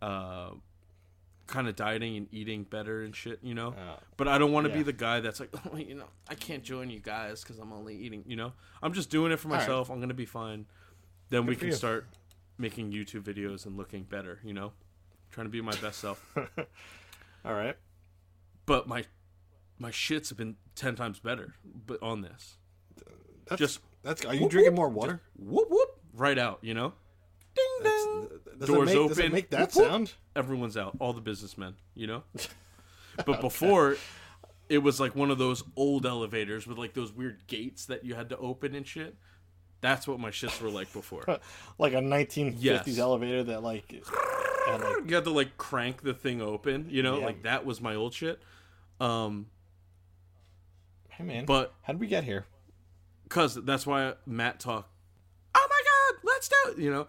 [0.00, 0.52] uh,
[1.46, 3.40] kind of dieting and eating better and shit.
[3.42, 3.74] You know.
[3.78, 3.98] Oh.
[4.16, 4.78] but I don't want to yeah.
[4.78, 7.70] be the guy that's like, oh, you know, I can't join you guys because I'm
[7.70, 8.24] only eating.
[8.26, 9.58] You know, I'm just doing it for right.
[9.58, 9.90] myself.
[9.90, 10.64] I'm gonna be fine.
[11.28, 11.74] Then we can you.
[11.74, 12.06] start
[12.56, 14.40] making YouTube videos and looking better.
[14.42, 14.72] You know,
[15.32, 16.24] trying to be my best self.
[17.44, 17.76] All right.
[18.64, 19.04] but my
[19.82, 21.54] my shits have been ten times better.
[21.86, 22.56] But on this,
[23.46, 24.24] That's, Just- that's.
[24.24, 25.20] Are you drinking more water?
[25.36, 26.60] whoop whoop, right out.
[26.62, 26.92] You know,
[27.54, 28.28] ding ding.
[28.58, 29.08] Does Doors it make, open.
[29.08, 29.86] Does it make that Whoop, whoop.
[29.90, 30.12] sound?
[30.36, 30.96] Everyone's out.
[31.00, 31.74] All the businessmen.
[31.94, 32.22] You know.
[33.26, 33.96] But before,
[34.70, 38.14] it was like one of those old elevators with like those weird gates that you
[38.14, 39.16] had to open and shit.
[39.82, 41.24] That's what my shits were like before.
[41.78, 42.98] Like a 1950s Yes.
[42.98, 43.84] elevator that like.
[44.66, 46.86] like you had to like crank the thing open.
[46.88, 47.26] You know, Yeah.
[47.26, 48.40] like that was my old shit.
[48.98, 49.46] Um,
[51.12, 52.46] hey man, but how did we get here?
[53.28, 54.90] Cause that's why mat talked.
[55.54, 56.78] Oh my God, let's do it.
[56.78, 57.06] You know,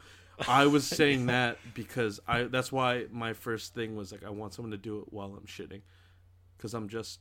[0.48, 2.44] I was saying that because I.
[2.44, 5.46] That's why my first thing was like, I want someone to do it while I'm
[5.46, 5.82] shitting,
[6.58, 7.20] because I'm just,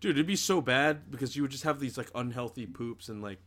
[0.00, 0.16] dude.
[0.16, 3.38] It'd be so bad because you would just have these like unhealthy poops and like,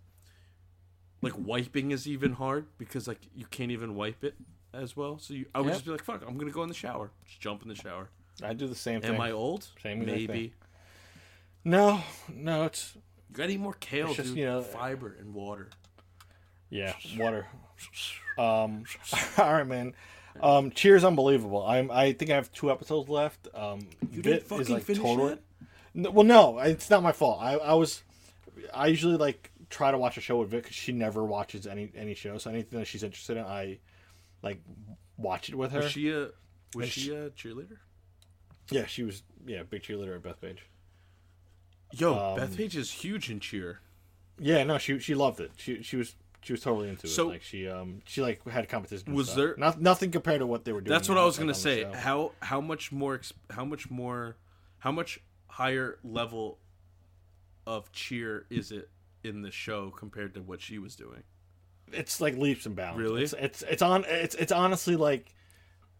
[1.22, 4.36] like wiping is even hard because like you can't even wipe it
[4.74, 5.20] as well.
[5.20, 5.74] So you, I would Yep.
[5.76, 8.10] just be like, fuck, I'm gonna go in the shower, just jump in the shower.
[8.42, 9.14] I do the same thing.
[9.14, 9.68] Am I old?
[9.82, 10.28] Same Maybe.
[10.28, 10.52] thing.
[11.66, 12.02] No,
[12.34, 13.02] no, it's You
[13.36, 14.38] gotta eat more kale, It's just, dude.
[14.40, 15.70] you know- Fiber and water.
[16.70, 17.48] yeah, water.
[18.38, 18.84] Um,
[19.38, 19.94] all right, man.
[20.42, 21.64] Um, Cheers, unbelievable.
[21.66, 21.92] I'm.
[21.92, 23.48] I think I have two episodes left.
[23.54, 25.34] Um, You didn't fucking finish totally.
[25.34, 25.44] it?
[25.94, 27.40] No, well, no, it's not my fault.
[27.42, 28.02] I, I was.
[28.74, 31.92] I usually like try to watch a show with Vic because she never watches any
[31.96, 32.40] any show.
[32.40, 33.78] So anything that she's interested in, I
[34.42, 34.60] like
[35.18, 35.82] watch it with her.
[35.82, 36.30] Was she a
[36.74, 37.78] was she she- a cheerleader?
[38.72, 39.22] yeah, she was.
[39.46, 40.60] Yeah, big cheerleader at Bethpage.
[41.96, 43.80] Yo, Um, Bethpage is huge in cheer.
[44.40, 45.52] Yeah, no, she she loved it.
[45.58, 47.34] She she was she was totally into So- it.
[47.34, 49.14] Like she um she like had a competition.
[49.14, 50.92] Was there- Not, nothing compared to what they were doing?
[50.92, 51.84] That's what I was gonna say.
[51.84, 53.22] How how much more
[53.52, 54.36] how much more
[54.80, 56.58] how much higher level
[57.68, 58.90] of cheer is it
[59.24, 61.24] in the show compared to what she was doing?
[61.92, 63.00] it's like leaps and bounds.
[63.00, 63.22] Really?
[63.24, 64.04] It's it's, it's on.
[64.08, 65.32] It's it's honestly like,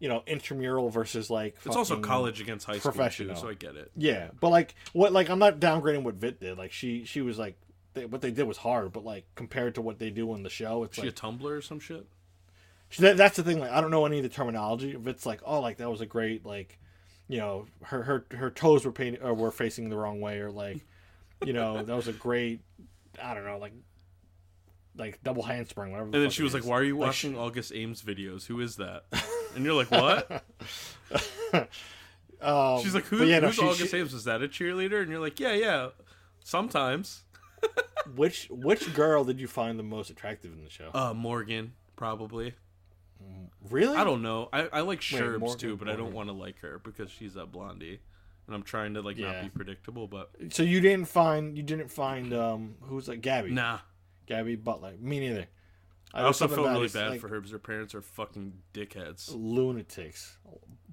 [0.04, 1.56] you know, intramural versus like.
[1.64, 3.34] It's also college against high school professional.
[3.36, 3.90] too, so I get it.
[3.96, 5.12] Yeah, but like what?
[5.14, 6.58] Like I'm not downgrading what Vic did.
[6.58, 7.56] Like she she was like
[7.94, 10.50] they, what they did was hard, but like compared to what they do in the
[10.50, 12.06] show, it's Is she a like tumbler or some shit?
[12.90, 13.60] she- that, that's the thing.
[13.60, 14.90] Like I don't know any of the terminology.
[14.92, 16.78] If it's like oh like that was a great like,
[17.26, 20.50] you know her her her toes were painted or were facing the wrong way or
[20.50, 20.80] like,
[21.46, 22.60] you know that was a great,
[23.22, 23.72] I don't know like.
[24.96, 26.08] Like double handspring, whatever.
[26.10, 28.46] the And then she was like, "Why are you Like, watching August Ames videos?
[28.46, 29.06] Who is that?"
[29.54, 30.44] And you're like, "What?"
[32.40, 34.14] um, She's like, Who, yeah, no, "Who's she- August she- Ames?
[34.14, 35.88] Is that a cheerleader?" And you're like, "Yeah, yeah,
[36.42, 37.22] sometimes."
[38.14, 40.90] Which which girl did you find the most attractive in the show?
[40.92, 42.52] Uh, Morgan, probably.
[43.70, 43.96] really?
[43.96, 44.50] I don't know.
[44.52, 47.34] I, I like Sherbs Morgan- too, but I don't want to like her because she's
[47.36, 48.00] a blondie,
[48.46, 50.06] and I'm trying to like not be predictable.
[50.06, 53.50] But So you didn't find you didn't find um who's like Gabi?
[53.52, 53.78] nah,
[54.28, 54.92] Gabi Butler.
[55.00, 55.46] Me neither.
[56.14, 59.30] I also felt really bad like, for her because her parents are fucking dickheads.
[59.34, 60.38] lunatics.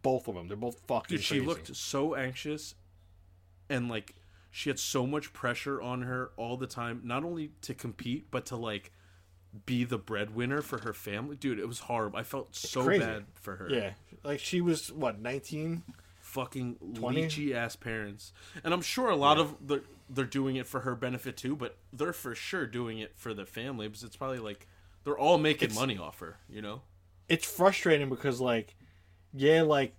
[0.02, 0.48] Both of them.
[0.48, 1.18] They're both fucking.
[1.18, 1.46] Dude, she crazy.
[1.46, 2.76] looked so anxious,
[3.70, 4.16] and like
[4.50, 8.46] she had so much pressure on her all the time, not only to compete but
[8.48, 8.92] to like
[9.66, 11.36] be the breadwinner for her family.
[11.36, 12.18] Dude, it was horrible.
[12.18, 13.04] I felt so Crazy.
[13.04, 13.70] bad for her.
[13.70, 13.92] Yeah,
[14.24, 15.84] like she was what nineteen.
[16.22, 17.24] fucking 20?
[17.24, 18.32] leechy ass parents.
[18.64, 21.78] And I'm sure a lot of the they're doing it for her benefit too, but
[21.94, 24.68] they're for sure doing it for the family because it's probably like
[25.04, 26.82] they're all making It's- money off her, you know?
[27.28, 28.76] It's frustrating because like,
[29.34, 29.96] yeah, like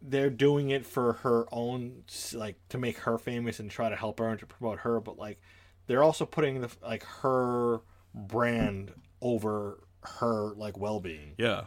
[0.00, 4.18] they're doing it for her own like to make her famous and try to help
[4.20, 5.40] her and to promote her, but like
[5.86, 7.80] they're also putting the like her
[8.14, 11.34] brand over her like well being.
[11.36, 11.64] Yeah.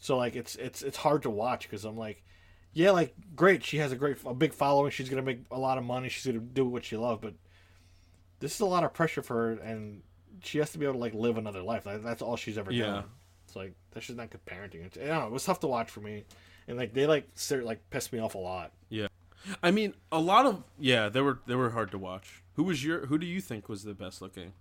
[0.00, 2.22] So like it's it's it's hard to watch because I'm like,
[2.72, 5.78] yeah, like great, she has a great a big following, she's gonna make a lot
[5.78, 7.34] of money, she's gonna do what she loves, but
[8.40, 10.02] this is a lot of pressure for her, and
[10.42, 11.86] she has to be able to like live another life.
[11.86, 12.86] Like, that's all she's ever Yeah.
[12.86, 13.04] done.
[13.46, 14.84] It's like that's just not good parenting.
[14.84, 16.24] It's, I don't know, it was tough to watch for me,
[16.66, 18.72] and like they like ser- like pissed me off a lot.
[18.90, 19.06] Yeah,
[19.62, 22.42] I mean, a lot of yeah, they were they were hard to watch.
[22.56, 24.52] Who was your who do you think was the best looking?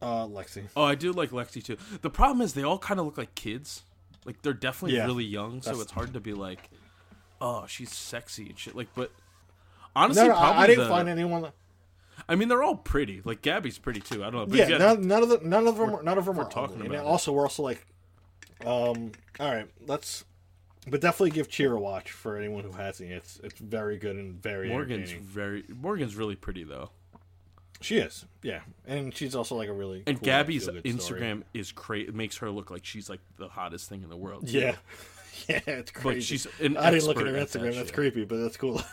[0.00, 0.64] Uh, Lexi.
[0.76, 1.76] Oh, I do like Lexi too.
[2.02, 3.82] The problem is they all kind of look like kids.
[4.24, 5.04] Like they're definitely Yeah.
[5.06, 6.70] really young, so it's hard to be like,
[7.40, 8.74] "Oh, she's sexy" and shit.
[8.74, 9.12] Like, but
[9.94, 11.52] honestly, no, probably I, I didn't the- find anyone.
[12.28, 13.20] I mean, they're all pretty.
[13.24, 14.22] Like Gabi's pretty too.
[14.24, 14.46] I don't know.
[14.46, 16.76] But Yeah, none, none of the none of them We're- none of them we're talking
[16.76, 16.86] ugly.
[16.86, 17.08] And about it.
[17.08, 17.86] also, we're also like,
[18.64, 20.24] um, all right, let's,
[20.88, 23.10] but definitely give Cheer a watch for anyone who hasn't.
[23.10, 26.90] It's it's very good and very Morgan's very Morgan's really pretty though,
[27.80, 31.20] She is, yeah, and she's also like a really and cool, Gabi's feel-good story.
[31.20, 32.08] Instagram is crazy.
[32.08, 34.48] It makes her look like she's like the hottest thing in the world.
[34.48, 34.76] Yeah,
[35.48, 36.16] yeah, it's crazy.
[36.18, 37.52] but she's I didn't look at her Instagram.
[37.52, 37.92] that That's shit.
[37.94, 38.80] creepy, but that's cool.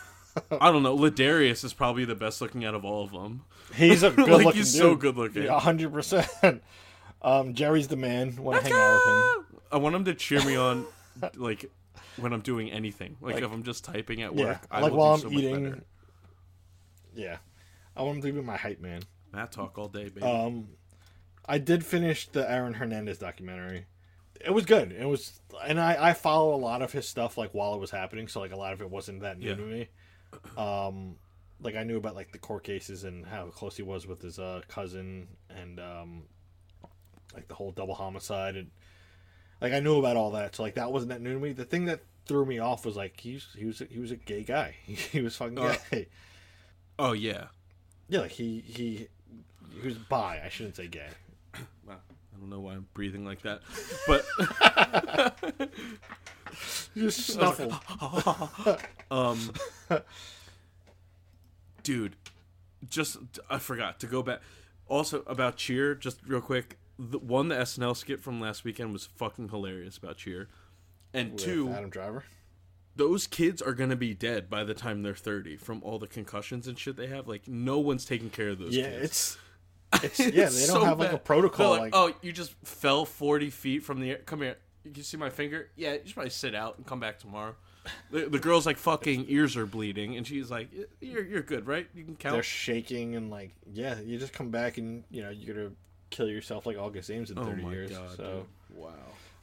[0.50, 0.96] I don't know.
[0.96, 3.42] La'Darius is probably the best looking out of all of them.
[3.74, 4.80] He's a good Like, looking he's dude.
[4.82, 5.42] so good looking.
[5.44, 6.62] Yeah, hundred percent.
[7.20, 8.36] Um, Jerry's the man.
[8.36, 9.60] Want to hang out with him?
[9.70, 10.86] I want him to cheer me on,
[11.36, 11.70] like
[12.16, 13.16] when I'm doing anything.
[13.20, 14.58] Like, Like- if I'm just typing at Yeah, work.
[14.70, 15.64] I like while I'm so eating.
[15.64, 15.82] better.
[17.14, 17.36] Yeah,
[17.96, 19.02] I want him to be my hype man.
[19.32, 20.22] mat talk all day, baby.
[20.22, 20.68] Um,
[21.46, 23.86] I did finish the Aaron Hernandez documentary.
[24.44, 24.92] It was good.
[24.92, 27.90] It was, and I I follow a lot of his stuff like while it was
[27.90, 29.54] happening, so like a lot of it wasn't that new Yeah.
[29.56, 29.88] to me.
[30.56, 31.16] Um,
[31.60, 34.38] like I knew about like the court cases and how close he was with his
[34.38, 36.22] uh, cousin and um,
[37.34, 38.70] like the whole double homicide and
[39.60, 40.56] like I knew about all that.
[40.56, 41.52] So like that wasn't that new to me.
[41.52, 44.42] The thing that threw me off was like he's he was he was a gay
[44.42, 44.76] guy.
[44.84, 46.08] he was fucking Uh, gay.
[46.98, 47.46] oh yeah.
[48.08, 49.08] yeah, like he he
[49.80, 50.40] he was bi.
[50.44, 51.08] I shouldn't say gay.
[51.86, 51.96] Wow.
[52.34, 53.60] I don't know why I'm breathing like that,
[54.06, 54.24] but
[56.96, 57.74] just snuffled.
[59.10, 59.50] um,
[61.82, 62.16] dude,
[62.88, 63.18] just
[63.50, 64.40] I forgot to go back.
[64.88, 66.78] Also about Cheer, just real quick.
[66.98, 70.48] The one the SNL skit from last weekend was fucking hilarious about Cheer,
[71.14, 72.24] and with two, Adam Driver.
[72.94, 76.68] those kids are gonna be dead by the time they're 30 from all the concussions
[76.68, 77.26] and shit they have.
[77.26, 79.02] Like no one's taking care of those Yeah, kids.
[79.02, 79.38] it's
[80.02, 80.48] it's yeah.
[80.50, 81.72] They don't so have like a protocol.
[81.72, 84.18] They're Like, oh, you just fell 40 feet from the air.
[84.26, 84.56] Come here.
[84.84, 85.68] You can see my finger?
[85.76, 87.54] Yeah, you should probably sit out and come back tomorrow.
[88.10, 90.16] The, the girl's like, fucking ears are bleeding.
[90.16, 90.68] And she's like,
[91.00, 91.88] you're, you're good, right?
[91.94, 92.34] You can count.
[92.34, 94.00] they're shaking and like yeah.
[94.00, 95.70] You just come back and you know you're gonna
[96.10, 97.90] kill yourself like August Ames in oh thirty my years.
[97.90, 98.16] God.
[98.16, 98.78] so dude.
[98.78, 98.92] Wow.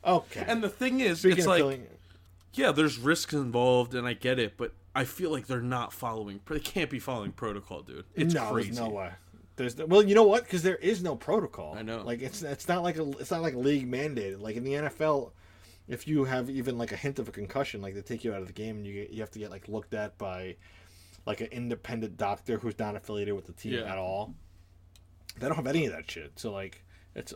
[0.06, 0.46] okay.
[0.48, 1.88] And the thing is, Speaking it's like, killing,
[2.54, 6.40] yeah, there's risks involved, and I get it, but I feel like they're not following.
[6.48, 8.06] They can't be following protocol, dude.
[8.16, 8.72] It's no, crazy.
[8.72, 9.12] no way.
[9.60, 10.46] There's no, well, you know what?
[10.46, 11.76] Because there is no protocol.
[11.78, 12.02] I know.
[12.02, 14.40] Like it's it's not like a it's not like league mandated.
[14.42, 15.32] Like in the NFL,
[15.90, 18.40] if you have even like a hint of a concussion, like they take you out
[18.40, 20.56] of the game and you get, you have to get like looked at by
[21.26, 23.92] like an independent doctor who's not affiliated with the team Yeah.
[23.92, 24.34] at all.
[25.38, 26.40] They don't have any of that shit.
[26.40, 26.84] So like
[27.14, 27.34] It's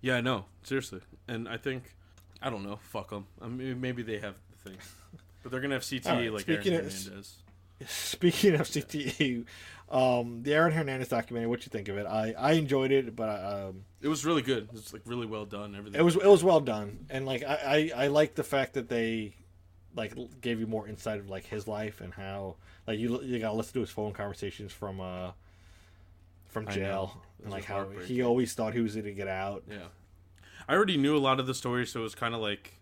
[0.00, 0.44] Yeah, I know.
[0.62, 1.96] Seriously, and I think
[2.40, 2.76] I don't know.
[2.76, 3.26] Fuck them.
[3.42, 4.78] I mean, maybe they have the thing,
[5.42, 7.36] but they're gonna have CTE right, like Aaron of- Hernandez.
[7.86, 9.44] speaking of CTE,
[9.90, 11.48] um, the Aaron Hernandez documentary.
[11.48, 12.06] What you think of it?
[12.06, 14.68] I I enjoyed it, but um, It was really good.
[14.74, 15.74] It's like really well done.
[15.74, 16.00] Everything.
[16.00, 18.88] it was it was well done, and like I I, I like the fact that
[18.88, 19.34] they
[19.96, 22.56] like gave you more insight of like his life and how
[22.86, 25.30] like you you got to listen to his phone conversations from uh
[26.48, 29.64] from jail and like how he always thought he was going to get out.
[29.70, 29.88] Yeah.
[30.66, 32.74] I already knew a lot of the story, so it was kind of like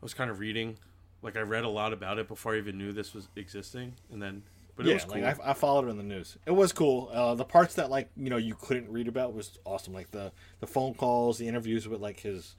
[0.00, 0.78] I was kind of reading.
[1.22, 4.20] Like I read a lot about it before I even knew this was existing, and
[4.20, 4.42] then
[4.76, 5.20] but it yeah, was cool.
[5.22, 6.36] like I, I followed it in the news.
[6.46, 7.10] It was cool.
[7.12, 9.92] Uh, the parts that like you know you couldn't read about was awesome.
[9.94, 12.56] Like the the phone calls, the interviews with like his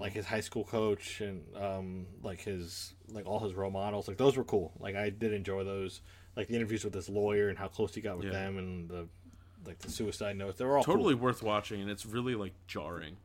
[0.00, 4.08] like his high school coach and um like his like all his role models.
[4.08, 4.72] Like those were cool.
[4.80, 6.00] Like I did enjoy those.
[6.36, 8.32] Like the interviews with his lawyer and how close he got with Yeah.
[8.32, 9.06] them and the
[9.64, 10.58] like the suicide notes.
[10.58, 10.94] They were all cool.
[10.96, 13.16] totally worth watching, and it's really like jarring.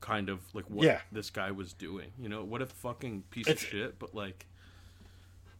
[0.00, 1.00] Kind of like what Yeah.
[1.10, 2.12] this guy was doing.
[2.18, 3.98] You know, what a fucking piece It's- of shit.
[3.98, 4.46] But like,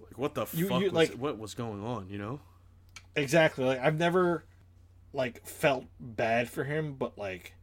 [0.00, 2.08] like what the You- fuck you, was like- what was going on?
[2.10, 2.40] You know?
[3.16, 3.64] Exactly.
[3.64, 4.44] Like I've never
[5.12, 7.54] like felt bad for him, but like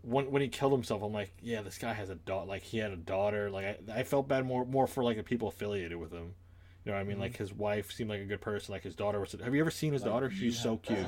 [0.00, 2.46] when when he killed himself, I'm like, yeah, this guy has a daughter.
[2.46, 3.50] Like he had a daughter.
[3.50, 6.34] Like I, I felt bad more more for like the people affiliated with him.
[6.84, 7.12] You know what I mean?
[7.14, 7.20] Mm-hmm.
[7.22, 8.72] Like his wife seemed like a good person.
[8.72, 9.32] Like his daughter was.
[9.32, 10.30] Have you ever seen his daughter?
[10.30, 11.06] She's so cute.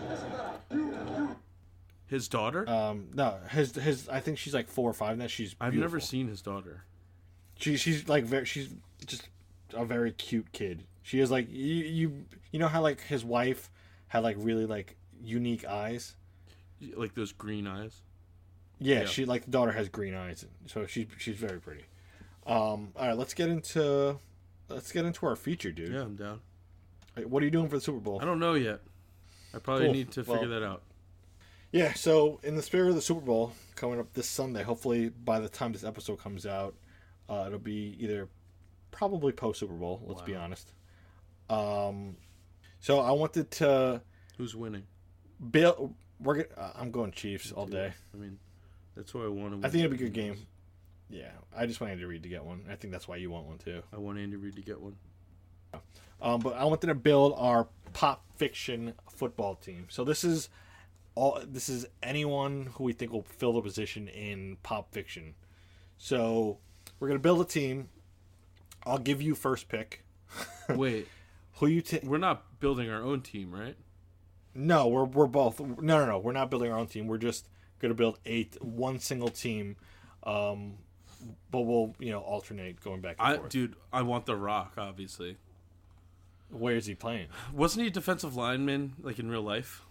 [2.09, 2.69] His daughter.
[2.69, 4.09] Um, no, his his.
[4.09, 5.27] I think she's like four or five now.
[5.27, 5.57] She's.
[5.61, 6.85] I've never seen his daughter.
[7.59, 8.45] She she's like very.
[8.45, 8.69] She's
[9.07, 9.29] just
[9.75, 10.85] a very cute kid.
[11.03, 13.71] She is like you you you know how like his wife
[14.09, 16.15] had like really like unique eyes.
[16.95, 18.03] Like those green eyes.
[18.79, 19.07] Yeah, Yeah.
[19.07, 21.85] she like the daughter has green eyes, so she's she's very pretty.
[22.47, 24.19] Um, all right, let's get into
[24.69, 25.93] let's get into our feature, dude.
[25.93, 26.41] Yeah, I'm down.
[27.17, 28.21] Hey, What are you doing for the Super Bowl?
[28.23, 28.81] I don't know yet.
[29.55, 29.95] I probably Cool.
[29.95, 30.83] need to Well- figure that out.
[31.77, 35.41] Yeah, so in the spirit of the Super Bowl coming up this Sunday, hopefully by
[35.41, 36.75] the time this episode comes out,
[37.29, 38.29] uh, it'll be either
[38.91, 40.01] probably post Super Bowl.
[40.07, 40.73] Let's be honest.
[41.51, 42.17] Um,
[42.81, 44.01] so I wanted to
[44.39, 44.85] Who's winning?
[45.51, 45.95] build.
[46.19, 47.93] We're uh, I'm going Chiefs all day.
[48.15, 48.39] I mean,
[48.97, 49.67] that's who I want to.
[49.67, 50.47] I think it'll be a good game.
[51.11, 52.65] Yeah, I just want Andy Reid to get one.
[52.71, 53.83] I think that's why you want one too.
[53.93, 54.97] I want Andy Reid to get one.
[56.23, 59.89] Um, but I wanted to build our pop fiction football team.
[59.91, 60.49] So this is
[61.17, 61.41] all.
[61.45, 65.35] This is anyone who we think will fill the position in pop fiction.
[65.99, 66.59] So
[67.01, 67.89] we're gonna build a team.
[68.85, 70.05] I'll give you first pick.
[70.69, 71.09] Wait,
[71.55, 72.05] Who you take?
[72.05, 73.77] we're not building our own team, right?
[74.55, 75.59] No, we're we're both.
[75.61, 76.19] No, no, no.
[76.19, 77.09] We're not building our own team.
[77.09, 77.49] We're just
[77.81, 79.77] gonna build a one single team.
[80.23, 80.75] Um,
[81.51, 83.51] but we'll you know alternate going back and I, forth.
[83.51, 84.75] dude, I want The Rock.
[84.77, 85.37] Obviously,
[86.51, 87.29] Where is he playing?
[87.53, 89.83] wasn't he a defensive lineman like in real life?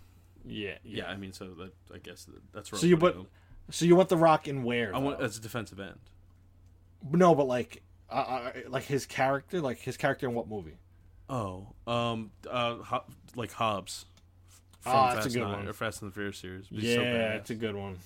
[0.45, 1.05] Yeah, Yeah, yeah.
[1.07, 3.17] I mean, so that I guess that's where So I'm you put,
[3.71, 4.95] so you want the Rock in where?
[4.95, 5.97] I want as a defensive end.
[7.11, 10.77] No, but like, uh, like his character, like his character in what movie?
[11.29, 13.03] Oh, um, uh, Ho-
[13.35, 14.05] like Hobbs.
[14.79, 15.67] From Ah, that's a Fast good Nine- one.
[15.67, 16.67] Or Fast and the Furious series.
[16.69, 17.01] He's yeah, so
[17.37, 17.97] it's a good one.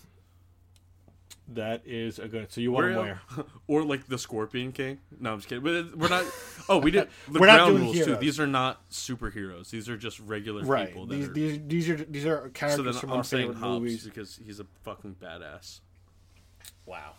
[1.54, 2.52] That is a good.
[2.52, 3.46] So you want him Where- where?
[3.68, 5.00] or like the Scorpion King.
[5.20, 5.64] No, I'm just kidding.
[5.64, 6.26] But we're not.
[6.70, 8.16] Oh, we did the We're not ground doing rules too.
[8.18, 9.72] These are not superheroes.
[9.72, 10.88] These are just regular Right.
[10.90, 11.08] people.
[11.08, 13.48] That These, are, these these are these are so characters then from I'm our saying
[13.54, 14.04] favorite Hobbs movies.
[14.04, 15.80] because he's a fucking badass.
[16.86, 17.14] Wow,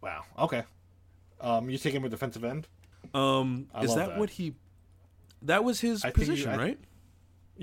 [0.00, 0.24] wow.
[0.38, 0.64] Okay.
[1.40, 2.66] Um, you take him with defensive end?
[3.14, 4.18] Um, I is love that, that.
[4.18, 4.54] what he?
[5.42, 6.78] That was his I think you- position, I- right?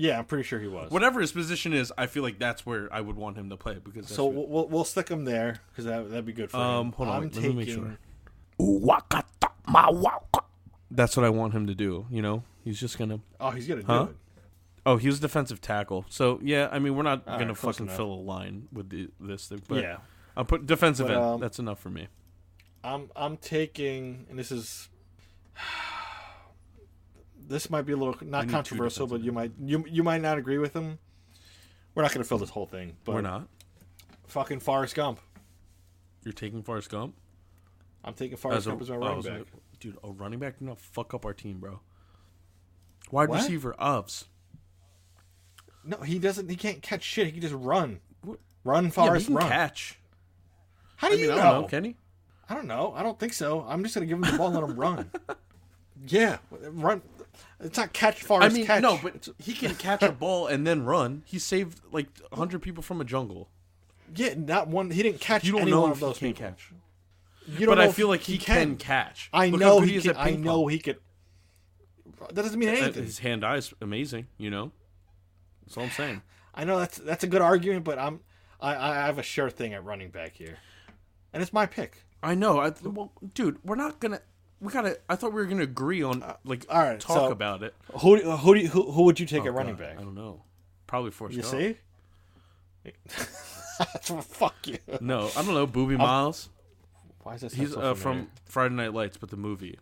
[0.00, 0.92] Yeah, I'm pretty sure he was.
[0.92, 3.78] Whatever his position is, I feel like that's where I would want him to play
[3.82, 6.56] because so what- we'll, we'll we'll stick him there because that that'd be good for
[6.58, 6.92] Um, him.
[6.92, 7.56] hold on, I'm wait, let taking.
[7.56, 7.98] me make sure.
[10.90, 12.06] that's what I want him to do.
[12.10, 13.20] You know, he's just gonna.
[13.40, 14.04] Oh, he's gonna Huh?
[14.04, 14.16] do it.
[14.86, 16.04] Oh, he was defensive tackle.
[16.08, 17.96] So yeah, I mean, we're not All gonna right, fucking enough.
[17.96, 19.62] fill a line with the, this thing.
[19.68, 19.96] But yeah,
[20.36, 21.24] I'll put defensive But, end.
[21.24, 22.06] um, That's enough for me.
[22.84, 24.88] I'm I'm taking, and this is.
[27.48, 30.58] This might be a little not controversial, but you might you you might not agree
[30.58, 30.98] with him.
[31.94, 33.48] We're not going to fill this whole thing, but we're not.
[34.28, 35.18] Fucking Forrest Gump.
[36.24, 37.14] You're taking Forrest Gump
[38.04, 39.42] I'm taking Forrest a- Gump as my oh, running as a- back.
[39.80, 39.96] dude.
[40.04, 41.80] A running back do not fuck up our team, bro.
[43.10, 43.36] Wide What?
[43.40, 44.24] receiver Ovs.
[45.84, 46.48] No, he doesn't.
[46.50, 47.26] He can't catch shit.
[47.26, 48.00] He can just run.
[48.64, 49.48] Run, Yeah, Forrest, he can run.
[49.48, 49.98] catch.
[50.96, 51.42] How do I mean, you I know?
[51.42, 51.68] don't know.
[51.68, 51.96] Can he?
[52.50, 52.92] I don't know.
[52.94, 53.64] I don't think so.
[53.66, 55.10] I'm just gonna give him the ball and let him run.
[56.06, 57.02] Yeah, run.
[57.60, 58.56] It's not catch far I Forrest.
[58.56, 58.82] mean, catch.
[58.82, 61.22] no, but he can catch a ball and then run.
[61.26, 63.48] He saved like hundred people from a jungle.
[64.14, 64.90] yeah, not one.
[64.90, 66.46] He didn't catch You don't any know one if of he those can people.
[66.48, 66.72] catch.
[67.46, 68.76] You don't But know I feel like he, can.
[68.76, 69.30] catch.
[69.32, 70.16] I Look know he can.
[70.16, 70.68] I know pong.
[70.70, 70.98] he could.
[72.28, 73.04] That doesn't mean anything.
[73.04, 74.26] His hand-eye is amazing.
[74.36, 74.72] You know,
[75.64, 76.22] that's all I'm saying.
[76.54, 78.20] I know that's that's a good argument, but I'm
[78.60, 80.58] I, I have a sure thing at running back here,
[81.32, 82.04] and it's my pick.
[82.22, 82.58] I know.
[82.58, 84.20] I, well, dude, we're not gonna.
[84.60, 84.98] We gotta.
[85.08, 87.74] I thought we were gonna agree on like all right, talk so- about it.
[88.00, 89.98] Who who do you, who, who would you take Oh, at running God, back?
[89.98, 90.42] I don't know.
[90.86, 91.54] Probably Forrest You Gump.
[91.54, 91.76] see?
[94.22, 94.78] Fuck you.
[95.00, 95.66] No, I don't know.
[95.66, 96.48] Boobie Miles.
[97.22, 97.54] Why is this?
[97.54, 99.78] He's so uh, from Friday Night Lights, but the movie.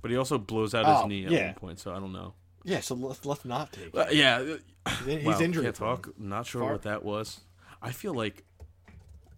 [0.00, 1.46] But he also blows out Oh, his knee at yeah.
[1.46, 2.34] one point, so I don't know.
[2.64, 3.96] Yeah, so let's, let's not take.
[3.96, 5.64] Uh, yeah, He's, in- he's wow, injured.
[5.64, 6.08] Can't talk.
[6.18, 7.40] Not sure Far- what that was.
[7.80, 8.44] I feel like,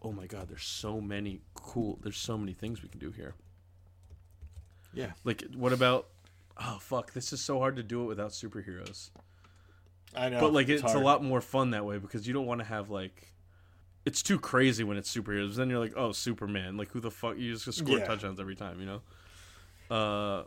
[0.02, 1.98] oh my god, there's so many cool.
[2.02, 3.34] There's so many things we can do here.
[4.94, 5.12] Yeah.
[5.24, 6.08] Like, what about?
[6.56, 9.10] Oh fuck, this is so hard to do it without superheroes.
[10.16, 10.40] I know.
[10.40, 12.90] but like, it's, a lot more fun that way because you don't want to have
[12.90, 13.32] like.
[14.04, 15.56] It's too crazy when it's superheroes.
[15.56, 16.76] Then you're like, oh, Superman.
[16.76, 17.38] Like, who the fuck?
[17.38, 18.04] You just score Yeah.
[18.04, 19.00] touchdowns every time, you know?
[19.90, 20.44] Uh,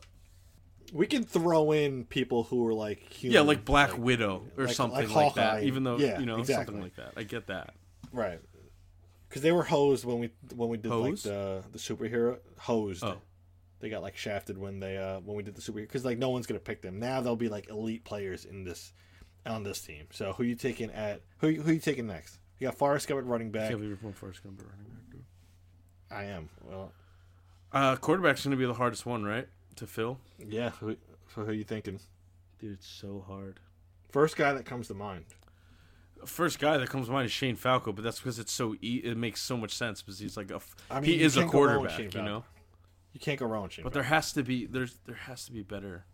[0.94, 4.76] We can throw in people who are like human, yeah, like Black Widow or like-
[4.76, 5.64] something like like, that.
[5.64, 6.66] Even though, Yeah, you know, exactly.
[6.66, 7.14] something like that.
[7.18, 7.74] I get that.
[8.14, 8.40] right?
[9.28, 11.26] Because they were hosed when we when we did Hosed?
[11.26, 13.04] like the the superhero hosed.
[13.04, 13.18] Oh.
[13.80, 16.30] They got like shafted when they uh when we did the superhero because like no
[16.30, 17.22] one's gonna pick them now.
[17.22, 18.92] They'll be like elite players in this
[19.46, 20.08] on this team.
[20.12, 22.40] So who you taking at who who you taking next?
[22.60, 23.70] You got Forrest Gump at running back.
[23.70, 25.24] Can't believe you're Forrest Gump at running back, dude.
[26.10, 26.50] I am.
[26.64, 26.92] Well,
[27.72, 29.48] Uh, quarterback's going to be the hardest one, right?
[29.76, 30.18] To fill?
[30.40, 30.72] yeah.
[30.80, 30.96] Who,
[31.36, 32.00] so who you thinking?
[32.60, 33.60] Dude, it's so hard.
[34.10, 35.26] First guy that comes to mind.
[36.26, 39.02] First guy that comes to mind is Shane Falco, but that's because it's so e-
[39.04, 41.42] it makes so much sense because he's like a f- I mean, he is a
[41.42, 42.26] can't go wrong with quarterback, Shane you Falco.
[42.40, 42.46] know.
[43.18, 43.84] You can't go wrong with Shane.
[43.84, 46.06] But there has to be there's there has to be better.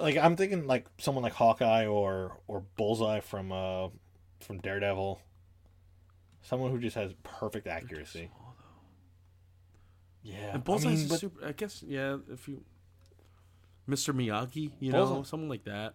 [0.00, 3.88] like I'm thinking like someone like Hawkeye or or Bullseye from uh
[4.40, 5.20] from Daredevil.
[6.40, 8.30] Someone who just has perfect accuracy.
[10.22, 11.46] Yeah, And Bullseye's I mean, but super.
[11.46, 12.16] I guess yeah.
[12.32, 12.64] If you,
[13.86, 14.14] Mr.
[14.14, 15.94] Miyagi, you Bullseye- know, something like that.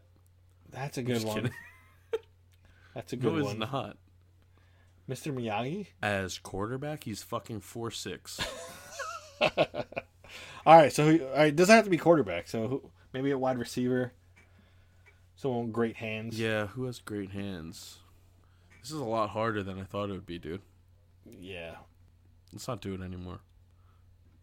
[0.70, 1.50] that's a good one.
[2.94, 3.60] That's a good No, it's one.
[3.60, 3.98] not.
[5.10, 5.34] Mr.
[5.34, 5.88] Miyagi.
[6.04, 8.40] As quarterback, he's fucking four six.
[10.66, 12.48] All right, so all right, it doesn't have to be quarterback.
[12.48, 14.14] So who, maybe a wide receiver.
[15.36, 16.40] Someone with great hands.
[16.40, 17.98] yeah, who has great hands?
[18.82, 20.62] This is a lot harder than I thought it would be, dude.
[21.40, 21.76] Yeah.
[22.54, 23.40] Let's not do it anymore.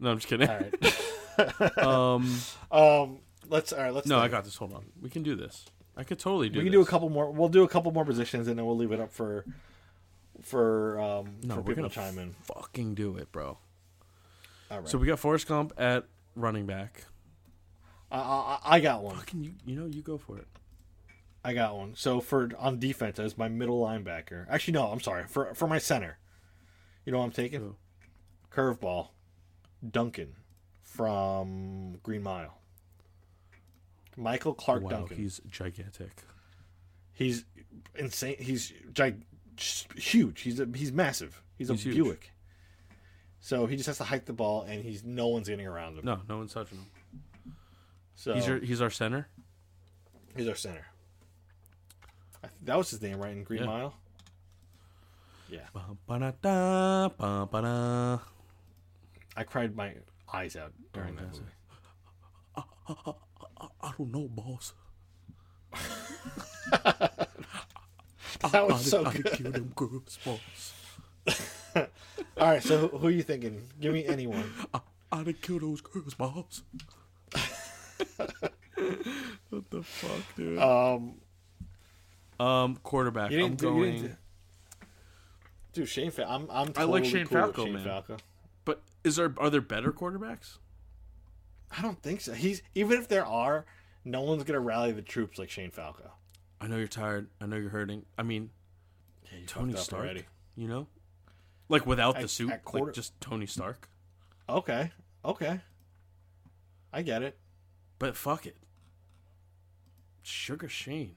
[0.00, 0.48] No, I'm just kidding.
[0.48, 1.78] All right.
[1.78, 2.34] um,
[2.72, 3.18] um.
[3.48, 3.72] Let's.
[3.72, 3.92] All right.
[3.94, 4.06] Let's.
[4.06, 4.56] no, I got this.
[4.56, 4.86] Hold on.
[5.00, 5.66] We can do this.
[5.96, 6.58] I could totally do.
[6.58, 6.78] We can this.
[6.78, 7.30] do a couple more.
[7.30, 9.44] We'll do a couple more positions, and then we'll leave it up for
[10.40, 12.34] for um No, for we're people gonna to chime in.
[12.44, 13.58] fucking do it, bro.
[14.70, 14.88] All right.
[14.88, 16.04] So we got Forrest Gump at
[16.34, 17.04] running back.
[18.10, 19.16] I, I, I got one.
[19.16, 20.46] Fucking you, you know, you go for it.
[21.44, 21.94] I got one.
[21.94, 24.46] So for on defense as my middle linebacker.
[24.48, 24.86] Actually, no.
[24.86, 25.24] I'm sorry.
[25.28, 26.18] For for my center.
[27.04, 27.60] You know what I'm taking?
[27.60, 27.76] Who?
[28.52, 29.08] Curveball.
[29.88, 30.34] Duncan
[30.82, 32.58] from Green Mile.
[34.16, 35.16] Michael Clarke wow, Duncan.
[35.16, 36.10] he's gigantic.
[37.12, 37.44] He's
[37.94, 38.36] insane.
[38.38, 39.24] He's gig-
[39.96, 40.40] huge.
[40.40, 41.40] He's a, he's massive.
[41.56, 41.94] He's a huge.
[41.94, 42.32] Buick.
[43.40, 46.04] So he just has to hike the ball, and he's no one's getting around him.
[46.04, 46.86] No, no one's touching him.
[48.14, 49.28] so He's your he's our center.
[50.36, 50.86] he's our center.
[52.42, 53.32] I th- that was his name, right?
[53.32, 53.66] In Green Yeah.
[53.66, 53.94] Mile.
[55.50, 57.08] Yeah, ba-ba-da.
[59.36, 59.94] I cried my
[60.32, 61.44] eyes out during oh, that movie.
[63.82, 64.74] I don't know, boss.
[68.52, 69.32] That was so I good.
[69.32, 70.72] kill them girls, boss.
[71.76, 71.86] All
[72.38, 73.68] right, so who, are you thinking?
[73.80, 74.50] Give me anyone.
[75.12, 76.62] I done kill those girls, boss.
[79.50, 80.58] what the fuck, dude?
[80.58, 81.14] Um,
[82.38, 83.32] Um, quarterback.
[83.32, 83.82] I'm do, going.
[83.94, 84.16] didn't do-
[85.72, 86.10] Dude, Shane.
[86.10, 86.48] Fa- I'm.
[86.50, 86.72] I'm.
[86.76, 87.84] I like Shane cool Falco, Shane man.
[87.84, 88.16] Falco.
[88.64, 90.58] But is there are there better quarterbacks?
[91.76, 92.32] I don't think so.
[92.32, 93.66] He's even if there are,
[94.04, 96.10] no one's gonna rally the troops like Shane Falco.
[96.60, 97.28] I know you're tired.
[97.40, 98.04] I know you're hurting.
[98.16, 98.50] I mean,
[99.30, 100.02] Yeah, you Tony Stark.
[100.04, 100.24] already.
[100.56, 100.86] You know,
[101.68, 103.88] like without the At- suit, at quarter- like just Tony Stark.
[104.48, 104.90] Okay.
[105.24, 105.60] Okay.
[106.92, 107.38] I get it.
[107.98, 108.56] But fuck it,
[110.22, 111.16] Sugar Shane.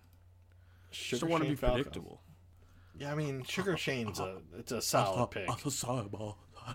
[0.90, 1.76] Just Sugar don't want to be Falco.
[1.76, 2.22] predictable.
[2.98, 5.50] Yeah, I mean Sugar Shane's a it's a solid pick.
[5.50, 6.36] I'm sorry, boss.
[6.66, 6.74] I,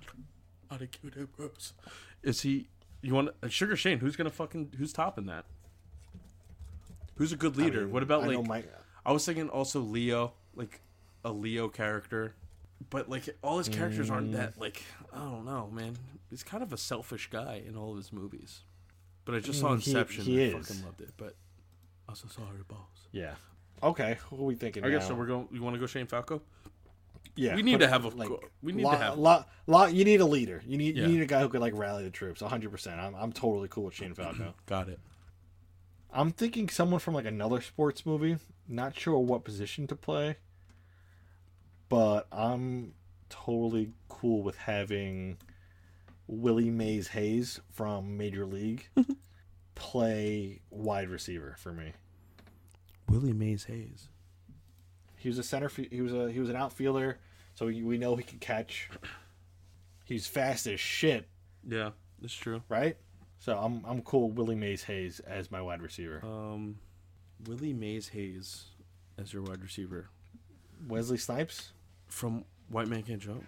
[0.71, 1.75] I didn't kill them girls.
[2.23, 2.69] Is he?
[3.03, 3.99] You want uh, Sugar Shane?
[3.99, 4.73] Who's gonna fucking?
[4.79, 5.45] Who's topping that?
[7.17, 7.83] Who's a good leader?
[7.83, 8.47] mean, what about I like?
[8.47, 8.73] Mike-
[9.05, 10.81] I was thinking also Leo, like
[11.25, 12.35] a Leo character,
[12.91, 14.35] but like all his characters aren't Mm.
[14.35, 14.83] that like
[15.13, 15.97] I don't know, man.
[16.31, 18.63] He's kind of a selfish guy in all of his movies.
[19.25, 20.25] But I just saw Mm, he- Inception.
[20.25, 20.69] he and I is.
[20.69, 21.11] fucking loved it.
[21.17, 21.37] But
[22.09, 23.09] I'm so sorry, boss.
[23.13, 23.35] Yeah.
[23.83, 24.19] Okay.
[24.31, 24.85] What are we thinking?
[24.85, 25.15] I guess so.
[25.15, 25.49] We're going.
[25.53, 26.43] You want to go Shane Falco?
[27.35, 27.55] Yeah.
[27.55, 29.93] we need to have a- we need to lot, have- lot, lot.
[29.93, 30.63] You need a leader.
[30.67, 31.07] You need Yeah.
[31.07, 32.41] you need a guy who could like rally the troops.
[32.41, 32.71] 100.
[32.71, 34.55] percent I'm I'm totally cool with Shane Falco.
[34.67, 35.01] Got it.
[36.13, 38.39] I'm thinking someone from like another sports movie.
[38.69, 40.37] Not sure what position to play.
[41.89, 42.93] But I'm
[43.29, 45.37] totally cool with having
[46.27, 48.89] Willie Mays Hayes from Major League
[49.75, 51.93] play wide receiver for me.
[53.09, 54.09] Willie Mays Hayes.
[55.17, 55.69] He was a center.
[55.69, 57.19] fi- He was a he was an outfielder,
[57.55, 58.89] so we, we know he can catch.
[60.05, 61.29] He's fast as shit,
[61.67, 61.91] Yeah,
[62.21, 62.63] that's true.
[62.69, 62.97] right?
[63.39, 64.29] So I'm I'm cool.
[64.29, 66.21] with Willie Mays Hayes as my wide receiver.
[66.25, 66.79] Um,
[67.47, 68.67] Willie Mays Hayes
[69.19, 70.09] as your wide receiver
[70.89, 71.73] Wesley Snipes.
[72.07, 73.45] From White Man Can't Jump.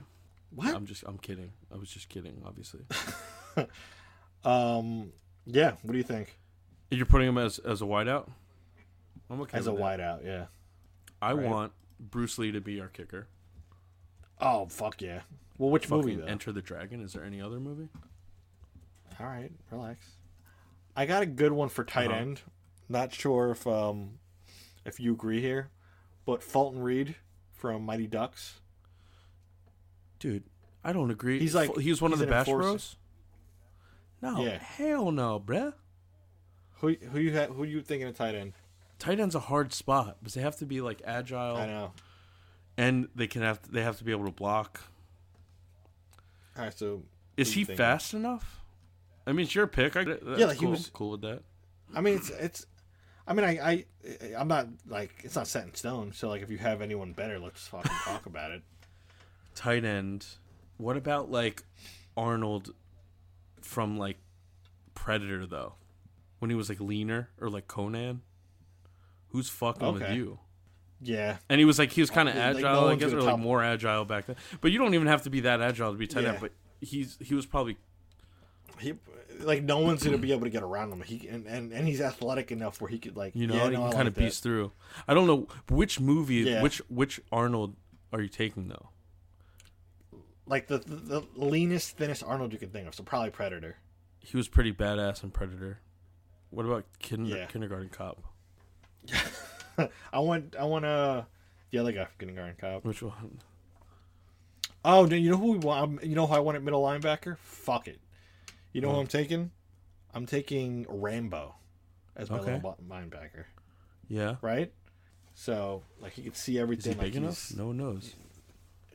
[0.55, 0.75] What?
[0.75, 1.53] I'm just, I'm kidding.
[1.73, 2.81] I was just kidding, obviously.
[4.45, 5.13] Um.
[5.47, 5.73] Yeah.
[5.83, 6.39] What do you think?
[6.91, 8.29] You're putting him as as a wideout.
[9.29, 10.47] I'm okay As a wideout, yeah.
[11.21, 11.45] I right?
[11.47, 13.27] want Bruce Lee to be our kicker.
[14.41, 15.21] Oh fuck yeah.
[15.59, 16.25] Well, which movie though?
[16.25, 17.01] Enter the Dragon.
[17.03, 17.89] Is there any other movie?
[19.19, 19.99] All right, relax.
[20.95, 22.21] I got a good one for tight Uh-huh.
[22.21, 22.43] end.
[22.89, 24.19] Not sure if um
[24.85, 25.71] if you agree here,
[26.25, 27.17] but Fulton Reed
[27.59, 28.61] from Mighty Ducks.
[30.19, 30.45] Dude,
[30.83, 31.39] I don't agree.
[31.39, 32.69] He's like- he was one of the Bash enforcer.
[32.71, 32.97] Bros.
[34.23, 34.59] No, Yeah.
[34.59, 35.75] hell no, bruh.
[36.81, 38.53] Who who you ha- who you thinking of tight end?
[38.99, 41.93] Tight end's a hard spot because they have to be like agile, I know.
[42.77, 44.81] and they can have they have to be able to block.
[46.57, 47.03] All right, so
[47.37, 47.77] Is he thinking?
[47.77, 48.61] fast enough?
[49.27, 49.97] I mean, it's your pick.
[49.97, 51.43] I, that's like, he was- cool with that.
[51.95, 52.67] I mean it's it's.
[53.29, 53.85] I mean I I
[54.37, 56.13] I'm not like it's not set in stone.
[56.15, 58.63] So like if you have anyone better, let's fucking talk about it.
[59.55, 60.27] Tight end.
[60.79, 61.65] What about like
[62.17, 62.75] Arnold
[63.61, 64.17] from like
[64.95, 65.75] Predator though?
[66.39, 68.23] When he was like leaner or like Conan?
[69.29, 70.39] Who's fucking with you?
[71.01, 73.21] Yeah, And he was like he was kind of Like, no agile, I guess, or
[73.21, 74.35] like top- more agile back then.
[74.61, 76.39] But you don't even have to be that agile to be tight end.
[76.41, 77.77] But he's he was probably
[78.81, 78.95] he
[79.41, 81.03] like no one's gonna be able to get around him.
[81.03, 83.71] He and and, and he's athletic enough where he could like you know yeah, he
[83.71, 84.21] no, can I kind like of that.
[84.21, 84.73] piece through.
[85.07, 86.63] I don't know which movie, Yeah.
[86.63, 87.77] which which Arnold
[88.13, 88.89] are you taking though?
[90.47, 92.95] like the, the the leanest, thinnest Arnold you could think of.
[92.95, 93.77] So probably Predator.
[94.21, 95.81] He was pretty badass in Predator.
[96.51, 97.45] What about Yeah.
[97.47, 98.23] Kindergarten Cop?
[100.13, 101.23] I want I want uh
[101.71, 102.85] the other guy from Kindergarten Cop.
[102.85, 103.39] Which one?
[104.85, 106.03] Oh, you know who we want?
[106.05, 107.37] You know who I want at middle linebacker?
[107.39, 108.01] Fuck it.
[108.73, 109.01] You know who Oh.
[109.01, 109.51] I'm taking?
[110.15, 111.55] I'm taking Rambo
[112.17, 112.55] as my Okay.
[112.55, 113.45] little linebacker.
[114.09, 114.37] Yeah.
[114.41, 114.73] Right.
[115.35, 116.99] So like he could see Is he everything.
[116.99, 117.53] big enough?
[117.57, 118.15] No one knows.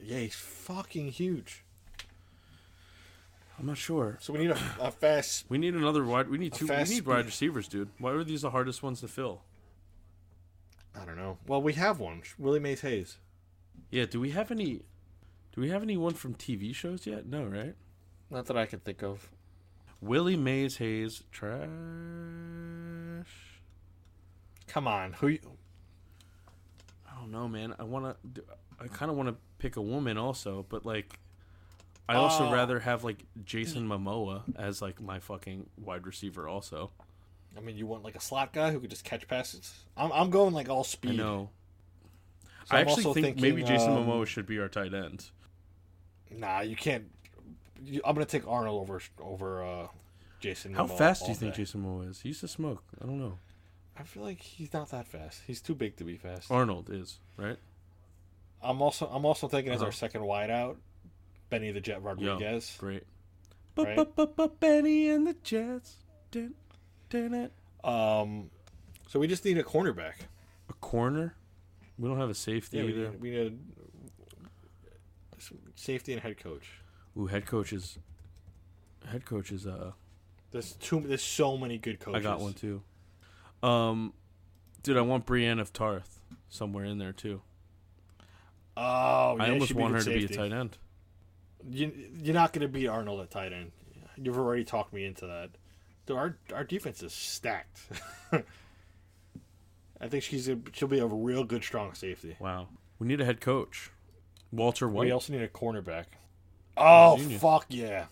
[0.01, 1.63] Yeah, he's fucking huge.
[3.59, 4.17] I'm not sure.
[4.19, 5.45] So we need a, a fast.
[5.47, 6.27] We need another wide.
[6.29, 6.65] We need two.
[6.67, 7.89] We need wide receivers, dude.
[7.99, 9.43] Why are these the hardest ones to fill?
[10.99, 11.37] I don't know.
[11.47, 12.23] Well, we have one.
[12.37, 13.17] Willie Mays Hayes.
[13.91, 14.05] Yeah.
[14.05, 14.81] Do we have any?
[15.53, 17.27] Do we have anyone from TV shows yet?
[17.27, 17.75] No, right?
[18.31, 19.29] Not that I can think of.
[20.01, 21.63] Willie Mays Hayes trash.
[24.67, 25.27] Come on, who?
[25.29, 25.39] You,
[27.09, 27.73] I don't know, man.
[27.79, 28.43] I want to.
[28.79, 31.19] I kind of want to pick a woman also, but like,
[32.09, 32.51] I also Oh.
[32.53, 36.47] rather have like Jason Momoa as like my fucking wide receiver.
[36.47, 36.91] Also,
[37.55, 39.73] I mean, you want like a slot guy who could just catch passes.
[39.95, 41.11] I'm, I'm going like all speed.
[41.11, 41.49] I know.
[42.65, 45.29] So I I'm actually think maybe Jason um, Momoa should be our tight end.
[46.31, 47.05] Nah, you can't.
[48.05, 49.87] I'm gonna take Arnold over over uh,
[50.39, 50.73] Jason.
[50.73, 51.63] How Momoa fast do you think day.
[51.63, 52.21] Jason Momoa is?
[52.21, 52.83] He used to smoke.
[53.01, 53.39] I don't know.
[53.97, 55.41] I feel like he's not that fast.
[55.45, 56.49] He's too big to be fast.
[56.51, 57.57] Arnold is right.
[58.61, 59.87] I'm also I'm also thinking as Uh-huh.
[59.87, 60.77] our second wideout,
[61.49, 62.75] Benny the Jet Yo, Rodriguez.
[62.79, 63.03] great.
[63.75, 64.07] Right.
[64.59, 65.97] Benny and the Jets.
[66.31, 66.53] Dun,
[67.09, 67.49] dun, dun.
[67.83, 68.49] Um,
[69.07, 70.13] so we just need a cornerback.
[70.69, 71.35] A corner.
[71.97, 73.09] We don't have a safety Yeah, we either.
[73.11, 73.59] need, we need
[75.37, 75.43] a
[75.75, 76.69] safety and head coach.
[77.17, 77.99] Ooh, head coaches.
[79.07, 79.67] Head coaches.
[79.67, 79.91] uh.
[80.51, 81.01] There's too.
[81.01, 82.19] There's so many good coaches.
[82.19, 82.81] I got one too.
[83.61, 84.13] Um,
[84.83, 86.19] dude, I want Brienne of Tarth
[86.49, 87.41] somewhere in there too.
[88.75, 90.77] Oh, yeah, I almost want her good to be a tight end.
[91.69, 91.91] You,
[92.21, 93.71] you're not going to beat Arnold at tight end.
[94.17, 95.49] You've already talked me into that.
[96.05, 97.79] Dude, our our defense is stacked.
[100.01, 102.35] I think she's a, she'll be a real good strong safety.
[102.39, 102.67] Wow,
[102.99, 103.91] we need a head coach.
[104.51, 105.05] Walter White.
[105.05, 106.05] We also need a cornerback.
[106.75, 107.41] Oh Genius.
[107.41, 108.05] fuck yeah,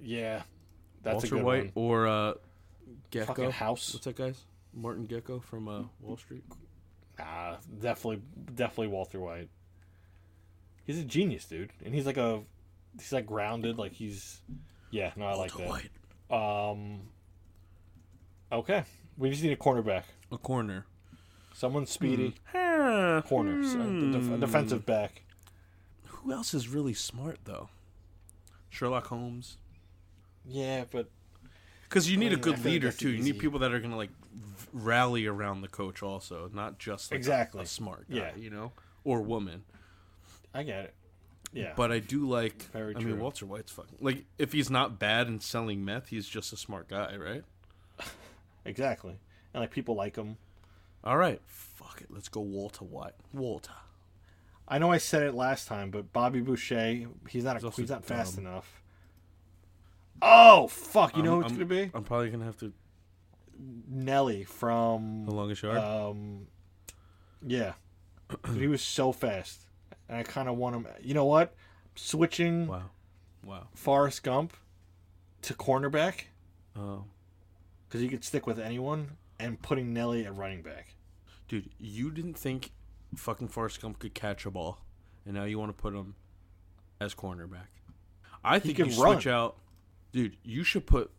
[0.00, 0.42] yeah,
[1.02, 1.84] that's Walter a good White one.
[1.86, 2.34] or uh,
[3.10, 3.26] Gekko.
[3.26, 3.92] Fucking House.
[3.92, 4.42] What's that guy's?
[4.72, 6.44] Martin Gekko from uh, Wall Street.
[7.18, 8.22] Nah, definitely,
[8.54, 9.48] definitely Walter White.
[10.86, 12.40] He's a genius, dude, and he's like a,
[12.98, 14.40] he's like grounded, like he's,
[14.90, 15.90] yeah, no, I like Walter that.
[16.30, 16.70] White.
[16.72, 17.00] Um.
[18.52, 18.84] Okay,
[19.18, 20.04] we just need a cornerback.
[20.32, 20.86] A corner.
[21.52, 22.34] Someone speedy.
[22.52, 23.22] Corner.
[23.64, 25.22] So, a def- a defensive back.
[26.22, 27.68] Who else is really smart though?
[28.68, 29.56] Sherlock Holmes.
[30.46, 31.08] Yeah, but
[31.88, 33.10] Because you need I a mean, I good like leader that's too.
[33.10, 37.10] You need people that are gonna like v- rally around the coach, also, not just
[37.10, 37.62] like Exactly.
[37.62, 38.36] a, smart guy, Yeah.
[38.36, 38.72] you know,
[39.04, 39.64] or woman.
[40.54, 40.94] I get it.
[41.52, 42.62] Yeah, But I do like.
[42.72, 43.18] Very I mean.
[43.18, 44.24] Walter White's fucking like.
[44.38, 47.42] If he's not bad in selling meth, he's just a smart guy, right?
[48.64, 49.18] exactly.
[49.52, 50.36] And like people like him.
[51.02, 52.06] All right, fuck it.
[52.10, 53.14] Let's go, Walter White.
[53.32, 53.72] Walter.
[54.70, 58.04] I know I said it last time, but Bobby Boucher, he's not a, He's not
[58.04, 58.46] fast dumb.
[58.46, 58.82] enough.
[60.22, 61.16] Oh fuck!
[61.16, 62.72] You know who it's I'm- gonna be I'm probably gonna have to.
[63.88, 65.76] Nelly from The longest yard.
[65.78, 66.46] Um,
[67.46, 67.74] yeah,
[68.54, 69.66] he was so fast,
[70.08, 70.86] and I kind of want him.
[71.02, 71.54] You know what?
[71.94, 72.84] Switching wow.
[73.44, 73.66] Wow.
[73.74, 74.54] Forrest Gump
[75.42, 76.24] to cornerback
[76.76, 77.04] Oh,
[77.86, 80.94] because he could stick with anyone, and putting Nelly at running back.
[81.48, 82.70] dude, you didn't think
[83.16, 84.78] fucking Forrest Gump could catch a ball,
[85.24, 86.14] and now you want to put him
[87.00, 87.68] as cornerback.
[88.44, 89.56] I think you could switch out,
[90.12, 90.36] dude.
[90.42, 91.10] You should put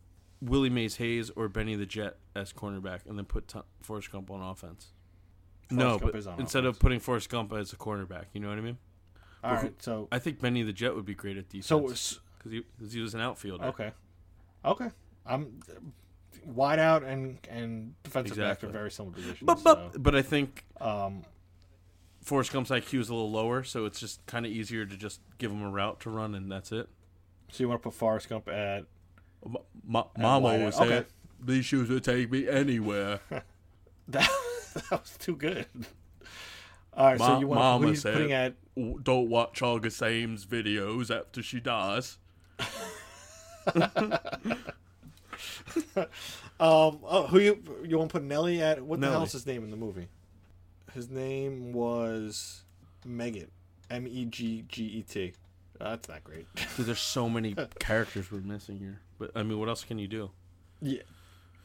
[0.41, 4.31] Willie Mays Hayes or Benny the Jet as cornerback, and then put T- Forrest Gump
[4.31, 4.87] on offense.
[5.69, 6.75] no, Gump but instead offense.
[6.75, 8.77] of putting Forrest Gump as a cornerback, you know what I mean?
[9.43, 11.65] All right, so I think Benny the Jet would be great at defense.
[11.67, 12.19] so because
[12.49, 13.65] he, 'cause he was an outfielder.
[13.65, 13.91] okay,
[14.65, 14.89] okay.
[15.25, 15.59] I'm
[16.45, 18.69] wide out and and defensive back Exactly.
[18.69, 19.41] are very similar positions.
[19.43, 21.23] But, so, but, but I think um,
[22.21, 25.21] Forrest Gump's IQ is a little lower, so it's just kind of easier to just
[25.37, 26.87] give him a route to run, and that's it.
[27.51, 28.85] so you want to put Forrest Gump at
[29.45, 29.57] M-
[29.87, 31.07] Ma- At Mama wide always said Okay.
[31.43, 33.19] these shoes would take me anywhere.
[33.29, 33.43] that?
[34.73, 35.65] that was too good.
[36.93, 38.53] All right, so you want Mama who said, putting at
[39.03, 42.17] "Don't watch August Ames videos after she dies."
[46.59, 48.79] Um, oh, who you you want to put Nelly at?
[48.83, 50.07] What the hell's his name in the movie?
[50.93, 52.63] His name was
[53.07, 53.49] Megget,
[53.89, 55.33] M E G G E T.
[55.79, 56.47] That's not great.
[56.77, 59.01] Dude, there's so many characters we're missing here.
[59.17, 60.31] But I mean, what else can you do?
[60.81, 61.01] yeah,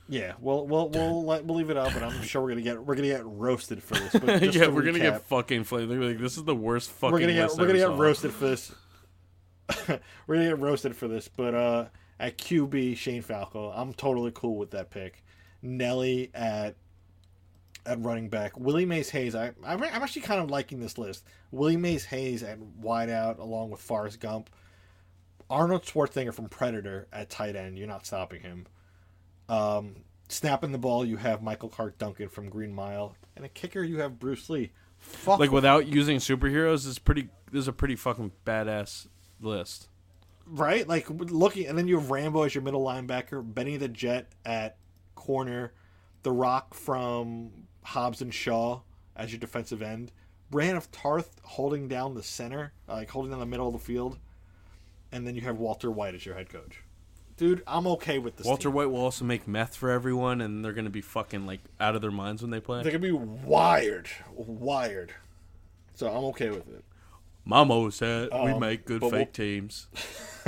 [0.08, 0.32] yeah.
[0.40, 2.94] Well, we'll we'll let, we'll leave it up, and I'm sure we're gonna get we're
[2.94, 4.12] gonna get roasted for this.
[4.12, 5.90] But just yeah, to we're gonna get fucking flamed.
[5.90, 7.12] Like this is the worst fucking.
[7.12, 7.98] we're gonna get we're gonna get saw.
[7.98, 8.72] roasted for this.
[9.88, 11.86] we're gonna get roasted for this, but uh,
[12.20, 15.24] at QB Shane Falco, I'm totally cool with that pick.
[15.62, 16.76] Nelly at
[17.86, 19.34] at running back, Willie Mays Hayes.
[19.34, 21.24] I I'm I'm actually kind of liking this list.
[21.50, 24.50] Willie Mays Hayes at wideout, along with Forrest Gump.
[25.48, 27.78] Arnold Schwarzenegger from Predator at tight end.
[27.78, 28.66] You're not stopping him.
[29.48, 29.96] Um,
[30.28, 34.00] snapping the ball, you have Michael Clarke Duncan from Green Mile, and a kicker, you
[34.00, 34.72] have Bruce Lee.
[34.98, 37.28] Fuck Like without using superheroes is pretty.
[37.52, 39.06] This is a pretty fucking badass
[39.40, 39.88] list.
[40.46, 40.88] right?
[40.88, 44.78] Like looking, and then you have Rambo as your middle linebacker, Benny the Jet at
[45.14, 45.72] corner,
[46.24, 48.80] The Rock from Hobbs and Shaw
[49.14, 50.12] as your defensive end,
[50.50, 54.18] Brienne of Tarth holding down the center, like holding down the middle of the field,
[55.12, 56.82] and then you have Walter White as your head coach.
[57.36, 58.46] Dude, I'm okay with this.
[58.46, 58.74] Walter team.
[58.74, 62.02] White will also make meth for everyone, and they're gonna be fucking like out of
[62.02, 62.82] their minds when they play.
[62.82, 65.12] They're gonna be wired, wired.
[65.94, 66.84] So I'm okay with it.
[67.48, 69.86] Mamo said we Um, make good but we'll- fake teams.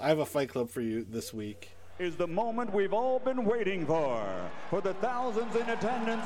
[0.00, 1.70] I have a fight club for you this week.
[2.00, 4.24] Is the moment we've all been waiting for.
[4.70, 6.24] For the thousands in attendance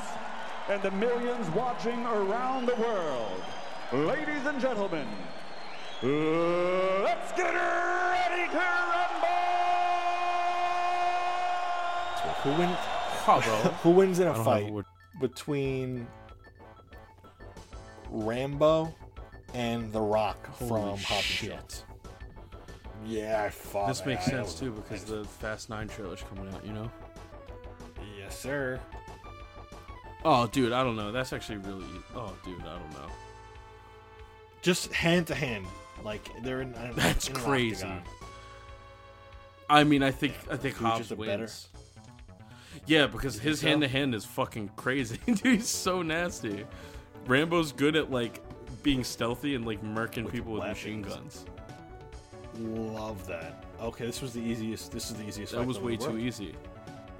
[0.69, 3.43] and the millions watching around the world.
[3.91, 5.05] Ladies and gentlemen,
[6.01, 9.35] let's get ready to rumble!
[12.43, 12.77] Who wins?
[13.83, 14.85] Who wins in a I don't have a fight word.
[15.19, 16.07] between
[18.09, 18.93] Rambo
[19.53, 21.45] and The Rock from Holy Hobbs and Shaw?
[21.45, 21.84] shit.
[23.05, 26.65] Yeah, I thought This makes sense too because the Fast Nine trailer's coming out.
[26.65, 26.91] You know.
[28.17, 28.79] Yes, sir.
[30.23, 31.11] Oh, dude, I don't know.
[31.11, 31.85] That's actually really.
[32.15, 33.07] Oh, dude, I don't know.
[34.63, 35.65] Just hand to hand,
[36.03, 36.73] like they're in.
[36.73, 37.87] in- That's in crazy.
[39.69, 41.29] I mean, I think I think Hobbs wins.
[41.29, 45.19] better- Yeah, because his hand to hand is fucking crazy.
[45.25, 46.65] Dude, he's so nasty.
[47.27, 48.41] Rambo's good at like
[48.83, 51.45] being stealthy and like murking people with machine guns.
[52.59, 53.65] Love that.
[53.81, 54.91] Okay, this was the easiest.
[54.91, 55.53] This is the easiest.
[55.53, 56.55] That was way too easy.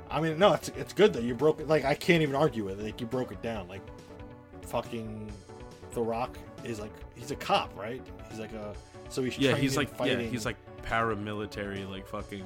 [0.09, 1.67] I mean, no, it's it's good that you broke it.
[1.67, 2.83] Like I can't even argue with it.
[2.83, 3.67] Like you broke it down.
[3.67, 3.81] Like
[4.61, 5.31] fucking
[5.91, 8.01] The Rock is like he's a cop, right?
[8.29, 8.73] He's like a
[9.09, 10.21] so he's Yeah, he's like fighting.
[10.21, 12.43] yeah, he's like paramilitary, like fucking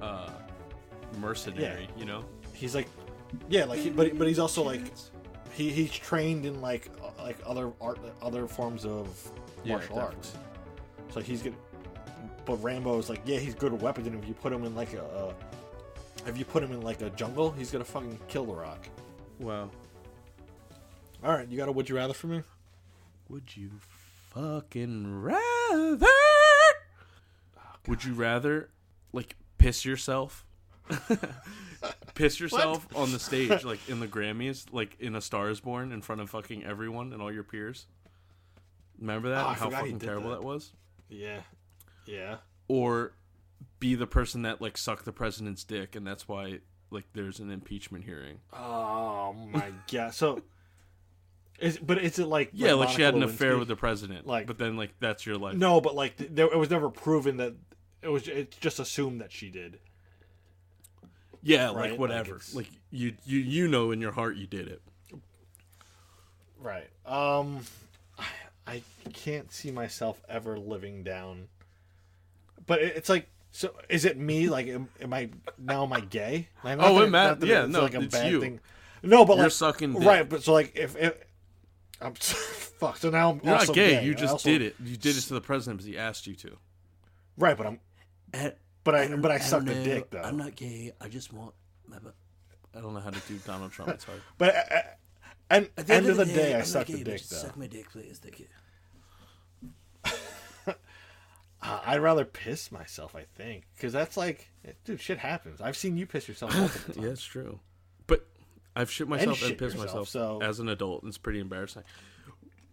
[0.00, 0.30] uh
[1.18, 1.88] mercenary.
[1.96, 2.24] You know.
[2.52, 2.88] he's like
[3.48, 4.82] yeah, like he, but but he's also like
[5.52, 9.08] he he's trained in like uh, like other art other forms of
[9.64, 10.36] Yeah, martial arts.
[11.10, 11.54] So he's good.
[12.46, 14.74] But Rambo is like yeah, he's good with weapons, and if you put him in
[14.74, 15.34] like a, a
[16.28, 18.88] if you put him in like a jungle, he's gonna fucking kill the Rock.
[19.38, 19.70] Wow.
[21.22, 22.42] All right, you got a would you rather for me?
[23.28, 23.70] Would you
[24.34, 26.06] fucking rather?
[27.86, 28.70] Would you rather
[29.12, 30.44] like piss yourself?
[32.14, 35.92] piss yourself on the stage like in the Grammys, like in A Star is Born
[35.92, 37.86] in front of fucking everyone and all your peers?
[39.00, 39.44] Remember that?
[39.44, 40.40] Oh, and how fucking terrible that.
[40.40, 40.72] that was?
[41.08, 41.40] Yeah,
[42.06, 42.36] yeah.
[42.68, 43.12] Or
[43.80, 46.60] be the person that like sucked the president's dick and that's why
[46.90, 48.38] like there's an impeachment hearing.
[48.52, 50.14] Oh my god.
[50.14, 50.42] So,
[51.58, 54.26] is but is it like Yeah, like she had an Monica affair with the president.
[54.26, 55.56] Like- but then like that's your life.
[55.56, 57.54] No, but like there, it was never proven that
[58.02, 58.28] it was.
[58.28, 59.78] It's just assumed that she did.
[61.42, 62.36] Yeah, Right, like like whatever.
[62.36, 64.80] it's- Like, you you you know in your heart you did it.
[66.58, 66.88] Right.
[67.04, 67.60] Um,
[68.66, 68.82] I
[69.12, 71.48] can't see myself ever living down.
[72.66, 74.48] But it's like, so is it me?
[74.48, 75.84] Like, am, am I now?
[75.84, 76.48] Am I gay?
[76.64, 78.40] Like, Oh, that- it ma- not yeah, it's no, like a it's bad you.
[78.40, 78.60] thing.
[79.02, 80.02] No, but like, You're like sucking dick.
[80.02, 80.28] right.
[80.28, 81.14] But so like, if, if
[82.00, 83.90] I'm fuck, so now I'm You're also not gay.
[83.96, 84.04] gay.
[84.04, 84.76] You just also- did it.
[84.82, 86.56] You did it to the president because he asked you to.
[87.36, 87.80] Right, but I'm.
[88.84, 90.20] But I, but I sucked a dick though.
[90.20, 90.92] I'm not gay.
[91.00, 91.54] I just want.
[91.86, 91.96] My,
[92.76, 93.90] I don't know how to do Donald Trump.
[93.92, 94.20] It's hard.
[94.38, 94.82] But uh, uh,
[95.50, 97.36] and end of the day, I sucked a dick though.
[97.36, 98.18] Suck my dick, please.
[98.22, 98.46] Thank you.
[101.66, 103.16] Uh, I'd rather piss myself.
[103.16, 104.50] I think because that's like,
[104.84, 105.60] dude, shit happens.
[105.60, 107.04] I've seen you piss yourself multiple times.
[107.06, 107.58] Yeah, it's true.
[108.06, 108.26] But
[108.76, 111.02] I've shit myself and, shit pissed myself so- as an adult.
[111.02, 111.82] and It's pretty embarrassing.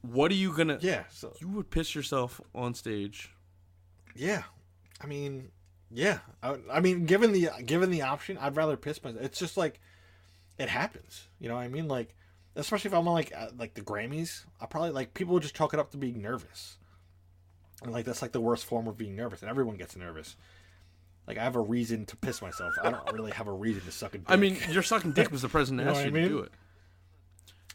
[0.01, 0.77] What are you gonna?
[0.81, 1.03] Yeah.
[1.09, 3.31] So You would piss yourself on stage.
[4.15, 4.43] Yeah,
[4.99, 5.51] I mean,
[5.89, 6.19] yeah.
[6.43, 9.23] I, I mean, given the given the option, I'd rather piss myself.
[9.23, 9.79] It's just like
[10.57, 11.27] it happens.
[11.39, 11.87] You know what I mean?
[11.87, 12.15] Like,
[12.55, 15.73] especially if I'm on like like the Grammys, I probably like people would just chalk
[15.73, 16.77] it up to being nervous,
[17.81, 20.35] and like that's like the worst form of being nervous, and everyone gets nervous.
[21.27, 22.73] Like I have a reason to piss myself.
[22.83, 24.27] I don't really have a reason to suck a dick.
[24.29, 26.39] I mean, you're sucking dick because the president You know asked you I to do
[26.39, 26.51] it.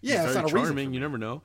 [0.03, 0.69] yeah, it's not a reason.
[0.69, 0.95] charming.
[0.95, 1.43] You never know.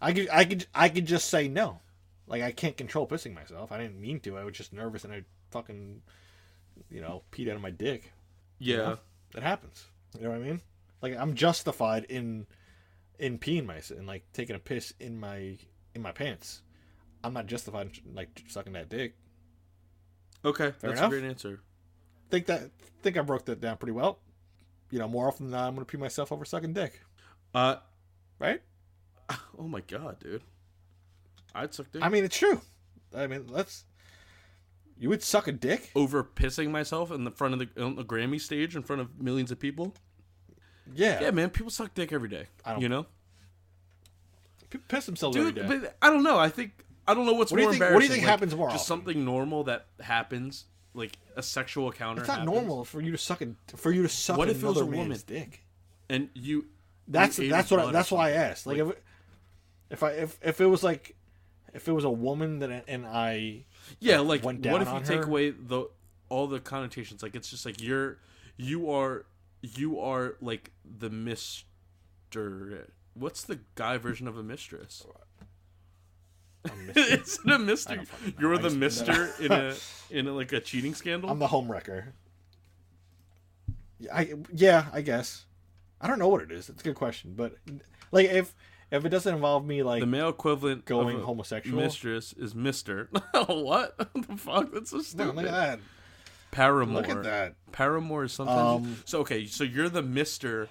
[0.00, 1.80] I could I could I could just say no.
[2.26, 3.72] Like I can't control pissing myself.
[3.72, 4.36] I didn't mean to.
[4.36, 6.02] I was just nervous and I fucking
[6.90, 8.12] you know peed out of my dick.
[8.58, 8.76] Yeah.
[8.76, 8.98] know?
[9.36, 9.86] It happens.
[10.16, 10.60] You know what I mean?
[11.02, 12.46] Like I'm justified in
[13.18, 15.56] in peeing myself and like taking a piss in my
[15.94, 16.62] in my pants.
[17.24, 19.14] I'm not justified like sucking that dick.
[20.44, 21.12] Okay, Fair that's enough.
[21.12, 21.60] a great answer.
[22.30, 22.70] Think that
[23.02, 24.20] think I broke that down pretty well.
[24.90, 27.00] You know, more often than not, I'm gonna pee myself over sucking dick.
[27.54, 27.76] Uh,
[28.38, 28.62] Right?
[29.58, 30.42] oh my god, dude.
[31.54, 32.60] I'd suck dick I mean, it's true.
[33.16, 33.84] I mean, let's.
[35.00, 35.90] You would suck a dick?
[35.94, 39.20] over pissing myself in the front of the on the Grammy stage in front of
[39.20, 39.94] millions of people.
[40.94, 41.20] Yeah.
[41.20, 42.46] Yeah, man, people suck dick every day.
[42.64, 43.06] I don't- You know,
[44.70, 45.58] People piss themselves dude.
[45.58, 45.86] every day.
[45.86, 46.38] But I don't know.
[46.38, 48.54] I think I don't know what's What more think- what do you think like, happens
[48.54, 49.04] more Just often?
[49.06, 52.20] something normal that happens, like a sexual encounter.
[52.22, 54.62] It's not happens, normal for you to suck a for you to suck What if
[54.62, 55.18] it was a man's woman?
[55.26, 55.64] dick.
[56.08, 56.66] and you.
[57.08, 58.66] That's you that's what I, that's why I asked.
[58.66, 58.92] Like, if
[59.90, 61.16] if I if if it was like
[61.72, 63.64] if it was a woman that and I
[64.00, 65.22] Yeah, like what if you take her?
[65.24, 65.86] away the
[66.28, 67.22] all the connotations?
[67.22, 68.18] Like it's just like you're
[68.58, 69.24] you are
[69.62, 71.64] you are like the mister.
[73.14, 75.06] What's the guy version of a mistress?
[76.94, 77.96] It's a mister.
[77.96, 78.34] don't fucking know.
[78.40, 79.74] You're the mister in a
[80.10, 81.30] in a, like a cheating scandal.
[81.30, 82.12] I'm the home wrecker.
[83.98, 85.44] Yeah, I yeah, I guess.
[86.00, 86.68] I don't know what it is.
[86.68, 87.56] It's a good question, but
[88.12, 88.54] like if
[88.90, 91.80] if it doesn't involve me like the male equivalent Going homosexual?
[91.80, 93.08] mistress is mister.
[93.46, 94.72] what the fuck?
[94.72, 95.34] That's so no, stupid.
[95.36, 95.80] look at that.
[96.50, 97.02] Paramore.
[97.02, 97.54] Look at that.
[97.72, 98.86] Paramore is sometimes.
[98.86, 100.68] Um, so okay, so you're the mister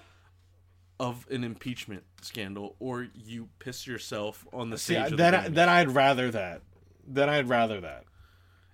[1.00, 5.04] of an impeachment scandal, or you piss yourself on the See, stage.
[5.06, 6.62] of the then I, then I'd rather that.
[7.06, 8.04] Then I'd rather that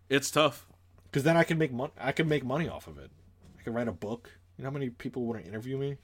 [0.08, 0.66] it's tough.
[1.04, 1.92] because then I can make money.
[1.98, 3.10] I can make money off of it.
[3.58, 4.30] I can write a book.
[4.56, 5.96] You know how many people want to interview me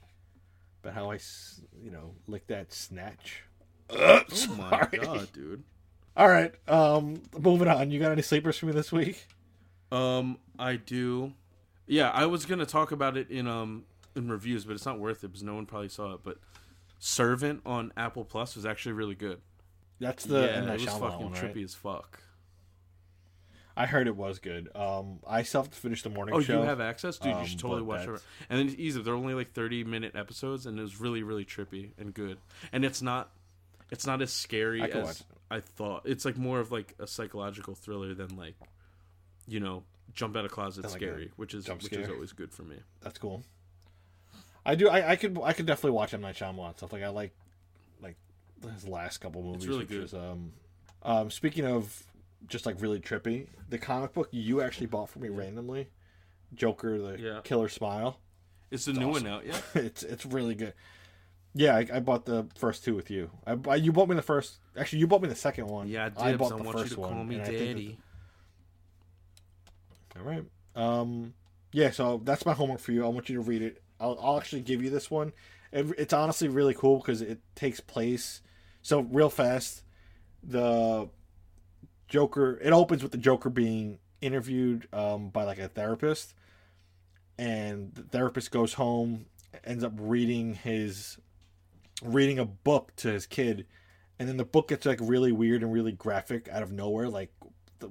[0.83, 3.45] about how I, s- you know, lick that snatch.
[3.91, 4.23] Oh
[4.57, 4.99] my Sorry.
[4.99, 5.63] god, dude.
[6.17, 7.91] All right, um, moving on.
[7.91, 9.27] You got any sleepers for me this week?
[9.93, 11.33] Um, I do.
[11.87, 13.85] Yeah, I was gonna talk about it in um
[14.25, 16.21] in reviews, but it's not worth it because no one probably saw it.
[16.23, 16.39] But
[16.99, 19.41] Servant on Apple Plus was actually really good.
[19.99, 20.61] That's the yeah.
[20.61, 21.55] Night it was Shyamalan fucking one, right?
[21.55, 22.23] trippy as fuck.
[23.77, 24.69] I heard it was good.
[24.75, 26.61] Um, I still have to finish the morning Oh, show.
[26.61, 27.33] you have access, dude.
[27.33, 28.23] Um, you should totally but watch it.
[28.51, 29.01] And then it's easy.
[29.01, 32.39] They're only like thirty minute episodes, and it was really, really trippy and good.
[32.73, 33.31] And it's not,
[33.91, 35.25] it's not as scary I as.
[35.51, 36.03] I thought.
[36.05, 38.55] It's like more of like a psychological thriller than like,
[39.49, 39.85] you know,
[40.15, 42.77] jump out of closet like scary, which is which is always good for me.
[43.01, 43.45] That's cool.
[44.65, 44.89] I do.
[44.89, 45.39] I, I could.
[45.43, 46.93] I could definitely watch M Night Shyamalan stuff.
[46.93, 47.32] Like I like,
[48.03, 48.16] like
[48.74, 49.62] his last couple movies.
[49.62, 50.05] It's really which good.
[50.05, 50.53] is, um,
[51.03, 52.03] um, speaking of
[52.47, 55.89] just like really trippy, the comic book you actually bought for me randomly,
[56.55, 57.41] Joker, the Yeah.
[57.43, 58.19] Killer Smile.
[58.70, 60.74] It's the new one out Yeah, it's it's really good.
[61.55, 63.31] Yeah, I, I bought the first two with you.
[63.47, 64.59] I, I you bought me the first.
[64.78, 65.89] Actually, you bought me the second one.
[65.89, 66.20] Yeah, dibs.
[66.23, 67.12] I I, bought the want you first to one.
[67.12, 67.99] call me and I think that- daddy.
[70.16, 70.45] All right.
[70.77, 71.35] Um.
[71.73, 71.91] Yeah.
[71.91, 73.05] So that's my homework for you.
[73.05, 73.82] I want you to read it.
[74.01, 75.32] I'll, I'll actually give you this one.
[75.72, 78.43] It, it's honestly really cool because it takes place.
[78.82, 79.82] So real fast.
[80.43, 81.09] the
[82.09, 82.59] Joker.
[82.62, 86.35] It opens with the Joker being interviewed um, by like a therapist,
[87.39, 89.27] and the therapist goes home,
[89.64, 91.18] ends up reading his
[92.02, 93.66] reading a book to his kid,
[94.18, 97.09] and then the book gets like really weird and really graphic out of nowhere.
[97.09, 97.32] Like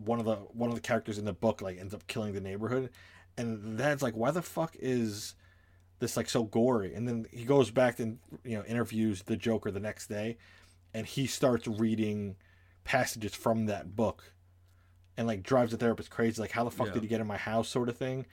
[0.05, 2.41] one of the one of the characters in the book like ends up killing the
[2.41, 2.89] neighborhood,
[3.37, 5.35] and dad's like, why the fuck is
[5.99, 6.93] this like so gory?
[6.95, 10.37] And then he goes back and you know interviews the Joker the next day,
[10.93, 12.35] and he starts reading
[12.83, 14.33] passages from that book,
[15.17, 16.41] and like drives the therapist crazy.
[16.41, 16.93] Like, how the fuck Yeah.
[16.93, 18.25] did he get in my house, sort of thing,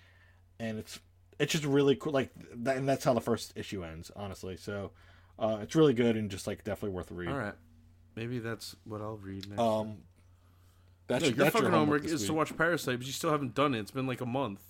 [0.58, 1.00] and it's
[1.38, 2.12] it's just really cool.
[2.12, 4.56] Like that, and that's how the first issue ends, honestly.
[4.56, 4.92] So.
[5.38, 7.28] Uh, it's really good and just like definitely worth a read.
[7.28, 7.52] All right.
[8.14, 9.60] Maybe that's what I'll read next.
[9.60, 9.98] Um,
[11.08, 13.30] that's, no, your that's fucking your homework this is to watch Parasite, but you still
[13.30, 13.80] haven't done it.
[13.80, 14.62] It's been like a month.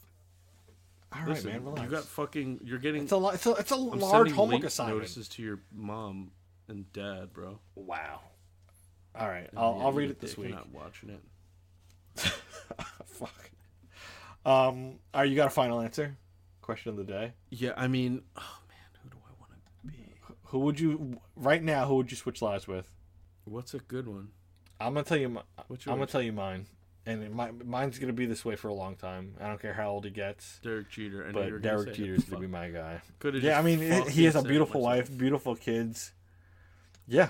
[1.13, 1.83] All right, Listen, man, relax.
[1.83, 2.61] you got fucking.
[2.65, 3.05] You're getting.
[3.05, 3.35] it's a lot.
[3.35, 4.99] It's a, it's a I'm large sending homework late assignment.
[4.99, 6.33] notices to your mom
[6.69, 7.59] and dad, bro.
[7.75, 8.21] Wow.
[9.19, 10.49] All right, I'll, I'll read it this dick, week.
[10.49, 11.21] You're not watching it.
[13.07, 13.51] Fuck.
[14.45, 16.17] Um, are you got a final answer?
[16.61, 17.33] Question of the day.
[17.51, 20.15] Yeah, I mean, oh man, who do I want to be?
[20.47, 21.87] Who would you right now?
[21.87, 22.91] Who would you switch lives with?
[23.45, 24.29] What's a good one?
[24.81, 25.29] I'm gonna tell you.
[25.31, 26.67] My, What's I'm gonna tell you mine,
[27.07, 29.35] and it mine's gonna be this way for a long time.
[29.41, 31.27] I don't care how old he gets, Derek Jeter.
[31.27, 31.95] I know you were but Derek it.
[31.95, 33.01] Jeter's gonna be my guy.
[33.23, 36.13] Yeah, I mean, he- he has a beautiful wife, beautiful kids.
[37.07, 37.29] Yeah.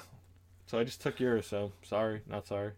[0.67, 1.47] So I just took yours.
[1.47, 2.73] So sorry, not sorry.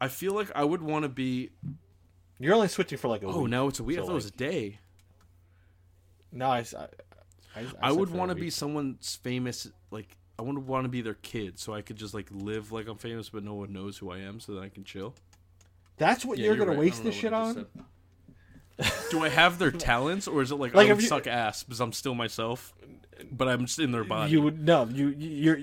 [0.00, 1.50] I feel like I would want to be.
[2.38, 3.50] You're only switching for like a Oh, week.
[3.50, 3.98] now it's a week.
[3.98, 4.78] I so, thought it was a day.
[6.32, 6.64] No, I.
[7.82, 9.68] I, would for a want to be someone's famous.
[9.90, 12.88] Like I wouldn't want to be their kid, so I could just like live like
[12.88, 15.14] I'm famous, but no one knows who I am, so that I can chill.
[15.98, 16.86] That's what Yeah, you're, you're gonna right.
[16.86, 17.66] Waste this shit on.
[19.10, 21.62] Do I have their talents, or is it like, Like, I would you- suck ass
[21.62, 22.72] because I'm still myself,
[23.30, 24.32] but I'm just in their body?
[24.32, 24.86] You would no.
[24.86, 25.58] You you're.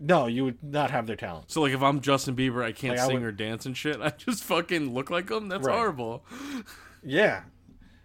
[0.00, 1.50] No, you would not have their talent.
[1.50, 3.76] So like, if I'm Justin Bieber, I can't Like, I sing would- or dance and
[3.76, 4.00] shit.
[4.00, 5.48] I just fucking look like him.
[5.48, 5.76] That's Right.
[5.76, 6.24] horrible.
[7.04, 7.42] Yeah.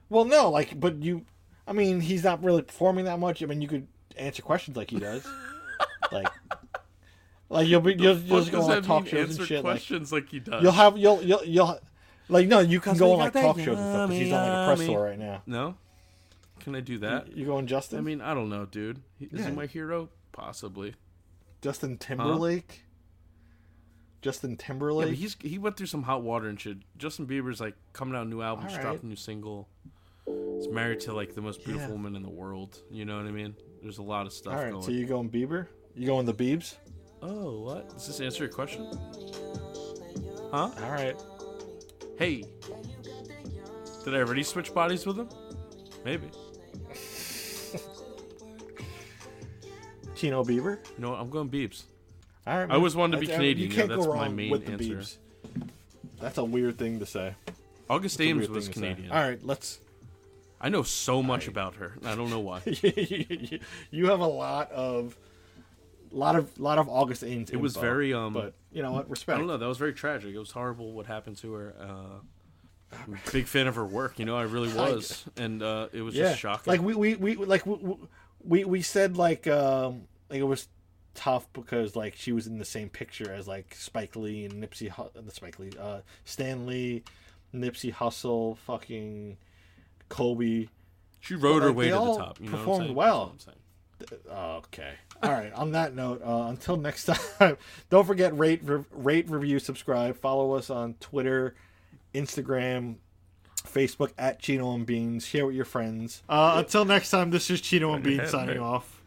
[0.09, 1.25] Well, no, like, but you.
[1.67, 3.41] I mean, he's not really performing that much.
[3.41, 3.87] I mean, you could
[4.17, 5.25] answer questions like he does.
[6.13, 6.27] like,
[7.49, 9.63] like you'll be you'll, you'll just go on like, talk shows Answer and shit.
[9.63, 10.63] Like, questions like, he does.
[10.63, 11.79] you'll have you'll you'll you'll.
[12.29, 14.09] Like no, you can go on like talk that shows and stuff.
[14.09, 15.41] 'cause he's on like a press tour right now.
[15.45, 15.75] no.
[16.61, 17.35] Can I do that?
[17.35, 17.97] You going Justin?
[17.97, 19.01] I mean, I don't know, dude.
[19.19, 19.49] Is Yeah.
[19.49, 20.07] he my hero?
[20.31, 20.95] Possibly.
[21.61, 22.85] Justin Timberlake.
[24.21, 25.09] Justin Yeah, Timberlake.
[25.09, 26.77] but he's he went through some hot water and shit.
[26.97, 29.67] Justin Bieber's like coming out a new album, just All dropped a new single.
[30.25, 31.93] He's married to like the most beautiful Yeah.
[31.95, 32.79] woman in the world.
[32.89, 33.55] You know what I mean?
[33.81, 34.83] There's a lot of stuff All right, going.
[34.83, 35.67] so you going Bieber?
[35.95, 36.75] You going the Biebs?
[37.21, 37.89] Oh, what?
[37.89, 38.85] Does this answer your question?
[40.51, 40.69] Huh?
[40.81, 41.15] All right.
[42.17, 42.43] Hey.
[44.03, 45.29] Did I already switch bodies with him?
[46.03, 46.27] Maybe.
[50.15, 50.79] Tino Bieber.
[50.97, 51.13] You know?
[51.15, 51.83] I'm going Biebs.
[52.45, 52.69] All right.
[52.69, 54.65] I always wanted to be Canadian, You yeah, can't that's go my wrong main with
[54.65, 54.95] the answer.
[54.95, 55.17] Biebs.
[56.19, 57.35] That's a weird thing to say.
[57.89, 58.69] August Ames was.
[58.69, 59.11] Canadian.
[59.11, 59.79] All right, let's.
[60.59, 61.93] I know so much about her.
[62.05, 62.61] I don't know why.
[63.91, 65.17] you have a lot of,
[66.17, 67.49] lot of, lot of August Ames.
[67.49, 69.09] It was very, um, But you know what?
[69.09, 69.35] Respect.
[69.35, 69.57] I don't know.
[69.57, 70.33] That was very tragic.
[70.33, 71.75] It was horrible what happened to her.
[71.79, 72.19] Uh,
[73.31, 74.19] big fan of her work.
[74.19, 76.29] You know, I really was, and uh, it was yeah.
[76.29, 76.71] just shocking.
[76.71, 77.95] Like we, we, we like we,
[78.43, 80.67] we, we said like um like it was
[81.15, 84.89] tough because like she was in the same picture as like Spike Lee and Nipsey
[84.89, 87.03] Hu- the Spike Lee uh Stan Lee,
[87.53, 89.37] Nipsey Hussle, fucking
[90.09, 90.67] Kobe.
[91.19, 92.39] she rode her like, way to the top.
[92.39, 93.25] You know performed what I'm well.
[93.27, 93.59] That's what I'm saying.
[94.31, 94.93] Okay.
[95.23, 95.53] All right.
[95.53, 97.05] On that note, uh, until next
[97.39, 97.57] time,
[97.89, 100.17] don't forget rate, re- rate, review, subscribe.
[100.17, 101.55] Follow us on Twitter,
[102.13, 102.95] Instagram,
[103.63, 105.25] Facebook at Chino and Beans.
[105.25, 106.23] Share with your friends.
[106.27, 109.01] Uh, until next time, this is Chino and Beans signing off.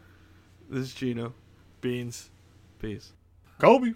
[0.68, 1.34] This is Gino.
[1.80, 2.30] Beans.
[2.78, 3.12] Peace.
[3.60, 3.92] Kobe.